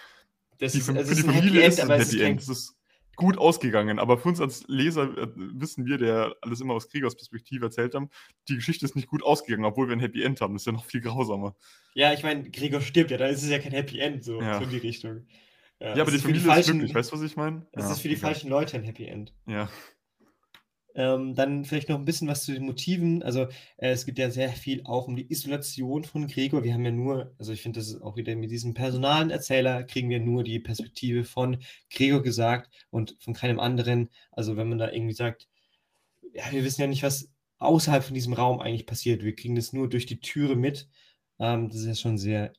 Das 0.59 0.73
die, 0.73 0.79
ist, 0.79 0.89
also 0.89 1.09
für 1.09 1.15
die 1.15 1.23
Familie 1.23 1.61
Happy 1.61 1.67
ist 1.67 1.79
es 1.79 1.89
ein 1.89 1.99
Happy 1.99 2.21
End. 2.21 2.41
Es 2.41 2.49
ist 2.49 2.75
gut 3.15 3.38
ausgegangen, 3.38 3.99
aber 3.99 4.17
für 4.17 4.30
uns 4.30 4.41
als 4.41 4.63
Leser 4.67 5.17
äh, 5.17 5.28
wissen 5.36 5.86
wir, 5.86 5.97
der 5.97 6.36
alles 6.41 6.62
immer 6.62 6.73
aus 6.73 6.89
Kriegers 6.89 7.15
Perspektive 7.15 7.65
erzählt 7.65 7.95
haben, 7.95 8.10
die 8.49 8.56
Geschichte 8.56 8.86
ist 8.86 8.95
nicht 8.95 9.08
gut 9.08 9.23
ausgegangen, 9.23 9.65
obwohl 9.65 9.88
wir 9.88 9.95
ein 9.95 9.99
Happy 9.99 10.23
End 10.23 10.41
haben. 10.41 10.54
Das 10.54 10.63
ist 10.63 10.65
ja 10.67 10.71
noch 10.71 10.86
viel 10.86 11.01
grausamer. 11.01 11.56
Ja, 11.93 12.13
ich 12.13 12.23
meine, 12.23 12.49
Gregor 12.49 12.82
stirbt 12.82 13.12
ja, 13.12 13.17
da 13.17 13.28
ist 13.28 13.43
es 13.43 13.49
ja 13.49 13.60
kein 13.60 13.71
Happy 13.71 13.99
End, 13.99 14.23
so, 14.23 14.41
Ja. 14.41 14.58
so 14.58 14.63
in 14.63 14.69
die 14.69 14.78
Richtung. 14.78 15.25
Ja, 15.80 15.91
aber 15.91 16.04
es 16.04 16.10
die 16.10 16.15
ist 16.15 16.21
für 16.23 16.34
die 16.34 16.39
Familie 16.39 16.39
ist 16.39 16.45
falschen, 16.45 16.71
glücklich, 16.80 16.95
weißt 16.95 17.12
du, 17.12 17.15
was 17.17 17.21
ich 17.23 17.36
meine? 17.36 17.67
Es 17.73 17.84
Ja, 17.86 17.91
ist 17.91 17.99
für 18.01 18.08
die 18.08 18.15
egal. 18.15 18.32
falschen 18.32 18.49
Leute 18.49 18.78
ein 18.78 18.84
Happy 18.84 19.06
End. 19.06 19.34
Ja. 19.45 19.69
Ähm, 20.97 21.36
dann 21.36 21.65
vielleicht 21.65 21.89
noch 21.89 21.99
ein 21.99 22.05
bisschen 22.05 22.29
was 22.29 22.45
zu 22.45 22.53
den 22.53 22.65
Motiven. 22.65 23.21
Also 23.21 23.43
äh, 23.77 23.89
es 23.89 24.05
gibt 24.05 24.17
ja 24.17 24.31
sehr 24.31 24.49
viel 24.49 24.81
auch 24.86 25.08
um 25.08 25.17
die 25.17 25.29
Isolation 25.29 26.05
von 26.05 26.27
Gregor. 26.27 26.63
Wir 26.63 26.73
haben 26.73 26.86
ja 26.86 26.91
nur, 26.91 27.36
also 27.38 27.51
ich 27.51 27.62
finde, 27.62 27.79
das 27.79 27.89
ist 27.89 28.01
auch 28.01 28.15
wieder 28.15 28.34
mit 28.36 28.49
diesem 28.49 28.73
personalen 28.73 29.29
Erzähler, 29.29 29.84
kriegen 29.84 30.10
wir 30.10 30.21
nur 30.21 30.43
die 30.45 30.60
Perspektive 30.60 31.25
von 31.25 31.58
Gregor 31.89 32.23
gesagt 32.23 32.71
und 32.91 33.17
von 33.19 33.34
keinem 33.34 33.60
anderen. 33.60 34.10
Also 34.31 34.55
wenn 34.55 34.69
man 34.69 34.77
da 34.77 34.89
irgendwie 34.89 35.13
sagt, 35.13 35.49
ja, 36.34 36.43
wir 36.51 36.63
wissen 36.63 36.81
ja 36.81 36.88
nicht, 36.88 37.03
was 37.03 37.29
außerhalb 37.60 38.03
von 38.03 38.13
diesem 38.13 38.34
Raum 38.34 38.60
eigentlich 38.60 38.86
passiert. 38.86 39.23
Wir 39.23 39.36
kriegen 39.36 39.55
das 39.55 39.73
nur 39.73 39.89
durch 39.89 40.05
die 40.05 40.19
Türe 40.19 40.55
mit. 40.55 40.88
Ähm, 41.39 41.67
das 41.67 41.79
ist 41.79 41.88
ja 41.88 41.95
schon 41.95 42.17
sehr 42.17 42.53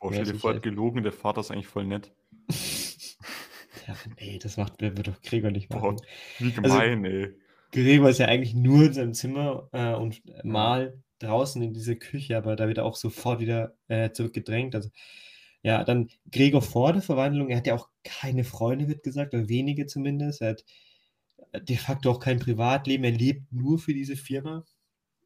Boah, 0.00 0.12
stell 0.12 0.24
dir 0.24 0.34
vor, 0.34 0.54
hat 0.54 0.62
gelogen, 0.62 1.02
der 1.02 1.12
Vater 1.12 1.40
ist 1.40 1.50
eigentlich 1.50 1.66
voll 1.66 1.86
nett. 1.86 2.12
ja, 3.86 3.94
ey, 4.16 4.38
das 4.38 4.56
macht 4.56 4.80
wird 4.80 5.08
doch 5.08 5.20
Gregor 5.22 5.50
nicht 5.50 5.68
Boah, 5.68 5.92
machen. 5.92 5.96
wie 6.38 6.52
Also 6.62 6.78
gemein, 6.78 7.04
ey. 7.04 7.34
Gregor 7.72 8.08
ist 8.10 8.18
ja 8.18 8.26
eigentlich 8.26 8.54
nur 8.54 8.86
in 8.86 8.92
seinem 8.92 9.14
Zimmer 9.14 9.68
äh, 9.72 9.94
und 9.94 10.22
mal 10.44 11.02
draußen 11.18 11.60
in 11.62 11.74
diese 11.74 11.96
Küche, 11.96 12.36
aber 12.36 12.56
da 12.56 12.68
wird 12.68 12.78
er 12.78 12.84
auch 12.84 12.96
sofort 12.96 13.40
wieder 13.40 13.74
äh, 13.88 14.10
zurückgedrängt. 14.12 14.74
Also, 14.74 14.90
ja, 15.62 15.84
dann 15.84 16.08
Gregor 16.30 16.62
vor 16.62 16.92
der 16.92 17.02
Verwandlung, 17.02 17.50
er 17.50 17.58
hat 17.58 17.66
ja 17.66 17.74
auch 17.74 17.90
keine 18.04 18.44
Freunde, 18.44 18.88
wird 18.88 19.02
gesagt, 19.02 19.34
oder 19.34 19.48
wenige 19.48 19.86
zumindest. 19.86 20.40
Er 20.40 20.50
hat 20.50 20.64
de 21.68 21.76
facto 21.76 22.10
auch 22.10 22.20
kein 22.20 22.38
Privatleben, 22.38 23.04
er 23.04 23.12
lebt 23.12 23.52
nur 23.52 23.78
für 23.78 23.94
diese 23.94 24.16
Firma. 24.16 24.64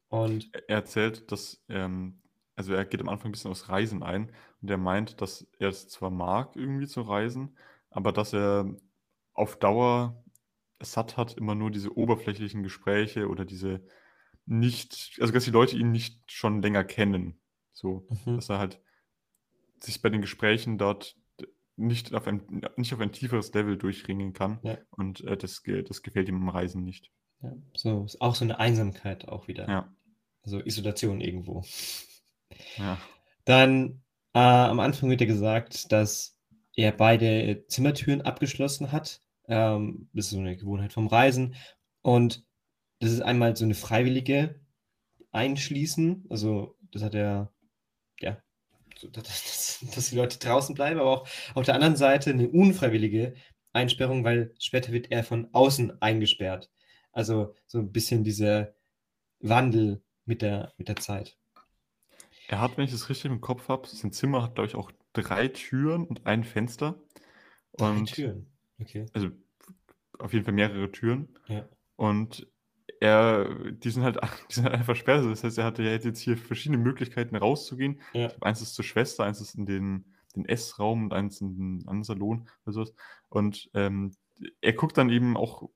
Und 0.09 0.49
Er 0.67 0.75
erzählt, 0.77 1.31
dass, 1.31 1.63
ähm, 1.69 2.21
also 2.55 2.73
er 2.73 2.85
geht 2.85 3.01
am 3.01 3.09
Anfang 3.09 3.29
ein 3.29 3.31
bisschen 3.31 3.51
aufs 3.51 3.69
Reisen 3.69 4.03
ein 4.03 4.31
und 4.61 4.69
er 4.69 4.77
meint, 4.77 5.21
dass 5.21 5.47
er 5.59 5.69
es 5.69 5.87
zwar 5.87 6.09
mag, 6.11 6.55
irgendwie 6.55 6.87
zu 6.87 7.01
reisen, 7.01 7.57
aber 7.93 8.11
dass 8.11 8.33
er 8.33 8.75
auf 9.33 9.57
Dauer 9.57 10.23
es 10.79 10.91
satt 10.91 11.15
hat, 11.17 11.37
immer 11.37 11.55
nur 11.55 11.71
diese 11.71 11.95
oberflächlichen 11.97 12.61
Gespräche 12.63 13.29
oder 13.29 13.45
diese 13.45 13.85
nicht, 14.45 15.17
also 15.21 15.31
dass 15.33 15.45
die 15.45 15.51
Leute 15.51 15.77
ihn 15.77 15.91
nicht 15.91 16.19
schon 16.31 16.61
länger 16.61 16.83
kennen. 16.83 17.39
So, 17.71 18.05
Mhm. 18.25 18.35
dass 18.35 18.49
er 18.49 18.59
halt 18.59 18.81
sich 19.79 20.01
bei 20.01 20.09
den 20.09 20.21
Gesprächen 20.21 20.77
dort 20.77 21.15
nicht 21.75 22.13
auf 22.13 22.27
ein, 22.27 22.61
nicht 22.77 22.93
auf 22.93 22.99
ein 22.99 23.11
tieferes 23.11 23.53
Level 23.53 23.77
durchringen 23.77 24.33
kann. 24.33 24.59
Ja. 24.63 24.77
Und 24.91 25.21
äh, 25.21 25.37
das, 25.37 25.63
das 25.63 26.01
gefällt 26.03 26.27
ihm 26.29 26.35
am 26.35 26.49
Reisen 26.49 26.83
nicht. 26.83 27.11
ja, 27.41 27.53
so 27.73 28.03
ist 28.05 28.21
auch 28.21 28.35
so 28.35 28.43
eine 28.45 28.59
Einsamkeit 28.59 29.27
auch 29.27 29.47
wieder. 29.47 29.67
Ja, 29.67 29.95
Also 30.43 30.59
Isolation 30.59 31.19
irgendwo. 31.21 31.63
ja. 32.77 32.97
Dann 33.45 34.01
äh, 34.33 34.39
am 34.39 34.79
Anfang 34.79 35.09
wird 35.09 35.21
ja 35.21 35.27
gesagt, 35.27 35.91
dass 35.91 36.32
er 36.75 36.91
beide 36.91 37.65
Zimmertüren 37.67 38.21
abgeschlossen 38.21 38.91
hat. 38.91 39.21
Ähm, 39.47 40.09
das 40.13 40.25
ist 40.25 40.31
so 40.31 40.39
eine 40.39 40.57
Gewohnheit 40.57 40.93
vom 40.93 41.07
Reisen. 41.07 41.55
Und 42.01 42.45
das 42.99 43.11
ist 43.11 43.21
einmal 43.21 43.55
so 43.55 43.65
eine 43.65 43.75
freiwillige 43.75 44.59
Einschließen. 45.31 46.25
Also 46.29 46.77
das 46.91 47.03
hat 47.03 47.15
er, 47.15 47.51
ja, 48.19 48.41
dass, 49.11 49.85
dass 49.93 50.09
die 50.09 50.15
Leute 50.15 50.39
draußen 50.39 50.75
bleiben, 50.75 50.99
aber 50.99 51.11
auch 51.11 51.27
auf 51.55 51.65
der 51.65 51.75
anderen 51.75 51.95
Seite 51.95 52.29
eine 52.29 52.49
unfreiwillige 52.49 53.35
Einsperrung, 53.73 54.23
weil 54.23 54.53
später 54.59 54.91
wird 54.91 55.11
er 55.11 55.23
von 55.23 55.49
außen 55.51 56.01
eingesperrt. 56.01 56.71
Also 57.11 57.55
so 57.67 57.79
ein 57.79 57.91
bisschen 57.91 58.23
dieser 58.23 58.73
Wandel 59.39 60.01
mit 60.25 60.41
der, 60.41 60.73
mit 60.77 60.87
der 60.87 60.95
Zeit. 60.95 61.37
Er 62.47 62.61
hat, 62.61 62.77
wenn 62.77 62.85
ich 62.85 62.91
das 62.91 63.09
richtig 63.09 63.31
im 63.31 63.41
Kopf 63.41 63.67
habe, 63.67 63.87
sein 63.87 64.11
Zimmer 64.11 64.43
hat, 64.43 64.55
glaube 64.55 64.67
ich, 64.67 64.75
auch 64.75 64.91
drei 65.13 65.47
Türen 65.47 66.05
und 66.05 66.25
ein 66.25 66.43
Fenster. 66.43 67.01
Drei 67.77 67.91
Und 67.91 68.13
Türen. 68.13 68.47
Okay. 68.79 69.05
also 69.13 69.29
auf 70.19 70.33
jeden 70.33 70.45
Fall 70.45 70.53
mehrere 70.53 70.91
Türen. 70.91 71.29
Ja. 71.47 71.67
Und 71.95 72.47
er, 72.99 73.71
die 73.71 73.89
sind 73.89 74.03
halt, 74.03 74.17
die 74.49 74.53
sind 74.55 74.63
halt 74.65 74.73
einfach 74.73 74.85
versperrt. 74.85 75.25
Das 75.25 75.43
heißt, 75.43 75.57
er 75.57 75.65
hatte 75.65 75.83
jetzt 75.83 76.19
hier 76.19 76.37
verschiedene 76.37 76.77
Möglichkeiten 76.77 77.35
rauszugehen. 77.35 78.01
Ja. 78.13 78.31
Eins 78.41 78.61
ist 78.61 78.75
zur 78.75 78.85
Schwester, 78.85 79.23
eins 79.23 79.41
ist 79.41 79.55
in 79.55 79.65
den, 79.65 80.05
den 80.35 80.45
Essraum 80.45 81.05
und 81.05 81.13
eins 81.13 81.41
in 81.41 81.55
den 81.55 81.87
anderen 81.87 82.03
Salon 82.03 82.49
oder 82.65 82.73
sowas. 82.73 82.93
Und 83.29 83.69
ähm, 83.73 84.13
er 84.61 84.73
guckt 84.73 84.97
dann 84.97 85.09
eben 85.09 85.37
auch 85.37 85.69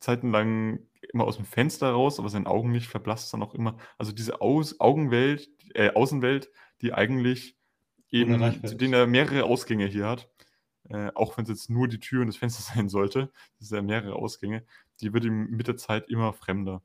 zeitenlang 0.00 0.78
immer 1.12 1.24
aus 1.24 1.36
dem 1.36 1.44
Fenster 1.44 1.90
raus, 1.90 2.18
aber 2.18 2.28
sein 2.28 2.46
Augenlicht 2.46 2.86
verblasst 2.86 3.32
dann 3.32 3.42
auch 3.42 3.54
immer. 3.54 3.76
Also 3.98 4.12
diese 4.12 4.40
Aus 4.40 4.80
Augenwelt, 4.80 5.50
äh, 5.74 5.92
Außenwelt, 5.92 6.50
die 6.80 6.92
eigentlich 6.92 7.56
eben, 8.14 8.66
zu 8.66 8.76
denen 8.76 8.94
er 8.94 9.06
mehrere 9.06 9.44
Ausgänge 9.44 9.86
hier 9.86 10.06
hat, 10.06 10.28
äh, 10.90 11.10
auch 11.14 11.36
wenn 11.36 11.44
es 11.44 11.50
jetzt 11.50 11.70
nur 11.70 11.88
die 11.88 12.00
Tür 12.00 12.20
und 12.20 12.28
das 12.28 12.36
Fenster 12.36 12.62
sein 12.74 12.88
sollte, 12.88 13.30
das 13.58 13.68
sind 13.68 13.76
ja 13.76 13.82
mehrere 13.82 14.16
Ausgänge, 14.16 14.64
die 15.00 15.12
wird 15.12 15.24
ihm 15.24 15.50
mit 15.50 15.66
der 15.66 15.76
Zeit 15.76 16.08
immer 16.08 16.32
fremder 16.32 16.82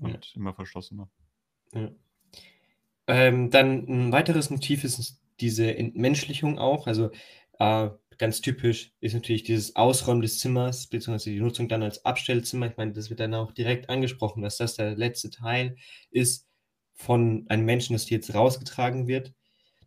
Ja. 0.00 0.08
und 0.08 0.32
immer 0.34 0.54
verschlossener. 0.54 1.08
Ja. 1.72 1.90
Ähm, 3.06 3.50
dann 3.50 3.86
ein 3.88 4.12
weiteres 4.12 4.50
Motiv 4.50 4.84
ist 4.84 5.20
diese 5.40 5.76
Entmenschlichung 5.76 6.58
auch. 6.58 6.86
Also 6.86 7.10
äh, 7.58 7.90
ganz 8.18 8.40
typisch 8.40 8.92
ist 9.00 9.14
natürlich 9.14 9.42
dieses 9.42 9.74
Ausräumen 9.74 10.22
des 10.22 10.38
Zimmers, 10.38 10.86
beziehungsweise 10.86 11.30
die 11.30 11.40
Nutzung 11.40 11.68
dann 11.68 11.82
als 11.82 12.04
Abstellzimmer. 12.04 12.66
Ich 12.66 12.76
meine, 12.76 12.92
das 12.92 13.10
wird 13.10 13.20
dann 13.20 13.34
auch 13.34 13.52
direkt 13.52 13.90
angesprochen, 13.90 14.42
dass 14.42 14.58
das 14.58 14.76
der 14.76 14.96
letzte 14.96 15.30
Teil 15.30 15.76
ist 16.10 16.46
von 16.94 17.46
einem 17.48 17.64
Menschen, 17.64 17.94
das 17.94 18.08
jetzt 18.10 18.34
rausgetragen 18.34 19.08
wird. 19.08 19.34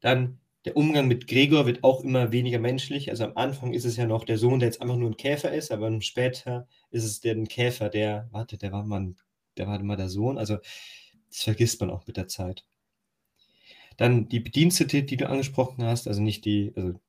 Dann 0.02 0.40
der 0.66 0.76
Umgang 0.76 1.08
mit 1.08 1.28
Gregor 1.28 1.68
wird 1.68 1.84
auch 1.84 2.04
immer 2.04 2.32
weniger 2.32 2.58
menschlich. 2.58 3.12
Also 3.12 3.26
am 3.26 3.34
Anfang 3.36 3.74
ist 3.74 3.86
es 3.86 3.98
ja 3.98 4.08
noch 4.08 4.26
der 4.26 4.40
Sohn, 4.40 4.60
der 4.60 4.68
jetzt 4.68 4.82
einfach 4.82 4.98
nur 4.98 5.10
ein 5.10 5.18
Käfer 5.18 5.54
ist, 5.54 5.72
aber 5.72 6.02
später 6.02 6.68
ist 6.90 7.04
es 7.04 7.20
der 7.22 7.36
Käfer, 7.44 7.90
der, 7.90 8.28
warte, 8.32 8.58
der 8.58 8.72
war 8.72 8.84
mal, 8.84 9.14
der 9.58 9.68
war 9.68 9.82
mal 9.84 9.96
der 9.96 10.10
Sohn. 10.10 10.40
Also 10.40 10.58
das 11.30 11.44
vergisst 11.44 11.80
man 11.82 11.92
auch 11.92 12.08
mit 12.08 12.18
der 12.18 12.28
Zeit. 12.28 12.66
Dann 13.98 14.28
die 14.28 14.40
Bedienstete, 14.40 15.04
die 15.04 15.18
du 15.18 15.30
angesprochen 15.30 15.84
hast, 15.84 16.08
also 16.08 16.22
nicht 16.22 16.46
die, 16.46 16.74
also 16.76 17.00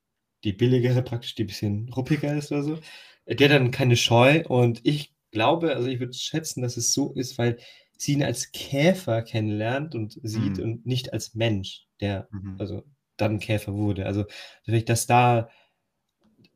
die 0.45 0.53
billigere 0.53 1.03
praktisch, 1.03 1.35
die 1.35 1.45
ein 1.45 1.49
bisschen 1.49 1.89
ruppiger 1.89 2.37
ist 2.37 2.53
oder 2.53 2.63
so, 2.63 2.79
der 3.27 3.49
dann 3.49 3.71
keine 3.71 3.97
Scheu 3.97 4.45
und 4.47 4.81
ich 4.85 5.15
glaube, 5.31 5.75
also 5.75 5.89
ich 5.89 5.99
würde 5.99 6.13
schätzen, 6.13 6.63
dass 6.63 6.77
es 6.77 6.93
so 6.93 7.13
ist, 7.15 7.39
weil 7.39 7.59
sie 7.97 8.13
ihn 8.13 8.23
als 8.23 8.53
Käfer 8.53 9.23
kennenlernt 9.23 9.95
und 9.95 10.21
sieht 10.23 10.59
mhm. 10.59 10.63
und 10.63 10.87
nicht 10.87 11.13
als 11.13 11.35
Mensch, 11.35 11.87
der 12.01 12.29
mhm. 12.31 12.57
also 12.59 12.85
dann 13.17 13.41
Käfer 13.41 13.75
wurde. 13.75 14.07
Also 14.07 14.25
vielleicht, 14.65 14.89
dass 14.89 15.07
da, 15.07 15.49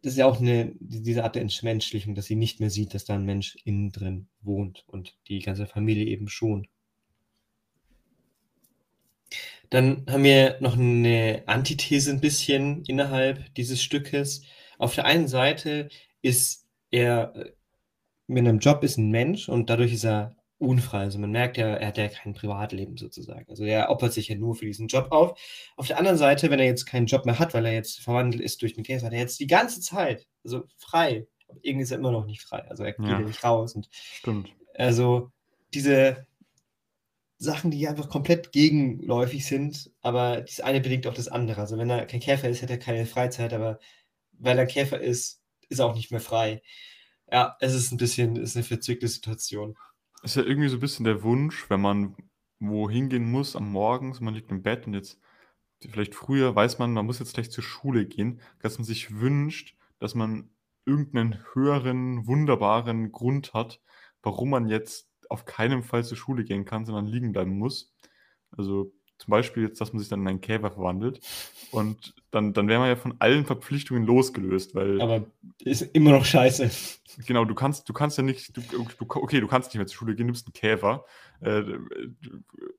das 0.03 0.13
ist 0.13 0.19
ja 0.19 0.27
auch 0.27 0.41
eine, 0.41 0.73
diese 0.81 1.25
Art 1.25 1.35
der 1.35 1.43
Entmenschlichung, 1.43 2.15
dass 2.15 2.27
sie 2.27 2.37
nicht 2.37 2.61
mehr 2.61 2.71
sieht, 2.71 2.95
dass 2.95 3.05
da 3.05 3.15
ein 3.15 3.25
Mensch 3.25 3.57
innen 3.65 3.93
drin 3.93 4.29
wohnt 4.41 4.85
und 4.87 5.17
die 5.29 5.41
ganze 5.41 5.67
Familie 5.67 6.07
eben 6.07 6.29
schon. 6.29 6.69
Dann 9.71 10.05
haben 10.11 10.25
wir 10.25 10.57
noch 10.61 10.77
eine 10.77 11.45
Antithese 11.47 12.11
ein 12.11 12.21
bisschen 12.21 12.85
innerhalb 12.87 13.55
dieses 13.55 13.81
Stückes. 13.81 14.43
Auf 14.79 14.97
der 14.97 15.05
einen 15.05 15.29
Seite 15.29 15.89
ist 16.23 16.67
er 16.91 17.35
äh, 17.37 17.53
mit 18.27 18.47
einem 18.47 18.59
Job 18.59 18.85
ist 18.85 18.97
ein 18.97 19.11
Mensch 19.11 19.49
und 19.49 19.71
dadurch 19.71 19.93
ist 19.93 20.05
er 20.05 20.37
unfrei. 20.61 21.01
Also 21.01 21.19
man 21.19 21.31
merkt 21.31 21.57
ja, 21.57 21.69
er 21.69 21.89
hat 21.89 21.99
ja 21.99 22.09
kein 22.09 22.35
Privatleben 22.35 22.97
sozusagen. 22.99 23.49
Also 23.49 23.65
er 23.65 23.89
opfert 23.91 24.13
sich 24.13 24.29
ja 24.29 24.37
nur 24.37 24.55
für 24.55 24.67
diesen 24.67 24.89
Job 24.89 25.09
auf. 25.11 25.41
Auf 25.77 25.87
der 25.87 25.99
anderen 25.99 26.19
Seite, 26.19 26.51
wenn 26.51 26.61
er 26.61 26.67
jetzt 26.67 26.85
keinen 26.85 27.07
Job 27.07 27.25
mehr 27.25 27.39
hat, 27.39 27.55
weil 27.55 27.65
er 27.65 27.73
jetzt 27.73 28.01
verwandelt 28.01 28.43
ist 28.43 28.61
durch 28.61 28.75
den 28.75 28.85
Käfer, 28.85 29.07
hat 29.07 29.15
er 29.15 29.21
jetzt 29.21 29.41
die 29.41 29.47
ganze 29.47 29.81
Zeit, 29.81 30.29
also 30.45 30.65
frei. 30.77 31.27
Aber 31.49 31.59
irgendwie 31.63 31.85
ist 31.85 31.91
er 31.91 31.99
immer 31.99 32.13
noch 32.13 32.27
nicht 32.27 32.43
frei. 32.43 32.69
Also 32.69 32.85
er 32.85 32.93
geht 32.93 33.07
ja, 33.07 33.13
ja 33.13 33.21
nicht 33.21 33.43
raus. 33.43 33.75
Und 33.75 33.89
Stimmt. 33.91 34.51
Also 34.75 35.33
diese 35.73 36.27
Sachen, 37.39 37.71
die 37.71 37.89
einfach 37.89 38.11
komplett 38.11 38.53
gegenläufig 38.53 39.47
sind, 39.47 39.91
aber 40.03 40.43
das 40.43 40.61
eine 40.61 40.83
bedingt 40.83 41.07
auch 41.07 41.15
das 41.15 41.29
andere. 41.29 41.63
Also 41.63 41.79
wenn 41.79 41.89
er 41.89 42.05
kein 42.05 42.21
Käfer 42.21 42.51
ist, 42.51 42.63
hat 42.63 42.71
er 42.71 42.79
keine 42.79 43.07
Freizeit, 43.07 43.55
aber 43.55 43.79
weil 44.33 44.59
er 44.59 44.67
Käfer 44.67 45.01
ist, 45.01 45.41
ist 45.71 45.79
er 45.79 45.87
auch 45.87 45.95
nicht 45.95 46.11
mehr 46.11 46.21
frei. 46.21 46.63
Ja, 47.33 47.57
es 47.61 47.75
ist 47.75 47.93
ein 47.93 47.97
bisschen, 47.97 48.37
ist 48.37 48.57
eine 48.57 48.65
verzwickte 48.65 49.09
Situation. 49.09 49.77
Ist 50.23 50.37
ja 50.37 50.43
irgendwie 50.43 50.69
so 50.69 50.77
ein 50.77 50.81
bisschen 50.81 51.05
der 51.05 51.23
Wunsch, 51.23 51.71
wenn 51.71 51.81
man 51.81 52.17
wohin 52.59 53.09
gehen 53.09 53.31
muss 53.31 53.57
am 53.57 53.73
Morgen, 53.73 54.15
man 54.21 54.35
liegt 54.35 54.51
im 54.51 54.63
Bett 54.63 54.87
und 54.87 54.95
jetzt 54.95 55.19
vielleicht 55.89 56.15
früher 56.15 56.55
weiß 56.55 56.79
man, 56.79 56.93
man 56.93 57.07
muss 57.07 57.21
jetzt 57.21 57.35
gleich 57.35 57.51
zur 57.51 57.65
Schule 57.65 58.07
gehen, 58.07 58.41
dass 58.61 58.79
man 58.79 58.85
sich 58.85 59.19
wünscht, 59.19 59.77
dass 59.99 60.15
man 60.15 60.51
irgendeinen 60.85 61.43
höheren, 61.55 62.27
wunderbaren 62.27 63.13
Grund 63.13 63.55
hat, 63.55 63.81
warum 64.23 64.51
man 64.51 64.69
jetzt 64.69 65.11
auf 65.31 65.47
keinen 65.47 65.83
Fall 65.83 66.05
zur 66.05 66.19
Schule 66.19 66.45
gehen 66.45 66.65
kann, 66.65 66.85
sondern 66.85 67.07
liegen 67.07 67.33
bleiben 67.33 67.57
muss. 67.57 67.95
Also 68.51 68.93
zum 69.21 69.31
Beispiel 69.31 69.65
jetzt, 69.65 69.81
dass 69.81 69.93
man 69.93 70.01
sich 70.01 70.09
dann 70.09 70.23
in 70.23 70.29
einen 70.29 70.41
Käfer 70.41 70.71
verwandelt. 70.71 71.21
Und 71.71 72.15
dann, 72.31 72.53
dann 72.53 72.69
wäre 72.69 72.81
man 72.81 72.89
ja 72.89 72.97
von 72.97 73.17
allen 73.19 73.45
Verpflichtungen 73.45 74.05
losgelöst, 74.05 74.75
weil. 74.75 75.01
Aber 75.01 75.27
ist 75.63 75.83
immer 75.83 76.13
noch 76.13 76.25
scheiße. 76.25 76.71
Genau, 77.27 77.45
du 77.45 77.55
kannst, 77.55 77.89
du 77.89 77.93
kannst 77.93 78.17
ja 78.17 78.23
nicht, 78.23 78.57
du, 78.57 78.63
du, 78.63 78.87
okay, 78.99 79.41
du 79.41 79.47
kannst 79.47 79.69
nicht 79.69 79.77
mehr 79.77 79.87
zur 79.87 79.97
Schule 79.97 80.15
gehen, 80.15 80.27
nimmst 80.27 80.47
einen 80.47 80.55
Käfer. 80.55 81.05
Äh, 81.41 81.63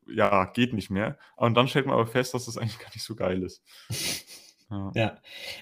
ja, 0.08 0.46
geht 0.46 0.74
nicht 0.74 0.90
mehr. 0.90 1.18
Und 1.36 1.54
dann 1.54 1.68
stellt 1.68 1.86
man 1.86 1.94
aber 1.94 2.08
fest, 2.08 2.34
dass 2.34 2.46
das 2.46 2.58
eigentlich 2.58 2.80
gar 2.80 2.90
nicht 2.90 3.04
so 3.04 3.16
geil 3.16 3.44
ist. 3.44 3.64
Ja, 4.72 4.92
ja. 4.96 5.18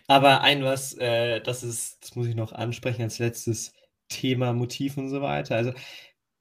aber 0.05 0.41
ein 0.41 0.63
was, 0.63 0.93
äh, 0.93 1.41
das 1.41 1.63
ist, 1.63 2.03
das 2.03 2.15
muss 2.15 2.27
ich 2.27 2.35
noch 2.35 2.51
ansprechen 2.51 3.01
als 3.01 3.17
letztes 3.17 3.73
Thema, 4.07 4.53
Motiv 4.53 4.97
und 4.97 5.09
so 5.09 5.23
weiter. 5.23 5.55
Also 5.55 5.73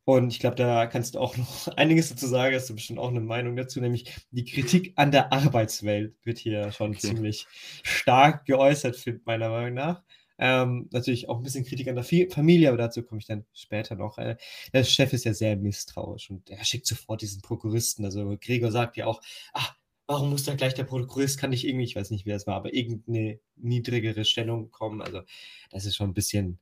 und 0.09 0.33
ich 0.33 0.39
glaube, 0.39 0.57
da 0.57 0.87
kannst 0.87 1.15
du 1.15 1.19
auch 1.19 1.37
noch 1.37 1.69
einiges 1.77 2.09
dazu 2.09 2.27
sagen, 2.27 2.55
hast 2.55 2.71
du 2.71 2.75
bestimmt 2.75 2.99
auch 2.99 3.11
eine 3.11 3.21
Meinung 3.21 3.57
dazu, 3.57 3.79
nämlich 3.79 4.11
die 4.31 4.47
Kritik 4.47 4.95
an 4.97 5.11
der 5.11 5.35
Arbeitswelt 5.35 6.17
wird 6.25 6.39
hier 6.39 6.73
schon 6.73 6.93
okay. 6.93 7.01
ziemlich 7.01 7.47
stark 7.83 8.47
geäußert, 8.47 9.05
meiner 9.27 9.51
Meinung 9.51 9.75
nach. 9.75 10.03
Ähm, 10.39 10.89
natürlich 10.93 11.29
auch 11.29 11.37
ein 11.37 11.43
bisschen 11.43 11.67
Kritik 11.67 11.89
an 11.89 11.95
der 11.95 12.05
Familie, 12.05 12.69
aber 12.69 12.79
dazu 12.79 13.03
komme 13.03 13.21
ich 13.21 13.27
dann 13.27 13.45
später 13.53 13.97
noch. 13.97 14.17
Äh, 14.17 14.39
der 14.73 14.85
Chef 14.85 15.13
ist 15.13 15.27
ja 15.27 15.35
sehr 15.35 15.57
misstrauisch 15.59 16.31
und 16.31 16.49
er 16.49 16.65
schickt 16.65 16.87
sofort 16.87 17.21
diesen 17.21 17.43
Prokuristen. 17.43 18.07
Also 18.07 18.35
Gregor 18.41 18.73
sagt 18.73 18.97
ja 18.97 19.05
auch, 19.05 19.21
ach, 19.53 19.77
warum 20.07 20.31
muss 20.31 20.45
da 20.45 20.55
gleich 20.55 20.73
der 20.73 20.85
Prokurist, 20.85 21.39
kann 21.39 21.53
ich 21.53 21.67
irgendwie, 21.67 21.85
ich 21.85 21.97
weiß 21.97 22.13
nicht, 22.13 22.25
wer 22.25 22.37
es 22.37 22.47
war, 22.47 22.57
aber 22.57 22.73
irgendeine 22.73 23.41
niedrigere 23.57 24.25
Stellung 24.25 24.71
kommen. 24.71 25.03
Also 25.03 25.21
das 25.69 25.85
ist 25.85 25.97
schon 25.97 26.09
ein 26.09 26.15
bisschen, 26.15 26.61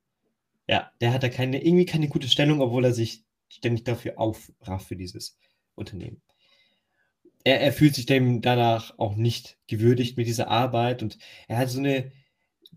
ja, 0.66 0.90
der 1.00 1.12
hat 1.12 1.22
da 1.22 1.28
keine, 1.28 1.64
irgendwie 1.64 1.86
keine 1.86 2.08
gute 2.08 2.28
Stellung, 2.28 2.60
obwohl 2.60 2.84
er 2.84 2.92
sich 2.92 3.25
ständig 3.48 3.84
dafür 3.84 4.18
aufrafft 4.18 4.88
für 4.88 4.96
dieses 4.96 5.38
Unternehmen. 5.74 6.22
Er, 7.44 7.60
er 7.60 7.72
fühlt 7.72 7.94
sich 7.94 8.06
dem 8.06 8.42
danach 8.42 8.98
auch 8.98 9.14
nicht 9.14 9.58
gewürdigt 9.66 10.16
mit 10.16 10.26
dieser 10.26 10.48
Arbeit 10.48 11.02
und 11.02 11.18
er 11.48 11.58
hat 11.58 11.70
so 11.70 11.78
einen 11.78 12.12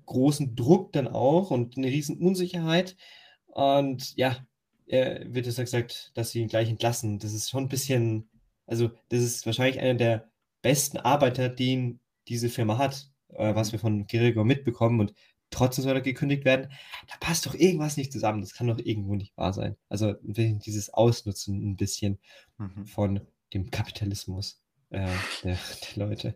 großen 0.05 0.55
Druck 0.55 0.91
dann 0.93 1.07
auch 1.07 1.51
und 1.51 1.77
eine 1.77 1.87
riesen 1.87 2.17
Unsicherheit. 2.17 2.97
Und 3.45 4.15
ja, 4.15 4.45
er 4.87 5.33
wird 5.33 5.47
es 5.47 5.57
gesagt, 5.57 6.11
dass 6.15 6.31
sie 6.31 6.41
ihn 6.41 6.47
gleich 6.47 6.69
entlassen. 6.69 7.19
Das 7.19 7.33
ist 7.33 7.49
schon 7.49 7.65
ein 7.65 7.69
bisschen, 7.69 8.29
also 8.65 8.89
das 9.09 9.21
ist 9.21 9.45
wahrscheinlich 9.45 9.79
einer 9.79 9.95
der 9.95 10.29
besten 10.61 10.97
Arbeiter, 10.97 11.47
den 11.47 11.99
diese 12.27 12.49
Firma 12.49 12.77
hat, 12.77 13.11
äh, 13.29 13.55
was 13.55 13.71
wir 13.71 13.79
von 13.79 14.07
Gregor 14.07 14.45
mitbekommen. 14.45 14.99
Und 14.99 15.13
trotzdem 15.51 15.83
soll 15.83 15.95
er 15.95 16.01
gekündigt 16.01 16.45
werden. 16.45 16.71
Da 17.07 17.15
passt 17.19 17.45
doch 17.45 17.53
irgendwas 17.53 17.97
nicht 17.97 18.11
zusammen. 18.11 18.41
Das 18.41 18.53
kann 18.53 18.67
doch 18.67 18.79
irgendwo 18.79 19.15
nicht 19.15 19.35
wahr 19.37 19.53
sein. 19.53 19.75
Also 19.89 20.13
dieses 20.21 20.93
Ausnutzen 20.93 21.71
ein 21.71 21.75
bisschen 21.75 22.19
mhm. 22.57 22.85
von 22.85 23.21
dem 23.53 23.71
Kapitalismus 23.71 24.61
äh, 24.89 25.07
der, 25.43 25.57
der, 25.95 26.07
Leute. 26.07 26.35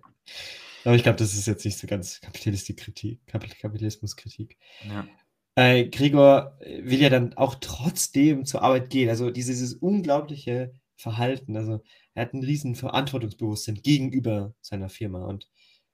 Aber 0.83 0.95
ich 0.95 1.03
glaube, 1.03 1.17
das 1.17 1.33
ist 1.33 1.47
jetzt 1.47 1.65
nicht 1.65 1.77
so 1.77 1.87
ganz 1.87 2.19
Kapitalistik-Kritik, 2.21 3.19
Kapitalismus-Kritik. 3.27 4.57
Ja. 4.87 5.07
Äh, 5.55 5.87
Gregor 5.89 6.57
will 6.59 6.99
ja 6.99 7.09
dann 7.09 7.33
auch 7.35 7.55
trotzdem 7.55 8.45
zur 8.45 8.63
Arbeit 8.63 8.89
gehen. 8.89 9.09
Also 9.09 9.29
dieses, 9.29 9.59
dieses 9.59 9.73
unglaubliche 9.75 10.73
Verhalten. 10.95 11.55
Also 11.55 11.83
er 12.15 12.23
hat 12.23 12.33
ein 12.33 12.43
riesen 12.43 12.75
Verantwortungsbewusstsein 12.75 13.75
gegenüber 13.75 14.53
seiner 14.61 14.89
Firma. 14.89 15.25
Und 15.25 15.49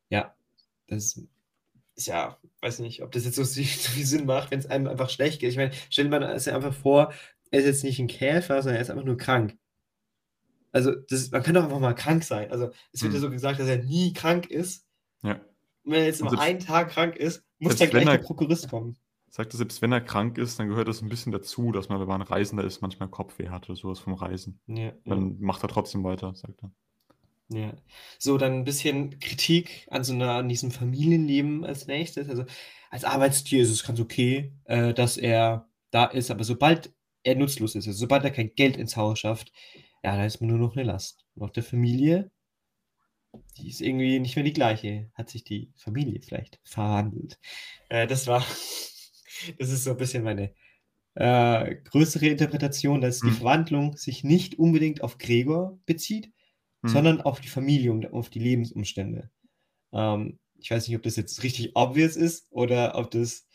ja, 0.09 0.34
das 0.88 1.05
ist 1.05 1.28
ja, 2.08 2.38
weiß 2.62 2.80
nicht, 2.80 3.04
ob 3.04 3.12
das 3.12 3.26
jetzt 3.26 3.36
so, 3.36 3.43
so 3.45 3.62
viel 3.62 4.06
Sinn 4.06 4.26
macht, 4.26 4.52
wenn 4.52 4.60
es 4.60 4.68
einem 4.68 4.88
einfach 4.88 5.10
schlecht 5.10 5.39
geht. 5.39 5.52
Ich 5.52 5.58
meine, 5.58 5.72
stell 5.89 6.06
dir 6.06 6.12
mal 6.12 6.22
ja 6.22 6.56
einfach 6.56 6.74
vor, 6.74 7.14
er 7.52 7.60
ist 7.60 7.66
jetzt 7.66 7.84
nicht 7.84 8.00
ein 8.00 8.08
Käfer, 8.08 8.62
sondern 8.62 8.76
er 8.78 8.82
ist 8.82 8.89
einfach 8.89 9.04
nur 9.04 9.18
krank. 9.18 9.58
Also, 10.72 10.93
das, 10.95 11.32
man 11.32 11.41
kann 11.41 11.56
doch 11.56 11.64
einfach 11.64 11.80
mal 11.80 11.93
krank 11.93 12.24
sein. 12.24 12.52
Also, 12.52 12.72
es 12.91 13.02
wird 13.02 13.14
hm. 13.14 13.16
ja 13.16 13.22
so 13.22 13.30
gesagt, 13.32 13.60
dass 13.60 13.68
er 13.68 13.84
nie 13.84 14.14
krank 14.14 14.50
ist. 14.50 14.86
Ja. 15.24 15.34
Und 15.84 15.93
wenn 15.93 16.02
er 16.02 16.06
jetzt 16.06 16.22
nur 16.22 16.39
einen 16.39 16.60
Tag 16.60 16.89
krank 16.89 17.16
ist, 17.16 17.43
muss 17.58 17.76
dann 17.76 17.89
gleich 17.89 18.06
er, 18.06 18.18
der 18.18 18.24
Prokurist 18.24 18.70
kommen. 18.70 18.95
Sagt 19.30 19.54
er, 19.54 19.58
selbst 19.58 19.82
wenn 19.82 19.91
er 19.91 20.02
krank 20.02 20.38
ist, 20.38 20.60
dann 20.60 20.70
gehört 20.70 20.88
das 20.88 21.02
ein 21.02 21.10
bisschen 21.10 21.32
dazu, 21.32 21.72
dass 21.72 21.89
man, 21.89 22.00
wenn 22.00 22.08
man 22.08 22.22
ein 22.22 22.28
Reisender 22.28 22.64
ist, 22.64 22.82
manchmal 22.82 23.10
Kopfweh 23.10 23.50
hat 23.50 23.70
oder 23.70 23.76
sowas 23.76 24.00
vom 24.00 24.14
Reisen. 24.14 24.60
Ja, 24.68 24.91
dann 25.06 25.32
ja. 25.32 25.36
macht 25.39 25.64
er 25.64 25.70
trotzdem 25.70 26.04
weiter, 26.04 26.34
sagt 26.36 26.64
er. 26.64 26.72
Ja. 27.50 27.74
So, 28.20 28.38
dann 28.38 28.54
ein 28.54 28.64
bisschen 28.64 29.20
Kritik 29.20 29.88
an 29.89 30.04
so 30.04 30.14
einer, 30.14 30.36
an 30.36 30.50
diesem 30.50 30.72
Familienleben 30.72 31.66
als 31.66 31.88
nächstes. 31.88 32.30
Also 32.30 32.45
als 32.91 33.04
Arbeitstier 33.04 33.64
ist 33.64 33.72
es 33.72 33.84
ganz 33.84 34.00
okay, 34.00 34.54
äh, 34.66 34.93
dass 34.93 35.18
er 35.18 35.68
da 35.91 36.06
ist, 36.06 36.30
aber 36.30 36.43
sobald 36.43 36.93
er 37.24 37.36
nutzlos 37.36 37.76
ist, 37.76 37.88
also 37.88 38.00
sobald 38.00 38.24
er 38.24 38.32
kein 38.32 38.54
Geld 38.56 38.78
ins 38.78 38.95
Haus 38.95 39.20
schafft, 39.20 39.52
ja, 40.04 40.16
da 40.16 40.26
ist 40.26 40.39
man 40.41 40.50
nur 40.50 40.60
noch 40.60 40.76
eine 40.76 40.84
Last. 40.84 41.26
Und 41.36 41.43
auch 41.43 41.50
der 41.50 41.64
Familie, 41.64 42.32
die 43.58 43.70
ist 43.70 43.82
irgendwie 43.82 44.20
nicht 44.20 44.36
mehr 44.36 44.45
die 44.45 44.54
gleiche. 44.54 45.12
Hat 45.14 45.30
sich 45.30 45.43
die 45.43 45.72
Familie 45.76 46.22
vielleicht 46.22 46.60
verhandelt. 46.64 47.39
Äh, 47.89 48.08
das 48.08 48.28
war, 48.28 48.39
das 49.58 49.70
ist 49.70 49.84
so 49.84 49.91
ein 49.91 49.97
bisschen 49.97 50.24
meine 50.24 50.54
äh, 51.16 51.76
größere 51.76 52.28
Interpretation, 52.28 53.02
dass 53.02 53.20
die 53.20 53.28
hm. 53.28 53.36
Verwandlung 53.36 53.97
sich 53.97 54.24
nicht 54.24 54.58
unbedingt 54.58 55.02
auf 55.02 55.18
Gregor 55.18 55.80
bezieht, 55.86 56.32
hm. 56.82 56.89
sondern 56.89 57.21
auf 57.21 57.39
die 57.41 57.47
Familie 57.47 57.91
und 57.91 58.11
auf 58.13 58.30
die 58.30 58.39
Lebensumstände. 58.39 59.30
Ähm, 59.91 60.39
ich 60.57 60.71
weiß 60.71 60.88
nicht, 60.88 60.97
ob 60.97 61.03
das 61.03 61.15
jetzt 61.15 61.43
richtig 61.43 61.75
obvious 61.75 62.15
ist 62.15 62.47
oder 62.51 62.95
ob 62.95 63.11
das, 63.11 63.47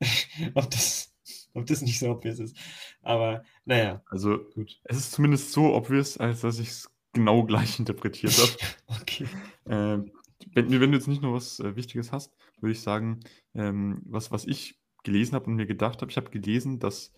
ob 0.54 0.70
das, 0.70 1.14
ob 1.54 1.66
das 1.66 1.82
nicht 1.82 1.98
so 1.98 2.10
obvious 2.10 2.38
ist. 2.38 2.56
Aber 3.02 3.44
naja. 3.64 4.02
Also 4.06 4.38
gut. 4.54 4.80
Es 4.84 4.96
ist 4.96 5.12
zumindest 5.12 5.52
so 5.52 5.74
obvious, 5.74 6.16
als 6.18 6.40
dass 6.40 6.58
ich 6.58 6.68
es 6.68 6.90
genau 7.12 7.44
gleich 7.44 7.78
interpretiert 7.78 8.36
habe. 8.38 9.00
okay. 9.00 9.26
Äh, 9.66 10.10
wenn, 10.54 10.70
wenn 10.70 10.90
du 10.90 10.96
jetzt 10.96 11.08
nicht 11.08 11.22
noch 11.22 11.34
was 11.34 11.60
äh, 11.60 11.76
Wichtiges 11.76 12.12
hast, 12.12 12.34
würde 12.60 12.72
ich 12.72 12.80
sagen, 12.80 13.20
ähm, 13.54 14.00
was, 14.04 14.30
was 14.30 14.46
ich 14.46 14.78
gelesen 15.02 15.34
habe 15.34 15.46
und 15.46 15.56
mir 15.56 15.66
gedacht 15.66 16.00
habe, 16.00 16.10
ich 16.10 16.16
habe 16.16 16.30
gelesen, 16.30 16.78
dass 16.78 17.12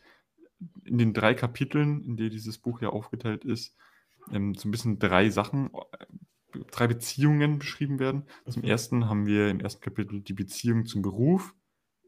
in 0.84 0.99
den 0.99 1.12
drei 1.12 1.34
Kapiteln, 1.34 2.03
in 2.05 2.16
denen 2.16 2.30
dieses 2.30 2.59
Buch 2.59 2.80
ja 2.80 2.90
aufgeteilt 2.90 3.45
ist, 3.45 3.76
ähm, 4.31 4.55
so 4.55 4.68
ein 4.68 4.70
bisschen 4.70 4.99
drei 4.99 5.31
Sachen, 5.31 5.70
drei 6.70 6.87
Beziehungen 6.87 7.59
beschrieben 7.59 7.99
werden. 7.99 8.25
Zum 8.49 8.62
Mhm. 8.62 8.68
ersten 8.68 9.09
haben 9.09 9.27
wir 9.27 9.49
im 9.49 9.61
ersten 9.61 9.81
Kapitel 9.83 10.20
die 10.20 10.35
Beziehung 10.35 10.87
zum 10.87 11.03
Beruf 11.03 11.55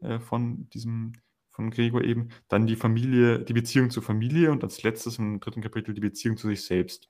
äh, 0.01 0.19
von 0.19 0.69
diesem, 0.69 1.13
von 1.49 1.71
Gregor 1.71 2.03
eben, 2.03 2.29
dann 2.47 2.67
die 2.67 2.75
Familie, 2.75 3.43
die 3.43 3.53
Beziehung 3.53 3.89
zur 3.89 4.03
Familie 4.03 4.51
und 4.51 4.63
als 4.63 4.83
letztes 4.83 5.17
im 5.19 5.39
dritten 5.39 5.61
Kapitel 5.61 5.93
die 5.93 6.01
Beziehung 6.01 6.37
zu 6.37 6.47
sich 6.49 6.63
selbst. 6.65 7.09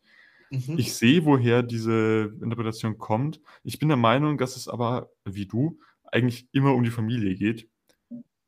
Mhm. 0.52 0.76
Ich 0.76 0.94
sehe, 0.96 1.26
woher 1.26 1.64
diese 1.64 2.34
Interpretation 2.42 2.98
kommt. 2.98 3.42
Ich 3.64 3.80
bin 3.80 3.90
der 3.90 3.98
Meinung, 3.98 4.38
dass 4.38 4.58
es 4.58 4.68
aber, 4.68 5.12
wie 5.26 5.46
du, 5.48 5.80
eigentlich 6.06 6.50
immer 6.54 6.74
um 6.76 6.84
die 6.84 6.92
Familie 6.92 7.36
geht 7.36 7.70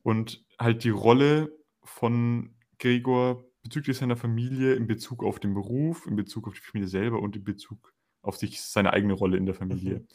und 0.02 0.44
halt 0.58 0.84
die 0.84 0.90
Rolle 0.90 1.52
von 1.84 2.54
Gregor 2.78 3.44
bezüglich 3.68 3.96
seiner 3.98 4.16
Familie 4.16 4.74
in 4.74 4.86
Bezug 4.86 5.22
auf 5.22 5.38
den 5.40 5.54
Beruf, 5.54 6.06
in 6.06 6.16
Bezug 6.16 6.48
auf 6.48 6.54
die 6.54 6.60
Familie 6.60 6.88
selber 6.88 7.20
und 7.20 7.36
in 7.36 7.44
Bezug 7.44 7.92
auf 8.22 8.36
sich 8.36 8.60
seine 8.62 8.92
eigene 8.92 9.12
Rolle 9.12 9.36
in 9.36 9.46
der 9.46 9.54
Familie. 9.54 10.06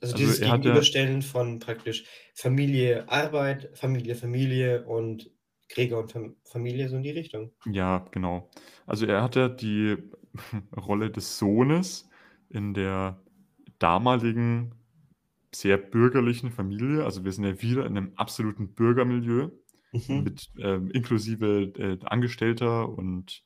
Also, 0.00 0.14
Also 0.14 0.16
dieses 0.16 0.38
er 0.38 0.48
hat 0.50 0.58
ja- 0.58 0.62
Gegenüberstellen 0.62 1.22
von 1.22 1.58
praktisch 1.58 2.04
Familie, 2.34 3.08
Arbeit, 3.08 3.70
Familie, 3.74 4.14
Familie 4.14 4.84
und 4.86 5.30
Gregor 5.68 6.00
und 6.02 6.12
Fam 6.12 6.36
Familie 6.44 6.88
so 6.88 6.96
in 6.96 7.02
die 7.02 7.10
Richtung. 7.10 7.52
Ja, 7.64 8.06
genau. 8.12 8.48
Also 8.86 9.04
er 9.06 9.22
hatte 9.22 9.50
die 9.50 9.96
Rolle 10.76 11.10
des 11.10 11.38
Sohnes 11.38 12.08
in 12.50 12.72
der 12.72 13.20
damaligen 13.80 14.72
sehr 15.54 15.76
bürgerlichen 15.78 16.50
Familie. 16.52 17.04
Also 17.04 17.24
wir 17.24 17.32
sind 17.32 17.44
ja 17.44 17.60
wieder 17.62 17.84
in 17.86 17.96
einem 17.96 18.12
absoluten 18.16 18.74
Bürgermilieu 18.74 19.50
Mhm. 20.08 20.22
mit 20.24 20.50
ähm, 20.58 20.90
inklusive 20.90 21.72
äh, 21.78 21.98
Angestellter 22.04 22.88
und 22.88 23.42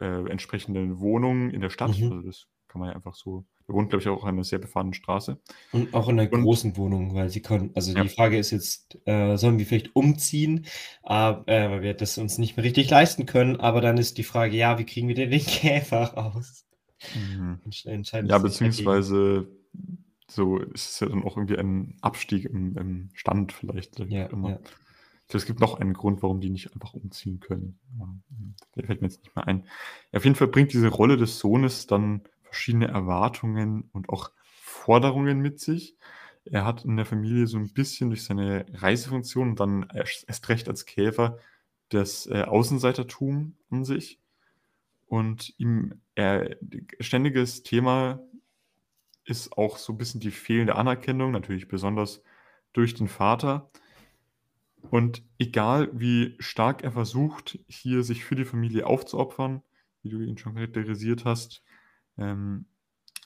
äh, 0.00 0.28
entsprechenden 0.30 0.98
Wohnungen 0.98 1.50
in 1.50 1.60
der 1.60 1.70
Stadt. 1.70 1.98
Mhm. 1.98 2.04
Also 2.12 2.22
das 2.22 2.46
kann 2.68 2.80
man 2.80 2.90
ja 2.90 2.96
einfach 2.96 3.14
so. 3.14 3.44
Er 3.68 3.74
wohnt, 3.74 3.90
glaube 3.90 4.02
ich, 4.02 4.08
auch 4.08 4.22
an 4.22 4.34
einer 4.36 4.44
sehr 4.44 4.60
befahrenen 4.60 4.94
Straße. 4.94 5.40
Und 5.72 5.92
auch 5.92 6.08
in 6.08 6.20
einer 6.20 6.32
Und- 6.32 6.42
großen 6.42 6.76
Wohnung, 6.76 7.14
weil 7.14 7.30
sie 7.30 7.42
können, 7.42 7.70
also 7.74 7.92
Ja. 7.92 8.02
die 8.02 8.08
Frage 8.08 8.38
ist 8.38 8.52
jetzt, 8.52 8.96
äh, 9.06 9.36
sollen 9.36 9.58
wir 9.58 9.66
vielleicht 9.66 9.94
umziehen, 9.96 10.66
äh, 11.04 11.30
äh, 11.30 11.70
weil 11.70 11.82
wir 11.82 11.94
das 11.94 12.16
uns 12.18 12.38
nicht 12.38 12.56
mehr 12.56 12.62
richtig 12.64 12.88
leisten 12.90 13.26
können, 13.26 13.56
aber 13.56 13.80
dann 13.80 13.98
ist 13.98 14.18
die 14.18 14.22
Frage, 14.24 14.56
ja, 14.56 14.78
wie 14.78 14.84
kriegen 14.84 15.08
wir 15.08 15.16
denn 15.16 15.30
den 15.30 15.40
Käfer 15.46 16.14
raus? 16.14 16.64
Entsch- 17.64 17.86
Entscheiden 17.88 18.30
Ja, 18.30 18.38
beziehungsweise 18.38 19.48
so 20.28 20.58
ist 20.58 20.90
es 20.90 21.00
ja 21.00 21.08
dann 21.08 21.22
auch 21.24 21.36
irgendwie 21.36 21.58
ein 21.58 21.96
Abstieg 22.02 22.44
im, 22.46 22.76
im 22.76 23.10
Stand 23.14 23.52
vielleicht. 23.52 23.98
Ja, 23.98 24.28
ja. 24.30 24.58
Ich 25.26 25.30
glaube, 25.30 25.38
es 25.38 25.46
gibt 25.46 25.60
noch 25.60 25.80
einen 25.80 25.92
Grund, 25.92 26.22
warum 26.22 26.40
die 26.40 26.50
nicht 26.50 26.72
einfach 26.72 26.94
umziehen 26.94 27.40
können. 27.40 27.80
Der 28.76 28.84
fällt 28.84 29.02
mir 29.02 29.08
jetzt 29.08 29.24
nicht 29.24 29.34
mehr 29.34 29.48
ein. 29.48 29.66
Auf 30.12 30.22
jeden 30.22 30.36
Fall 30.36 30.46
bringt 30.46 30.72
diese 30.72 30.86
Rolle 30.86 31.16
des 31.16 31.40
Sohnes 31.40 31.88
dann 31.88 32.22
verschiedene 32.44 32.86
Erwartungen 32.86 33.90
und 33.92 34.08
auch 34.08 34.30
Forderungen 34.62 35.40
mit 35.40 35.58
sich. 35.58 35.96
Er 36.44 36.64
hat 36.64 36.84
in 36.84 36.96
der 36.96 37.06
Familie 37.06 37.48
so 37.48 37.58
ein 37.58 37.72
bisschen 37.72 38.10
durch 38.10 38.22
seine 38.22 38.66
Reisefunktion 38.72 39.50
und 39.50 39.60
dann 39.60 39.88
erst 39.92 40.48
recht 40.48 40.68
als 40.68 40.86
Käfer 40.86 41.38
das 41.88 42.28
äh, 42.28 42.42
Außenseitertum 42.42 43.56
an 43.70 43.84
sich. 43.84 44.20
Und 45.06 45.54
ihm 45.58 46.00
er, 46.14 46.56
ständiges 47.00 47.64
Thema 47.64 48.20
ist 49.24 49.58
auch 49.58 49.76
so 49.76 49.92
ein 49.92 49.98
bisschen 49.98 50.20
die 50.20 50.30
fehlende 50.30 50.76
Anerkennung, 50.76 51.32
natürlich 51.32 51.66
besonders 51.66 52.22
durch 52.72 52.94
den 52.94 53.08
Vater. 53.08 53.70
Und 54.90 55.22
egal 55.38 55.90
wie 55.92 56.36
stark 56.38 56.82
er 56.82 56.92
versucht, 56.92 57.58
hier 57.66 58.02
sich 58.02 58.24
für 58.24 58.36
die 58.36 58.44
Familie 58.44 58.86
aufzuopfern, 58.86 59.62
wie 60.02 60.10
du 60.10 60.20
ihn 60.20 60.38
schon 60.38 60.54
charakterisiert 60.54 61.24
hast, 61.24 61.62
ähm, 62.18 62.66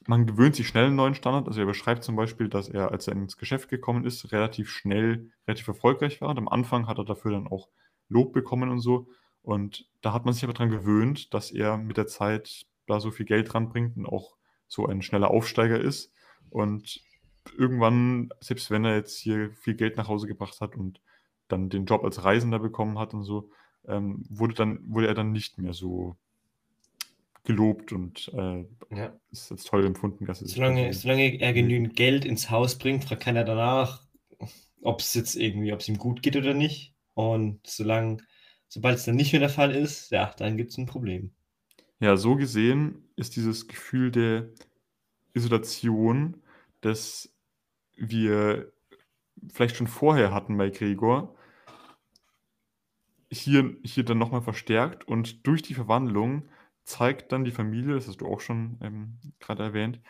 man 0.07 0.27
gewöhnt 0.27 0.57
sich 0.57 0.67
schnell 0.67 0.87
einen 0.87 0.97
neuen 0.97 1.15
Standard. 1.15 1.47
Also 1.47 1.61
er 1.61 1.67
beschreibt 1.67 2.03
zum 2.05 2.17
Beispiel, 2.17 2.49
dass 2.49 2.69
er, 2.69 2.91
als 2.91 3.07
er 3.07 3.13
ins 3.13 3.37
Geschäft 3.37 3.69
gekommen 3.69 4.05
ist, 4.05 4.33
relativ 4.33 4.71
schnell, 4.71 5.31
relativ 5.47 5.69
erfolgreich 5.69 6.21
war. 6.21 6.31
Und 6.31 6.39
am 6.39 6.49
Anfang 6.49 6.87
hat 6.87 6.99
er 6.99 7.05
dafür 7.05 7.33
dann 7.33 7.47
auch 7.47 7.69
Lob 8.09 8.33
bekommen 8.33 8.71
und 8.71 8.81
so. 8.81 9.09
Und 9.43 9.87
da 10.01 10.13
hat 10.13 10.25
man 10.25 10.35
sich 10.35 10.45
aber 10.45 10.53
daran 10.53 10.71
gewöhnt, 10.71 11.35
dass 11.35 11.51
er 11.51 11.77
mit 11.77 11.97
der 11.97 12.07
Zeit 12.07 12.67
da 12.87 12.99
so 13.01 13.11
viel 13.11 13.27
Geld 13.27 13.55
ranbringt 13.55 13.97
und 13.97 14.07
auch 14.07 14.37
so 14.69 14.87
ein 14.87 15.03
schneller 15.03 15.31
Aufsteiger 15.31 15.81
ist. 15.81 16.13
Und 16.49 17.01
irgendwann, 17.57 18.31
selbst 18.41 18.71
wenn 18.71 18.85
er 18.85 18.97
jetzt 18.97 19.19
hier 19.19 19.53
viel 19.53 19.75
Geld 19.75 19.97
nach 19.97 20.09
Hause 20.09 20.27
gebracht 20.27 20.61
hat 20.61 20.77
und 20.77 21.01
dann 21.53 21.69
den 21.71 21.87
Job 21.87 22.05
als 22.05 22.25
Reisender 22.25 22.59
bekommen 22.59 22.99
hat 22.99 23.15
und 23.15 23.25
so, 23.25 23.51
ähm, 23.87 24.25
wurde, 24.29 24.55
dann, 24.55 24.81
wurde 24.87 25.09
er 25.09 25.15
dann 25.15 25.33
nicht 25.33 25.59
mehr 25.59 25.73
so 25.73 26.17
gelobt 27.45 27.93
und 27.93 28.29
äh, 28.35 28.65
Ja. 28.91 29.13
ist 29.31 29.51
als 29.51 29.65
toll 29.65 29.85
empfunden, 29.87 30.27
dass 30.27 30.43
Solange, 30.45 30.93
solange 30.93 31.41
er 31.41 31.53
genügend 31.53 31.97
Geld 31.97 32.25
ins 32.25 32.51
Haus 32.51 32.77
bringt, 32.79 33.05
fragt 33.05 33.23
keiner 33.23 33.45
danach, 33.45 34.03
ob 34.83 35.01
es 35.01 35.15
jetzt 35.15 35.37
irgendwie, 35.37 35.73
ob 35.73 35.81
es 35.81 35.89
ihm 35.89 35.99
gut 35.99 36.23
geht 36.23 36.37
oder 36.37 36.55
nicht. 36.55 36.95
Und 37.15 37.61
solange, 37.67 38.19
sobald 38.69 38.99
es 38.99 39.05
dann 39.05 39.17
nicht 39.17 39.33
mehr 39.33 39.41
der 39.41 39.51
Fall 39.51 39.75
ist, 39.75 40.11
ja, 40.11 40.35
dann 40.39 40.57
gibt 40.57 40.71
es 40.73 40.79
ein 40.79 40.87
Problem. 40.87 41.33
Ja, 42.01 42.17
so 42.17 42.37
gesehen 42.37 43.09
ist 43.17 43.37
dieses 43.37 43.69
Gefühl 43.69 44.11
der 44.11 44.49
Isolation, 45.35 46.43
das 46.81 47.33
wir 47.97 48.73
vielleicht 49.53 49.77
schon 49.77 49.89
vorher 49.89 50.33
hatten 50.35 50.59
bei 50.59 50.71
Gregor, 50.71 51.35
hier, 53.31 53.77
hier 53.85 54.05
dann 54.05 54.19
nochmal 54.19 54.43
verstärkt 54.43 55.07
und 55.07 55.47
durch 55.47 55.63
die 55.63 55.75
Verwandlung 55.75 56.49
zeigt 56.85 57.33
dann 57.33 57.45
die 57.45 57.51
Familie, 57.51 57.95
das 57.95 58.09
hast 58.09 58.21
du 58.21 58.27
auch 58.27 58.41
schon 58.41 58.79
ähm, 58.83 59.19
gerade 59.39 59.63
erwähnt, 59.63 60.01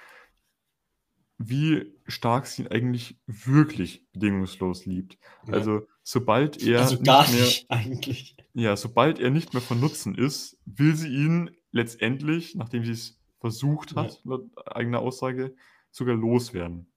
wie 1.36 1.94
stark 2.06 2.46
sie 2.46 2.62
ihn 2.62 2.68
eigentlich 2.68 3.18
wirklich 3.26 4.06
bedingungslos 4.12 4.84
liebt. 4.84 5.18
Ja. 5.46 5.54
Also 5.54 5.86
sobald 6.02 6.62
er 6.62 6.80
also 6.80 7.00
gar 7.02 7.22
nicht 7.22 7.32
mehr, 7.32 7.44
nicht, 7.44 7.70
eigentlich. 7.70 8.36
ja, 8.52 8.76
sobald 8.76 9.18
er 9.18 9.30
nicht 9.30 9.54
mehr 9.54 9.62
von 9.62 9.80
Nutzen 9.80 10.14
ist, 10.14 10.58
will 10.66 10.94
sie 10.96 11.08
ihn 11.08 11.50
letztendlich, 11.72 12.54
nachdem 12.56 12.84
sie 12.84 12.92
es 12.92 13.20
versucht 13.40 13.96
hat, 13.96 14.20
laut 14.24 14.50
eigener 14.66 15.00
Aussage, 15.00 15.54
sogar 15.90 16.14
loswerden. 16.14 16.92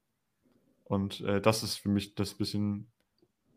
Und 0.83 1.21
äh, 1.21 1.41
das 1.41 1.63
ist 1.63 1.77
für 1.77 1.89
mich 1.89 2.15
das 2.15 2.33
bisschen, 2.33 2.91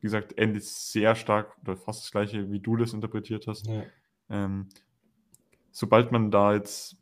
wie 0.06 0.08
gesagt, 0.08 0.38
endet 0.38 0.62
sehr 0.62 1.16
stark 1.16 1.56
oder 1.62 1.76
fast 1.76 2.04
das 2.04 2.12
gleiche, 2.12 2.48
wie 2.52 2.60
du 2.60 2.76
das 2.76 2.92
interpretiert 2.92 3.48
hast. 3.48 3.66
Ja. 3.66 3.84
Ähm, 4.30 4.68
sobald 5.72 6.12
man 6.12 6.30
da 6.30 6.54
jetzt 6.54 6.96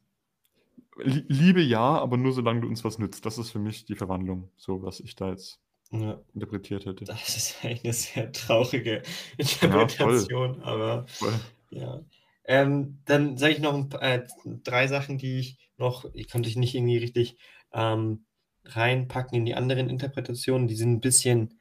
Lie- 0.96 1.24
Liebe 1.28 1.60
ja, 1.60 1.98
aber 1.98 2.16
nur 2.16 2.32
solange 2.32 2.62
du 2.62 2.68
uns 2.68 2.82
was 2.82 2.98
nützt. 2.98 3.26
Das 3.26 3.36
ist 3.36 3.50
für 3.50 3.58
mich 3.58 3.84
die 3.84 3.94
Verwandlung, 3.96 4.48
so 4.56 4.82
was 4.82 5.00
ich 5.00 5.14
da 5.16 5.30
jetzt 5.30 5.60
Ja. 5.90 6.18
interpretiert 6.32 6.86
hätte. 6.86 7.04
Das 7.04 7.36
ist 7.36 7.62
eigentlich 7.62 7.84
eine 7.84 7.92
sehr 7.92 8.32
traurige 8.32 9.02
voll. 9.04 9.36
Interpretation, 9.36 10.62
aber 10.62 11.06
Voll. 11.08 11.34
ja. 11.70 12.00
Ähm, 12.46 13.00
dann 13.04 13.36
sage 13.36 13.52
ich 13.52 13.60
noch 13.60 13.74
ein, 13.74 13.90
äh, 14.00 14.26
drei 14.62 14.86
Sachen, 14.86 15.18
die 15.18 15.38
ich 15.38 15.58
noch, 15.76 16.06
ich 16.14 16.30
konnte 16.30 16.48
ich 16.48 16.56
nicht 16.56 16.74
irgendwie 16.74 16.98
richtig 16.98 17.36
ähm, 17.72 18.24
reinpacken 18.64 19.36
in 19.36 19.44
die 19.44 19.54
anderen 19.54 19.90
Interpretationen. 19.90 20.68
Die 20.68 20.76
sind 20.76 20.92
ein 20.92 21.00
bisschen, 21.00 21.58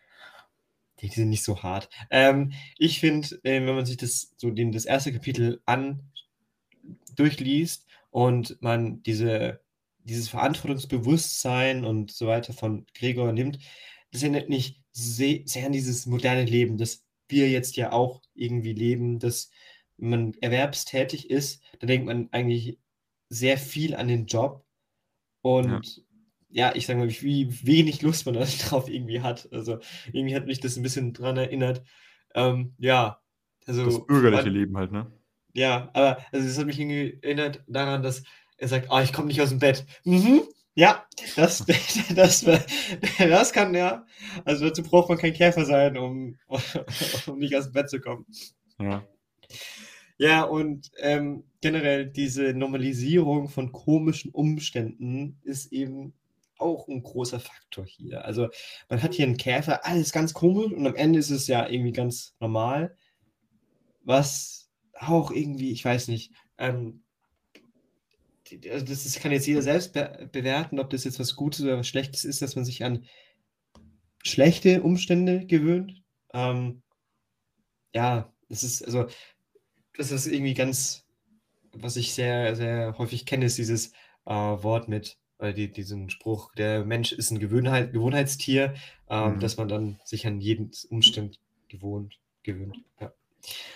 die, 1.03 1.09
sind 1.09 1.29
nicht 1.29 1.43
so 1.43 1.61
hart. 1.61 1.89
Ähm, 2.09 2.53
ich 2.77 2.99
finde, 2.99 3.27
äh, 3.43 3.65
wenn 3.65 3.75
man 3.75 3.85
sich 3.85 3.97
das 3.97 4.33
so 4.37 4.49
den, 4.49 4.71
das 4.71 4.85
erste 4.85 5.13
Kapitel 5.13 5.61
an 5.65 6.11
durchliest 7.15 7.85
und 8.09 8.61
man 8.61 9.03
diese, 9.03 9.61
dieses 9.99 10.29
Verantwortungsbewusstsein 10.29 11.85
und 11.85 12.11
so 12.11 12.27
weiter 12.27 12.53
von 12.53 12.85
Gregor 12.95 13.31
nimmt, 13.31 13.59
das 14.11 14.23
erinnert 14.23 14.49
mich 14.49 14.81
sehr, 14.91 15.43
an 15.65 15.71
dieses 15.71 16.05
moderne 16.05 16.45
Leben, 16.45 16.77
das 16.77 17.03
wir 17.27 17.49
jetzt 17.49 17.75
ja 17.75 17.91
auch 17.91 18.21
irgendwie 18.35 18.73
leben, 18.73 19.19
dass 19.19 19.49
man 19.97 20.33
erwerbstätig 20.41 21.29
ist, 21.29 21.61
da 21.79 21.87
denkt 21.87 22.05
man 22.05 22.29
eigentlich 22.31 22.77
sehr 23.29 23.57
viel 23.57 23.95
an 23.95 24.07
den 24.07 24.25
Job 24.25 24.65
und 25.41 25.97
ja, 25.97 26.03
ich 26.75 26.85
sage 26.85 26.99
mal, 26.99 27.09
wie 27.09 27.65
wenig 27.65 28.01
Lust 28.01 28.25
man 28.25 28.35
darauf 28.35 28.87
irgendwie 28.89 29.21
hat. 29.21 29.49
Also 29.51 29.79
irgendwie 30.11 30.35
hat 30.35 30.45
mich 30.45 30.59
das 30.59 30.77
ein 30.77 30.83
bisschen 30.83 31.13
dran 31.13 31.37
erinnert. 31.37 31.83
Ähm, 32.35 32.73
ja, 32.77 33.19
also 33.65 33.85
Das 33.85 34.05
bürgerliche 34.05 34.45
man- 34.45 34.53
Leben 34.53 34.77
halt, 34.77 34.91
ne? 34.91 35.11
ja, 35.53 35.89
aber 35.93 36.17
also 36.31 36.47
das 36.47 36.57
hat 36.57 36.65
mich 36.65 36.79
irgendwie 36.79 37.19
erinnert 37.21 37.63
daran, 37.67 38.01
dass 38.03 38.23
er 38.57 38.67
sagt, 38.67 38.91
ah, 38.91 39.01
ich 39.03 39.13
komme 39.13 39.27
nicht 39.27 39.41
aus 39.41 39.49
dem 39.49 39.59
Bett. 39.59 39.85
Mhm, 40.03 40.41
ja, 40.75 41.05
das, 41.35 41.65
das, 42.15 42.45
das 43.19 43.53
kann 43.53 43.73
ja. 43.75 44.05
Also 44.45 44.67
dazu 44.67 44.83
braucht 44.83 45.09
man 45.09 45.17
kein 45.17 45.33
Käfer 45.33 45.65
sein, 45.65 45.97
um, 45.97 46.37
um 47.27 47.37
nicht 47.39 47.55
aus 47.55 47.65
dem 47.65 47.73
Bett 47.73 47.89
zu 47.89 47.99
kommen. 47.99 48.25
Ja. 48.79 49.03
Ja, 50.17 50.43
und 50.43 50.91
ähm, 50.99 51.43
generell 51.61 52.05
diese 52.07 52.53
Normalisierung 52.53 53.49
von 53.49 53.71
komischen 53.71 54.31
Umständen 54.31 55.39
ist 55.43 55.71
eben 55.73 56.13
auch 56.57 56.87
ein 56.87 57.03
großer 57.03 57.39
Faktor 57.39 57.85
hier. 57.85 58.25
Also 58.25 58.49
man 58.89 59.01
hat 59.01 59.13
hier 59.13 59.25
einen 59.25 59.37
Käfer, 59.37 59.85
alles 59.85 60.11
ganz 60.11 60.33
komisch 60.33 60.71
und 60.71 60.85
am 60.85 60.95
Ende 60.95 61.19
ist 61.19 61.29
es 61.29 61.47
ja 61.47 61.67
irgendwie 61.67 61.93
ganz 61.93 62.35
normal. 62.39 62.95
Was 64.03 64.69
auch 64.99 65.31
irgendwie, 65.31 65.71
ich 65.71 65.83
weiß 65.83 66.07
nicht, 66.07 66.31
ähm, 66.57 67.03
also 68.69 68.85
das 68.85 69.05
ist, 69.05 69.19
kann 69.19 69.31
jetzt 69.31 69.47
jeder 69.47 69.61
selbst 69.61 69.93
be 69.93 70.29
bewerten, 70.31 70.79
ob 70.79 70.89
das 70.89 71.03
jetzt 71.05 71.19
was 71.19 71.35
Gutes 71.35 71.61
oder 71.61 71.77
was 71.77 71.87
Schlechtes 71.87 72.25
ist, 72.25 72.41
dass 72.41 72.55
man 72.55 72.65
sich 72.65 72.83
an 72.83 73.05
schlechte 74.23 74.83
Umstände 74.83 75.45
gewöhnt. 75.45 76.03
Ähm, 76.33 76.83
ja, 77.93 78.33
das 78.49 78.63
ist 78.63 78.83
also, 78.83 79.07
das 79.95 80.11
ist 80.11 80.27
irgendwie 80.27 80.53
ganz, 80.53 81.05
was 81.71 81.95
ich 81.95 82.13
sehr, 82.13 82.55
sehr 82.55 82.97
häufig 82.97 83.25
kenne, 83.25 83.45
ist 83.45 83.57
dieses 83.57 83.93
äh, 84.25 84.33
Wort 84.33 84.87
mit, 84.87 85.17
äh, 85.43 85.53
die, 85.53 85.71
diesen 85.71 86.09
Spruch, 86.09 86.53
der 86.55 86.85
Mensch 86.85 87.11
ist 87.11 87.31
ein 87.31 87.39
Gewohnheit, 87.39 87.91
Gewohnheitstier, 87.91 88.73
äh, 89.09 89.29
mhm. 89.29 89.39
dass 89.39 89.57
man 89.57 89.67
dann 89.67 89.99
sich 90.05 90.25
an 90.25 90.39
jeden 90.39 90.71
Umstand 90.89 91.39
gewohnt, 91.67 92.17
gewöhnt. 92.43 92.77
Ja. 92.99 93.11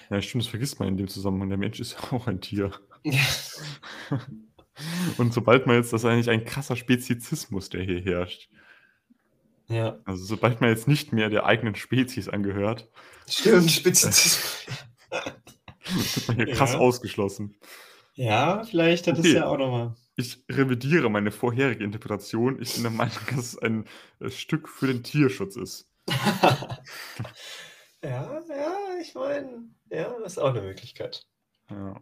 Ja, 0.09 0.21
stimmt, 0.21 0.45
das 0.45 0.49
vergisst 0.49 0.79
man 0.79 0.87
in 0.87 0.97
dem 0.97 1.09
Zusammenhang. 1.09 1.49
Der 1.49 1.57
Mensch 1.57 1.81
ist 1.81 1.93
ja 1.93 2.13
auch 2.13 2.27
ein 2.27 2.39
Tier. 2.39 2.71
Ja. 3.03 3.19
Und 5.17 5.33
sobald 5.33 5.67
man 5.67 5.75
jetzt, 5.75 5.91
das 5.91 6.03
ist 6.03 6.09
eigentlich 6.09 6.29
ein 6.29 6.45
krasser 6.45 6.77
Spezizismus, 6.77 7.69
der 7.69 7.83
hier 7.83 7.99
herrscht. 7.99 8.49
Ja. 9.67 9.99
Also 10.05 10.23
sobald 10.23 10.61
man 10.61 10.69
jetzt 10.69 10.87
nicht 10.87 11.11
mehr 11.11 11.29
der 11.29 11.45
eigenen 11.45 11.75
Spezies 11.75 12.29
angehört. 12.29 12.87
Stimmt, 13.27 13.71
Spezizismus. 13.71 14.67
wird 15.09 16.27
man 16.29 16.37
hier 16.37 16.45
krass 16.55 16.73
ja. 16.73 16.79
ausgeschlossen. 16.79 17.55
Ja, 18.13 18.63
vielleicht 18.63 19.07
hat 19.07 19.19
okay. 19.19 19.27
es 19.27 19.33
ja 19.33 19.47
auch 19.47 19.57
nochmal. 19.57 19.95
Ich 20.19 20.43
revidiere 20.49 21.11
meine 21.11 21.29
vorherige 21.29 21.83
Interpretation. 21.83 22.59
Ich 22.59 22.73
bin 22.73 22.81
der 22.81 22.91
Meinung, 22.91 23.15
dass 23.29 23.53
es 23.53 23.59
ein 23.59 23.85
äh, 24.19 24.31
Stück 24.31 24.67
für 24.67 24.87
den 24.87 25.03
Tierschutz 25.03 25.55
ist. 25.55 25.89
ja, 28.03 28.41
ja, 28.49 28.77
ich 28.99 29.13
meine, 29.13 29.69
ja, 29.91 30.19
das 30.19 30.33
ist 30.33 30.37
auch 30.39 30.49
eine 30.49 30.63
Möglichkeit. 30.63 31.27
Ja. 31.69 32.01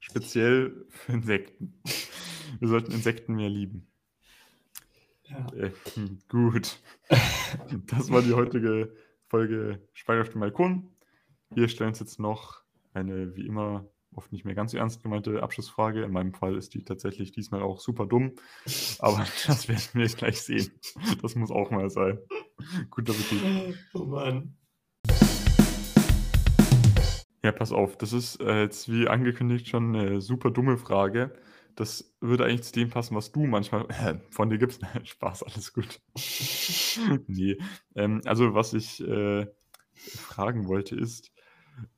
Speziell 0.00 0.84
für 0.90 1.12
Insekten. 1.12 1.80
Wir 2.60 2.68
sollten 2.68 2.92
Insekten 2.92 3.34
mehr 3.34 3.48
lieben. 3.48 3.90
Ja. 5.24 5.46
Äh, 5.54 5.72
hm, 5.94 6.18
gut. 6.28 6.78
Das 7.86 8.10
war 8.10 8.20
die 8.20 8.34
heutige 8.34 8.94
Folge 9.28 9.80
Speyer 9.94 10.20
auf 10.20 10.28
dem 10.28 10.40
Balkon. 10.40 10.94
Wir 11.50 11.68
stellen 11.68 11.90
uns 11.90 12.00
jetzt 12.00 12.20
noch 12.20 12.62
eine, 12.92 13.34
wie 13.34 13.46
immer, 13.46 13.88
oft 14.16 14.32
nicht 14.32 14.44
mehr 14.44 14.54
ganz 14.54 14.72
so 14.72 14.78
ernst 14.78 15.02
gemeinte 15.02 15.42
Abschlussfrage. 15.42 16.02
In 16.02 16.12
meinem 16.12 16.32
Fall 16.32 16.56
ist 16.56 16.74
die 16.74 16.82
tatsächlich 16.82 17.32
diesmal 17.32 17.62
auch 17.62 17.80
super 17.80 18.06
dumm. 18.06 18.32
Aber 18.98 19.26
das 19.46 19.68
werden 19.68 19.82
wir 19.92 20.08
gleich 20.08 20.40
sehen. 20.40 20.70
Das 21.22 21.34
muss 21.34 21.50
auch 21.50 21.70
mal 21.70 21.90
sein. 21.90 22.18
Guter 22.90 23.12
Appetit. 23.12 23.76
Oh 23.94 24.04
Mann. 24.04 24.56
Ja, 27.46 27.52
pass 27.52 27.70
auf, 27.70 27.96
das 27.96 28.12
ist 28.12 28.40
äh, 28.40 28.62
jetzt 28.62 28.90
wie 28.90 29.06
angekündigt 29.06 29.68
schon 29.68 29.94
eine 29.94 30.20
super 30.20 30.50
dumme 30.50 30.78
Frage. 30.78 31.32
Das 31.76 32.16
würde 32.20 32.44
eigentlich 32.44 32.64
zu 32.64 32.72
dem 32.72 32.88
passen, 32.88 33.14
was 33.14 33.30
du 33.30 33.46
manchmal 33.46 33.82
äh, 33.90 34.18
von 34.30 34.50
dir 34.50 34.58
gibst. 34.58 34.82
Spaß, 35.04 35.44
alles 35.44 35.72
gut. 35.72 36.00
nee. 37.28 37.56
Ähm, 37.94 38.22
also, 38.24 38.54
was 38.54 38.72
ich 38.72 39.00
äh, 39.00 39.46
fragen 39.94 40.66
wollte, 40.66 40.96
ist, 40.96 41.30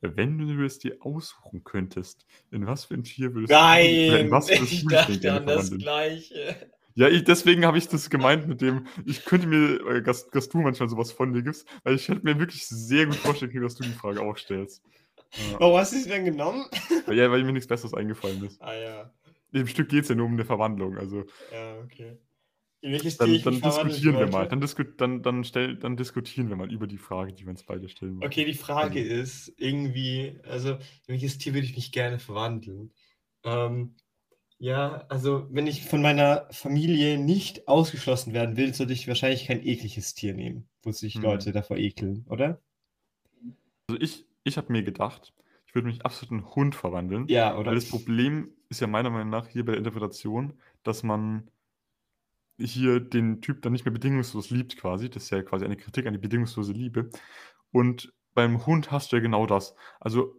wenn 0.00 0.38
du 0.38 0.64
es 0.64 0.78
dir 0.78 0.96
aussuchen 1.00 1.64
könntest, 1.64 2.26
in 2.50 2.66
was 2.66 2.86
für 2.86 2.94
ein 2.94 3.04
Tier 3.04 3.34
würdest 3.34 3.52
Nein, 3.52 3.84
du 3.84 4.18
in 4.18 4.30
was 4.30 4.48
würdest 4.48 4.72
ich 4.72 4.86
dachte 4.86 5.32
an 5.32 5.46
das 5.46 5.70
Gleiche. 5.70 6.56
Ja, 6.94 7.06
ich, 7.06 7.22
deswegen 7.22 7.64
habe 7.64 7.78
ich 7.78 7.86
das 7.86 8.10
gemeint 8.10 8.48
mit 8.48 8.60
dem, 8.60 8.86
ich 9.06 9.24
könnte 9.24 9.46
mir, 9.46 9.86
äh, 9.86 10.02
dass, 10.02 10.30
dass, 10.30 10.48
du 10.48 10.58
manchmal 10.58 10.88
sowas 10.88 11.12
von 11.12 11.32
dir 11.32 11.42
gibst, 11.42 11.66
weil 11.84 11.94
ich 11.94 12.08
hätte 12.08 12.22
mir 12.24 12.38
wirklich 12.40 12.66
sehr 12.66 13.06
gut 13.06 13.14
vorstellen 13.14 13.52
können, 13.52 13.62
dass 13.62 13.76
du 13.76 13.84
die 13.84 13.90
Frage 13.90 14.20
auch 14.20 14.36
stellst. 14.36 14.82
Ja. 15.32 15.60
Warum 15.60 15.78
hast 15.78 15.92
du 15.92 15.98
sie 15.98 16.08
denn 16.08 16.24
genommen? 16.24 16.64
Ja, 17.06 17.30
weil 17.30 17.44
mir 17.44 17.52
nichts 17.52 17.68
Besseres 17.68 17.94
eingefallen 17.94 18.44
ist. 18.44 18.60
Ah 18.60 18.74
ja. 18.74 19.12
Im 19.52 19.66
Stück 19.66 19.88
geht 19.88 20.02
es 20.02 20.08
ja 20.08 20.14
nur 20.14 20.26
um 20.26 20.32
eine 20.32 20.44
Verwandlung. 20.44 20.98
Also, 20.98 21.24
ja, 21.52 21.78
okay. 21.84 22.18
In 22.80 22.92
welches 22.92 23.16
dann, 23.16 23.30
Tier 23.30 23.42
dann 23.42 23.60
diskutieren 23.60 24.18
wir 24.18 24.28
mal. 24.28 24.46
Dann, 24.46 24.60
disku 24.60 24.84
dann, 24.84 25.22
dann, 25.22 25.42
stell, 25.42 25.76
dann 25.76 25.96
diskutieren 25.96 26.48
wir 26.48 26.56
mal 26.56 26.72
über 26.72 26.86
die 26.86 26.98
Frage, 26.98 27.32
die 27.32 27.44
wir 27.44 27.50
uns 27.50 27.64
beide 27.64 27.88
stellen. 27.88 28.20
Okay, 28.22 28.44
die 28.44 28.54
Frage 28.54 29.00
also. 29.00 29.14
ist 29.14 29.52
irgendwie, 29.56 30.38
also 30.48 30.72
in 30.72 30.78
welches 31.08 31.38
Tier 31.38 31.54
würde 31.54 31.66
ich 31.66 31.74
mich 31.74 31.90
gerne 31.90 32.20
verwandeln? 32.20 32.92
Ähm, 33.42 33.96
ja, 34.58 35.04
also 35.08 35.46
wenn 35.50 35.66
ich 35.66 35.84
von 35.84 36.02
meiner 36.02 36.46
Familie 36.50 37.18
nicht 37.18 37.66
ausgeschlossen 37.66 38.32
werden 38.32 38.56
will, 38.56 38.74
sollte 38.74 38.92
ich 38.92 39.08
wahrscheinlich 39.08 39.46
kein 39.46 39.64
ekliges 39.64 40.14
Tier 40.14 40.34
nehmen, 40.34 40.68
wo 40.82 40.92
sich 40.92 41.14
hm. 41.14 41.22
Leute 41.22 41.52
davor 41.52 41.76
ekeln, 41.76 42.26
oder? 42.28 42.60
Also 43.88 44.00
ich, 44.00 44.26
ich 44.44 44.56
habe 44.56 44.72
mir 44.72 44.82
gedacht, 44.82 45.32
ich 45.66 45.74
würde 45.74 45.88
mich 45.88 46.04
absolut 46.04 46.30
in 46.30 46.38
einen 46.38 46.54
Hund 46.54 46.74
verwandeln. 46.74 47.26
Ja, 47.28 47.56
oder? 47.56 47.68
Weil 47.68 47.76
das 47.76 47.88
Problem 47.88 48.52
ist 48.68 48.80
ja 48.80 48.86
meiner 48.86 49.10
Meinung 49.10 49.30
nach 49.30 49.48
hier 49.48 49.64
bei 49.64 49.72
der 49.72 49.78
Interpretation, 49.78 50.54
dass 50.82 51.02
man 51.02 51.48
hier 52.58 53.00
den 53.00 53.40
Typ 53.40 53.62
dann 53.62 53.72
nicht 53.72 53.84
mehr 53.84 53.92
bedingungslos 53.92 54.50
liebt 54.50 54.76
quasi. 54.76 55.08
Das 55.08 55.24
ist 55.24 55.30
ja 55.30 55.42
quasi 55.42 55.64
eine 55.64 55.76
Kritik 55.76 56.06
an 56.06 56.12
die 56.12 56.18
bedingungslose 56.18 56.72
Liebe. 56.72 57.10
Und 57.70 58.12
beim 58.34 58.66
Hund 58.66 58.90
hast 58.90 59.12
du 59.12 59.16
ja 59.16 59.22
genau 59.22 59.46
das. 59.46 59.74
Also 60.00 60.34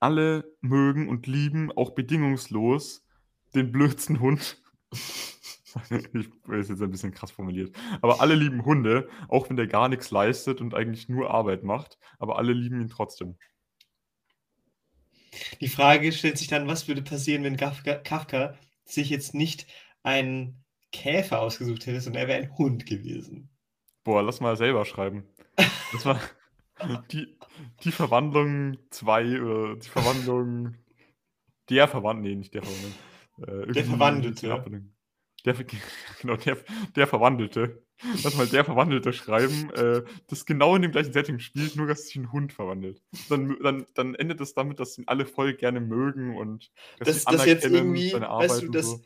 alle 0.00 0.44
mögen 0.60 1.08
und 1.08 1.26
lieben 1.26 1.72
auch 1.72 1.90
bedingungslos 1.90 3.06
den 3.54 3.72
blödsten 3.72 4.20
Hund. 4.20 4.62
ich 5.90 6.28
ist 6.48 6.70
jetzt 6.70 6.82
ein 6.82 6.90
bisschen 6.90 7.12
krass 7.12 7.30
formuliert. 7.30 7.74
Aber 8.00 8.20
alle 8.20 8.34
lieben 8.34 8.64
Hunde, 8.64 9.08
auch 9.28 9.48
wenn 9.48 9.56
der 9.56 9.66
gar 9.66 9.88
nichts 9.88 10.10
leistet 10.10 10.60
und 10.60 10.74
eigentlich 10.74 11.08
nur 11.08 11.30
Arbeit 11.30 11.64
macht. 11.64 11.98
Aber 12.18 12.38
alle 12.38 12.52
lieben 12.52 12.80
ihn 12.80 12.88
trotzdem. 12.88 13.36
Die 15.60 15.68
Frage 15.68 16.12
stellt 16.12 16.38
sich 16.38 16.46
dann, 16.46 16.68
was 16.68 16.86
würde 16.86 17.02
passieren, 17.02 17.42
wenn 17.42 17.56
Kafka 17.56 18.58
sich 18.84 19.10
jetzt 19.10 19.34
nicht 19.34 19.66
einen 20.02 20.63
Käfer 20.94 21.40
ausgesucht 21.40 21.86
hätte, 21.86 22.00
sondern 22.00 22.22
er 22.22 22.28
wäre 22.28 22.42
ein 22.42 22.56
Hund 22.56 22.86
gewesen. 22.86 23.50
Boah, 24.04 24.22
lass 24.22 24.40
mal 24.40 24.56
selber 24.56 24.84
schreiben. 24.84 25.24
Das 25.92 26.04
war 26.04 26.20
die, 27.12 27.36
die 27.82 27.92
Verwandlung 27.92 28.78
2 28.90 29.42
oder 29.42 29.76
die 29.76 29.88
Verwandlung 29.88 30.76
der 31.70 31.88
Verwandlung, 31.88 32.30
nee, 32.30 32.36
nicht 32.36 32.54
der 32.54 32.62
Verwandlung. 32.62 32.92
Äh, 33.68 33.72
der 33.72 33.84
Verwandelte. 33.84 34.64
Der, 35.44 35.54
genau, 36.20 36.36
der, 36.36 36.58
der 36.94 37.06
Verwandelte. 37.06 37.82
Lass 38.22 38.36
mal 38.36 38.46
der 38.46 38.64
Verwandelte 38.64 39.12
schreiben, 39.12 39.70
äh, 39.74 40.02
das 40.26 40.46
genau 40.46 40.74
in 40.74 40.82
dem 40.82 40.90
gleichen 40.90 41.12
Setting 41.12 41.38
spielt, 41.38 41.76
nur 41.76 41.86
dass 41.86 42.06
sich 42.06 42.16
ein 42.16 42.32
Hund 42.32 42.52
verwandelt. 42.52 43.02
Dann, 43.28 43.56
dann, 43.62 43.86
dann 43.94 44.14
endet 44.14 44.40
es 44.40 44.54
damit, 44.54 44.80
dass 44.80 44.98
ihn 44.98 45.04
alle 45.06 45.26
voll 45.26 45.54
gerne 45.54 45.80
mögen 45.80 46.36
und 46.36 46.72
dass 46.98 47.08
das, 47.08 47.24
das 47.24 47.46
jetzt 47.46 47.64
irgendwie, 47.64 48.12
weißt 48.12 48.62
du, 48.62 48.70
dass, 48.70 48.86
so. 48.86 49.02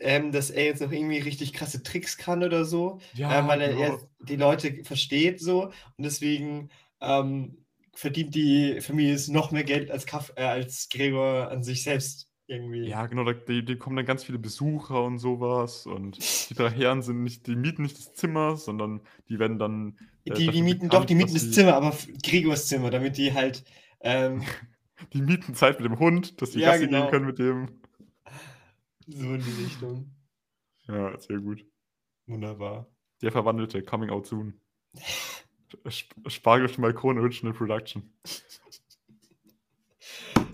Ähm, 0.00 0.32
dass 0.32 0.50
er 0.50 0.64
jetzt 0.64 0.80
noch 0.80 0.92
irgendwie 0.92 1.18
richtig 1.18 1.52
krasse 1.52 1.82
Tricks 1.82 2.16
kann 2.16 2.42
oder 2.42 2.64
so, 2.64 3.00
ja, 3.14 3.44
äh, 3.44 3.48
weil 3.48 3.60
er, 3.60 3.74
genau. 3.74 3.98
die 4.20 4.36
Leute 4.36 4.84
versteht 4.84 5.40
so 5.40 5.64
und 5.64 6.04
deswegen 6.04 6.70
ähm, 7.00 7.58
verdient 7.92 8.34
die 8.34 8.80
Familie 8.80 9.18
noch 9.28 9.50
mehr 9.50 9.64
Geld 9.64 9.90
als, 9.90 10.06
Kaff, 10.06 10.32
äh, 10.36 10.42
als 10.42 10.88
Gregor 10.88 11.50
an 11.50 11.62
sich 11.62 11.82
selbst 11.82 12.30
irgendwie. 12.46 12.88
Ja, 12.88 13.06
genau, 13.06 13.24
da 13.24 13.32
die, 13.32 13.64
die 13.64 13.76
kommen 13.76 13.96
dann 13.96 14.06
ganz 14.06 14.24
viele 14.24 14.38
Besucher 14.38 15.04
und 15.04 15.18
sowas 15.18 15.86
und 15.86 16.18
die 16.50 16.54
drei 16.54 16.70
Herren 16.70 17.02
sind 17.02 17.22
nicht, 17.22 17.46
die 17.46 17.56
mieten 17.56 17.82
nicht 17.82 17.96
das 17.96 18.14
Zimmer, 18.14 18.56
sondern 18.56 19.00
die 19.28 19.38
werden 19.38 19.58
dann. 19.58 19.96
Äh, 20.24 20.34
die, 20.34 20.48
die 20.48 20.62
mieten 20.62 20.88
doch, 20.88 21.04
die 21.04 21.14
mieten 21.14 21.34
das 21.34 21.52
Zimmer, 21.52 21.74
aber 21.74 21.94
Gregors 22.22 22.66
Zimmer, 22.66 22.90
damit 22.90 23.16
die 23.16 23.32
halt. 23.32 23.64
Ähm, 24.00 24.42
die 25.12 25.22
mieten 25.22 25.54
Zeit 25.54 25.80
mit 25.80 25.90
dem 25.90 25.98
Hund, 25.98 26.42
dass 26.42 26.50
die 26.50 26.60
ja, 26.60 26.72
Gassi 26.72 26.86
genau. 26.86 27.02
gehen 27.02 27.10
können 27.10 27.26
mit 27.26 27.38
dem. 27.38 27.79
So 29.10 29.34
in 29.34 29.42
die 29.42 29.64
Richtung. 29.64 30.10
Ja, 30.86 31.18
sehr 31.18 31.38
gut. 31.38 31.64
Wunderbar. 32.26 32.86
Der 33.22 33.32
Verwandelte, 33.32 33.82
coming 33.82 34.10
out 34.10 34.26
soon. 34.26 34.60
Spargel 36.26 36.66
auf 36.66 36.76
Balkon 36.76 37.18
Original 37.18 37.54
Production. 37.54 38.12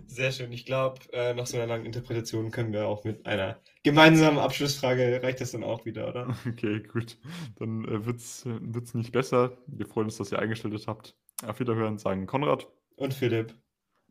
Sehr 0.06 0.32
schön. 0.32 0.50
Ich 0.52 0.64
glaube, 0.64 1.00
äh, 1.12 1.34
nach 1.34 1.46
so 1.46 1.58
einer 1.58 1.66
langen 1.66 1.84
Interpretation 1.84 2.50
können 2.50 2.72
wir 2.72 2.86
auch 2.88 3.04
mit 3.04 3.26
einer 3.26 3.60
gemeinsamen 3.82 4.38
Abschlussfrage, 4.38 5.20
reicht 5.22 5.42
das 5.42 5.52
dann 5.52 5.62
auch 5.62 5.84
wieder, 5.84 6.08
oder? 6.08 6.34
Okay, 6.48 6.82
gut. 6.82 7.18
Dann 7.56 7.84
äh, 7.84 8.06
wird 8.06 8.16
es 8.16 8.46
äh, 8.46 8.96
nicht 8.96 9.12
besser. 9.12 9.58
Wir 9.66 9.86
freuen 9.86 10.06
uns, 10.06 10.16
dass 10.16 10.32
ihr 10.32 10.38
eingestellt 10.38 10.86
habt. 10.86 11.14
Auf 11.46 11.60
Wiederhören 11.60 11.98
sagen 11.98 12.26
Konrad 12.26 12.66
und 12.96 13.12
Philipp. 13.12 13.54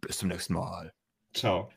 Bis 0.02 0.20
zum 0.20 0.30
nächsten 0.30 0.54
Mal. 0.54 0.94
Ciao. 1.34 1.70